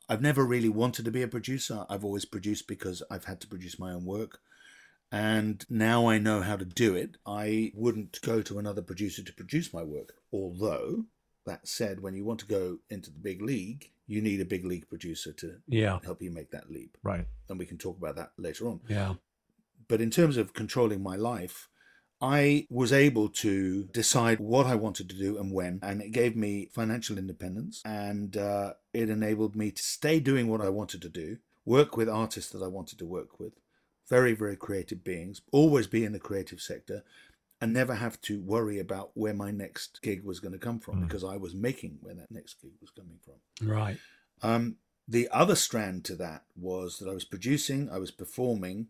I've 0.07 0.21
never 0.21 0.43
really 0.43 0.69
wanted 0.69 1.05
to 1.05 1.11
be 1.11 1.21
a 1.21 1.27
producer. 1.27 1.85
I've 1.89 2.03
always 2.03 2.25
produced 2.25 2.67
because 2.67 3.03
I've 3.11 3.25
had 3.25 3.39
to 3.41 3.47
produce 3.47 3.77
my 3.77 3.91
own 3.91 4.05
work. 4.05 4.39
And 5.11 5.65
now 5.69 6.07
I 6.07 6.19
know 6.19 6.41
how 6.41 6.55
to 6.55 6.65
do 6.65 6.95
it. 6.95 7.17
I 7.25 7.71
wouldn't 7.73 8.21
go 8.21 8.41
to 8.43 8.59
another 8.59 8.81
producer 8.81 9.23
to 9.23 9.33
produce 9.33 9.73
my 9.73 9.83
work. 9.83 10.13
Although, 10.31 11.05
that 11.45 11.67
said, 11.67 12.01
when 12.01 12.13
you 12.15 12.23
want 12.25 12.39
to 12.41 12.45
go 12.45 12.77
into 12.89 13.09
the 13.11 13.19
big 13.19 13.41
league, 13.41 13.89
you 14.05 14.21
need 14.21 14.39
a 14.41 14.45
big 14.45 14.65
league 14.65 14.87
producer 14.87 15.31
to 15.33 15.61
Yeah. 15.67 15.99
help 16.03 16.21
you 16.21 16.31
make 16.31 16.51
that 16.51 16.71
leap. 16.71 16.97
Right. 17.03 17.25
And 17.47 17.57
we 17.57 17.65
can 17.65 17.77
talk 17.77 17.97
about 17.97 18.15
that 18.17 18.33
later 18.37 18.67
on. 18.67 18.81
Yeah. 18.87 19.15
But 19.87 20.01
in 20.01 20.11
terms 20.11 20.37
of 20.37 20.53
controlling 20.53 21.01
my 21.01 21.15
life, 21.15 21.69
I 22.21 22.67
was 22.69 22.91
able 22.91 23.29
to 23.29 23.85
decide 23.85 24.39
what 24.39 24.65
I 24.65 24.75
wanted 24.75 25.09
to 25.09 25.15
do 25.17 25.37
and 25.37 25.53
when, 25.53 25.79
and 25.81 26.01
it 26.01 26.11
gave 26.11 26.35
me 26.35 26.69
financial 26.71 27.17
independence 27.17 27.81
and 27.85 28.35
uh, 28.35 28.73
it 28.93 29.09
enabled 29.09 29.55
me 29.55 29.71
to 29.71 29.81
stay 29.81 30.19
doing 30.19 30.47
what 30.49 30.59
I 30.61 30.69
wanted 30.69 31.01
to 31.03 31.09
do, 31.09 31.37
work 31.65 31.95
with 31.95 32.09
artists 32.09 32.51
that 32.51 32.61
I 32.61 32.67
wanted 32.67 32.99
to 32.99 33.05
work 33.05 33.39
with, 33.39 33.53
very, 34.09 34.33
very 34.33 34.55
creative 34.55 35.03
beings, 35.03 35.41
always 35.51 35.87
be 35.87 36.03
in 36.03 36.11
the 36.11 36.19
creative 36.19 36.61
sector, 36.61 37.03
and 37.61 37.73
never 37.73 37.95
have 37.95 38.19
to 38.21 38.41
worry 38.41 38.79
about 38.79 39.11
where 39.13 39.33
my 39.33 39.51
next 39.51 40.01
gig 40.01 40.23
was 40.23 40.39
going 40.39 40.53
to 40.53 40.57
come 40.57 40.79
from 40.79 41.01
because 41.01 41.23
I 41.23 41.37
was 41.37 41.53
making 41.53 41.97
where 42.01 42.15
that 42.15 42.31
next 42.31 42.61
gig 42.61 42.71
was 42.81 42.89
coming 42.89 43.19
from. 43.23 43.67
Right. 43.67 43.97
Um, 44.41 44.77
the 45.07 45.27
other 45.31 45.55
strand 45.55 46.05
to 46.05 46.15
that 46.15 46.43
was 46.55 46.99
that 46.99 47.09
I 47.09 47.13
was 47.13 47.25
producing, 47.25 47.89
I 47.89 47.97
was 47.97 48.11
performing, 48.11 48.87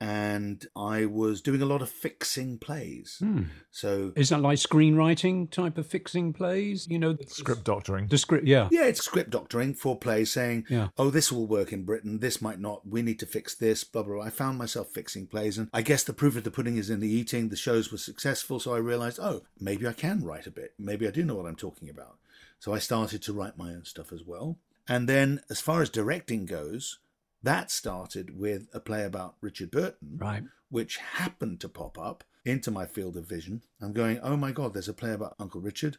and 0.00 0.64
I 0.76 1.06
was 1.06 1.40
doing 1.40 1.60
a 1.60 1.66
lot 1.66 1.82
of 1.82 1.88
fixing 1.90 2.58
plays. 2.58 3.16
Hmm. 3.18 3.44
So 3.70 4.12
Is 4.16 4.28
that 4.28 4.40
like 4.40 4.58
screenwriting 4.58 5.50
type 5.50 5.76
of 5.78 5.86
fixing 5.86 6.32
plays? 6.32 6.86
You 6.88 6.98
know, 6.98 7.16
Script 7.26 7.64
doctoring. 7.64 8.06
the 8.08 8.18
script. 8.18 8.46
Yeah. 8.46 8.68
yeah, 8.70 8.84
it's 8.84 9.04
script 9.04 9.30
doctoring 9.30 9.74
for 9.74 9.96
plays, 9.98 10.30
saying, 10.32 10.66
Yeah. 10.68 10.88
"Oh, 10.96 11.10
this 11.10 11.32
will 11.32 11.46
work 11.46 11.72
in 11.72 11.84
Britain. 11.84 12.20
This 12.20 12.40
might 12.40 12.60
not. 12.60 12.86
We 12.86 13.02
need 13.02 13.18
to 13.20 13.26
fix 13.26 13.54
this." 13.54 13.84
Blah 13.84 14.02
blah. 14.04 14.16
blah. 14.16 14.24
I 14.24 14.30
found 14.30 14.58
myself 14.58 14.88
fixing 14.88 15.26
plays, 15.26 15.58
and 15.58 15.68
I 15.72 15.82
guess 15.82 16.04
the 16.04 16.12
proof 16.12 16.36
of 16.36 16.44
the 16.44 16.50
pudding 16.50 16.76
is 16.76 16.90
in 16.90 17.00
the 17.00 17.08
eating. 17.08 17.48
The 17.48 17.56
shows 17.56 17.90
were 17.90 17.98
successful, 17.98 18.60
so 18.60 18.74
I 18.74 18.78
realised, 18.78 19.18
oh, 19.20 19.42
maybe 19.60 19.86
I 19.86 19.92
can 19.92 20.22
write 20.24 20.46
a 20.46 20.50
bit. 20.52 20.74
Maybe 20.78 21.06
I 21.06 21.10
do 21.10 21.24
know 21.24 21.34
what 21.34 21.46
I'm 21.46 21.56
talking 21.56 21.88
about. 21.88 22.18
So 22.60 22.72
I 22.74 22.78
started 22.78 23.22
to 23.22 23.32
write 23.32 23.56
my 23.58 23.70
own 23.70 23.84
stuff 23.84 24.12
as 24.12 24.24
well. 24.24 24.58
And 24.88 25.08
then, 25.08 25.40
as 25.50 25.60
far 25.60 25.82
as 25.82 25.90
directing 25.90 26.46
goes, 26.46 26.98
that 27.42 27.70
started 27.70 28.38
with 28.38 28.68
a 28.72 28.80
play 28.80 29.04
about 29.04 29.36
Richard 29.40 29.70
Burton, 29.70 30.16
Right. 30.18 30.44
which 30.70 30.96
happened 30.96 31.60
to 31.60 31.68
pop 31.68 31.98
up 31.98 32.24
into 32.44 32.70
my 32.70 32.86
field 32.86 33.16
of 33.16 33.26
vision. 33.26 33.62
I'm 33.80 33.92
going, 33.92 34.18
oh 34.20 34.36
my 34.36 34.52
God, 34.52 34.72
there's 34.74 34.88
a 34.88 34.94
play 34.94 35.12
about 35.12 35.36
Uncle 35.38 35.60
Richard. 35.60 35.98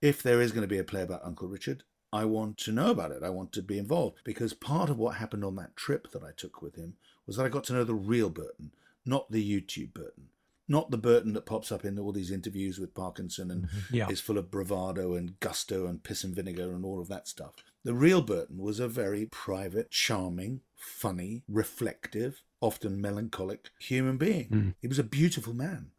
If 0.00 0.22
there 0.22 0.40
is 0.40 0.52
going 0.52 0.62
to 0.62 0.68
be 0.68 0.78
a 0.78 0.84
play 0.84 1.02
about 1.02 1.24
Uncle 1.24 1.48
Richard, 1.48 1.84
I 2.12 2.24
want 2.24 2.58
to 2.58 2.72
know 2.72 2.90
about 2.90 3.12
it. 3.12 3.22
I 3.22 3.30
want 3.30 3.52
to 3.52 3.62
be 3.62 3.78
involved 3.78 4.18
because 4.24 4.52
part 4.54 4.90
of 4.90 4.98
what 4.98 5.16
happened 5.16 5.44
on 5.44 5.56
that 5.56 5.76
trip 5.76 6.10
that 6.12 6.24
I 6.24 6.30
took 6.36 6.60
with 6.62 6.74
him 6.76 6.94
was 7.26 7.36
that 7.36 7.46
I 7.46 7.50
got 7.50 7.64
to 7.64 7.72
know 7.72 7.84
the 7.84 7.94
real 7.94 8.30
Burton, 8.30 8.72
not 9.04 9.30
the 9.30 9.60
YouTube 9.60 9.94
Burton. 9.94 10.28
Not 10.66 10.92
the 10.92 10.98
Burton 10.98 11.32
that 11.32 11.46
pops 11.46 11.72
up 11.72 11.84
in 11.84 11.98
all 11.98 12.12
these 12.12 12.30
interviews 12.30 12.78
with 12.78 12.94
Parkinson 12.94 13.50
and 13.50 13.62
mm-hmm. 13.64 13.94
Yeah. 13.96 14.08
is 14.08 14.20
full 14.20 14.38
of 14.38 14.52
bravado 14.52 15.14
and 15.14 15.38
gusto 15.40 15.86
and 15.88 16.00
piss 16.00 16.22
and 16.22 16.32
vinegar 16.32 16.72
and 16.72 16.84
all 16.84 17.00
of 17.00 17.08
that 17.08 17.26
stuff. 17.26 17.54
The 17.82 17.92
real 17.92 18.22
Burton 18.22 18.58
was 18.58 18.78
a 18.78 18.86
very 18.86 19.26
private, 19.26 19.90
charming, 19.90 20.60
funny, 20.80 21.42
reflective, 21.48 22.42
often 22.60 23.00
melancholic 23.00 23.70
human 23.78 24.16
being. 24.16 24.74
He 24.80 24.88
was 24.88 24.98
a 24.98 25.04
beautiful 25.04 25.54
man. 25.54 25.90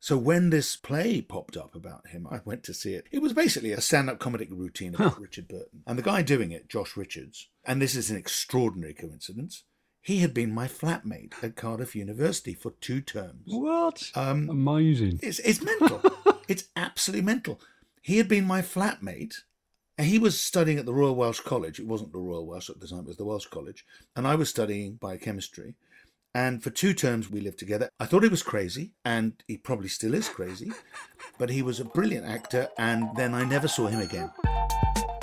So 0.00 0.18
when 0.18 0.50
this 0.50 0.76
play 0.76 1.22
popped 1.22 1.56
up 1.56 1.74
about 1.74 2.08
him, 2.08 2.26
I 2.30 2.40
went 2.44 2.62
to 2.64 2.74
see 2.74 2.92
it. 2.92 3.06
It 3.10 3.22
was 3.22 3.32
basically 3.32 3.72
a 3.72 3.80
stand-up 3.80 4.18
comedic 4.18 4.50
routine 4.50 4.94
about 4.94 5.18
Richard 5.18 5.48
Burton. 5.48 5.82
And 5.86 5.98
the 5.98 6.02
guy 6.02 6.20
doing 6.20 6.52
it, 6.52 6.68
Josh 6.68 6.94
Richards, 6.94 7.48
and 7.64 7.80
this 7.80 7.94
is 7.94 8.10
an 8.10 8.16
extraordinary 8.18 8.92
coincidence, 8.92 9.64
he 10.02 10.18
had 10.18 10.34
been 10.34 10.52
my 10.52 10.68
flatmate 10.68 11.32
at 11.42 11.56
Cardiff 11.56 11.96
University 11.96 12.52
for 12.52 12.72
two 12.82 13.00
terms. 13.00 13.44
What? 13.46 14.10
Um, 14.14 14.50
Amazing. 14.50 15.20
it's, 15.22 15.38
it's 15.38 15.62
mental. 15.62 16.02
it's 16.48 16.64
absolutely 16.76 17.24
mental. 17.24 17.58
He 18.02 18.18
had 18.18 18.28
been 18.28 18.44
my 18.44 18.60
flatmate. 18.60 19.36
And 19.96 20.06
He 20.06 20.18
was 20.18 20.40
studying 20.40 20.78
at 20.78 20.86
the 20.86 20.94
Royal 20.94 21.14
Welsh 21.14 21.40
College. 21.40 21.78
It 21.78 21.86
wasn't 21.86 22.12
the 22.12 22.18
Royal 22.18 22.46
Welsh 22.46 22.70
at 22.70 22.80
the 22.80 22.88
time, 22.88 23.00
it 23.00 23.06
was 23.06 23.16
the 23.16 23.24
Welsh 23.24 23.46
College. 23.46 23.84
And 24.16 24.26
I 24.26 24.34
was 24.34 24.48
studying 24.48 24.94
biochemistry. 24.94 25.74
And 26.36 26.60
for 26.60 26.70
two 26.70 26.94
terms, 26.94 27.30
we 27.30 27.40
lived 27.40 27.60
together. 27.60 27.88
I 28.00 28.06
thought 28.06 28.24
he 28.24 28.28
was 28.28 28.42
crazy, 28.42 28.90
and 29.04 29.40
he 29.46 29.56
probably 29.56 29.88
still 29.88 30.14
is 30.14 30.28
crazy, 30.28 30.72
but 31.38 31.48
he 31.48 31.62
was 31.62 31.78
a 31.78 31.84
brilliant 31.84 32.26
actor. 32.26 32.68
And 32.76 33.08
then 33.14 33.34
I 33.34 33.44
never 33.44 33.68
saw 33.68 33.86
him 33.86 34.00
again. 34.00 34.32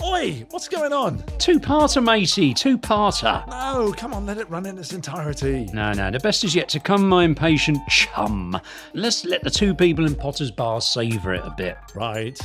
Oi, 0.02 0.46
what's 0.52 0.70
going 0.70 0.94
on? 0.94 1.22
Two-parter, 1.38 2.02
matey. 2.02 2.54
Two-parter. 2.54 3.46
No, 3.50 3.94
come 3.96 4.14
on, 4.14 4.26
let 4.26 4.38
it 4.38 4.50
run 4.50 4.66
in 4.66 4.78
its 4.78 4.94
entirety. 4.94 5.68
No, 5.74 5.92
no, 5.92 6.10
the 6.12 6.20
best 6.20 6.46
is 6.46 6.56
yet 6.56 6.70
to 6.70 6.80
come, 6.80 7.08
my 7.10 7.26
impatient 7.26 7.80
chum. 7.90 8.60
Let's 8.94 9.26
let 9.26 9.44
the 9.44 9.50
two 9.50 9.76
people 9.76 10.06
in 10.06 10.16
Potters 10.16 10.50
Bar 10.50 10.80
savour 10.80 11.34
it 11.34 11.44
a 11.44 11.54
bit. 11.56 11.78
Right. 11.94 12.40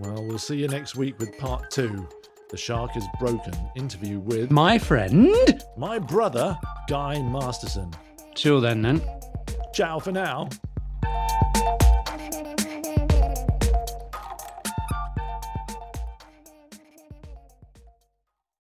Well, 0.00 0.24
we'll 0.24 0.38
see 0.38 0.56
you 0.56 0.66
next 0.66 0.96
week 0.96 1.18
with 1.18 1.36
part 1.38 1.70
two. 1.70 2.08
The 2.48 2.56
Shark 2.56 2.96
is 2.96 3.04
Broken 3.20 3.52
interview 3.76 4.18
with 4.18 4.50
My 4.50 4.78
friend. 4.78 5.28
my 5.76 5.98
brother, 5.98 6.58
Guy 6.88 7.20
Masterson. 7.20 7.92
Till 8.34 8.62
then, 8.62 8.80
then. 8.80 9.02
Ciao 9.74 9.98
for 9.98 10.10
now. 10.10 10.48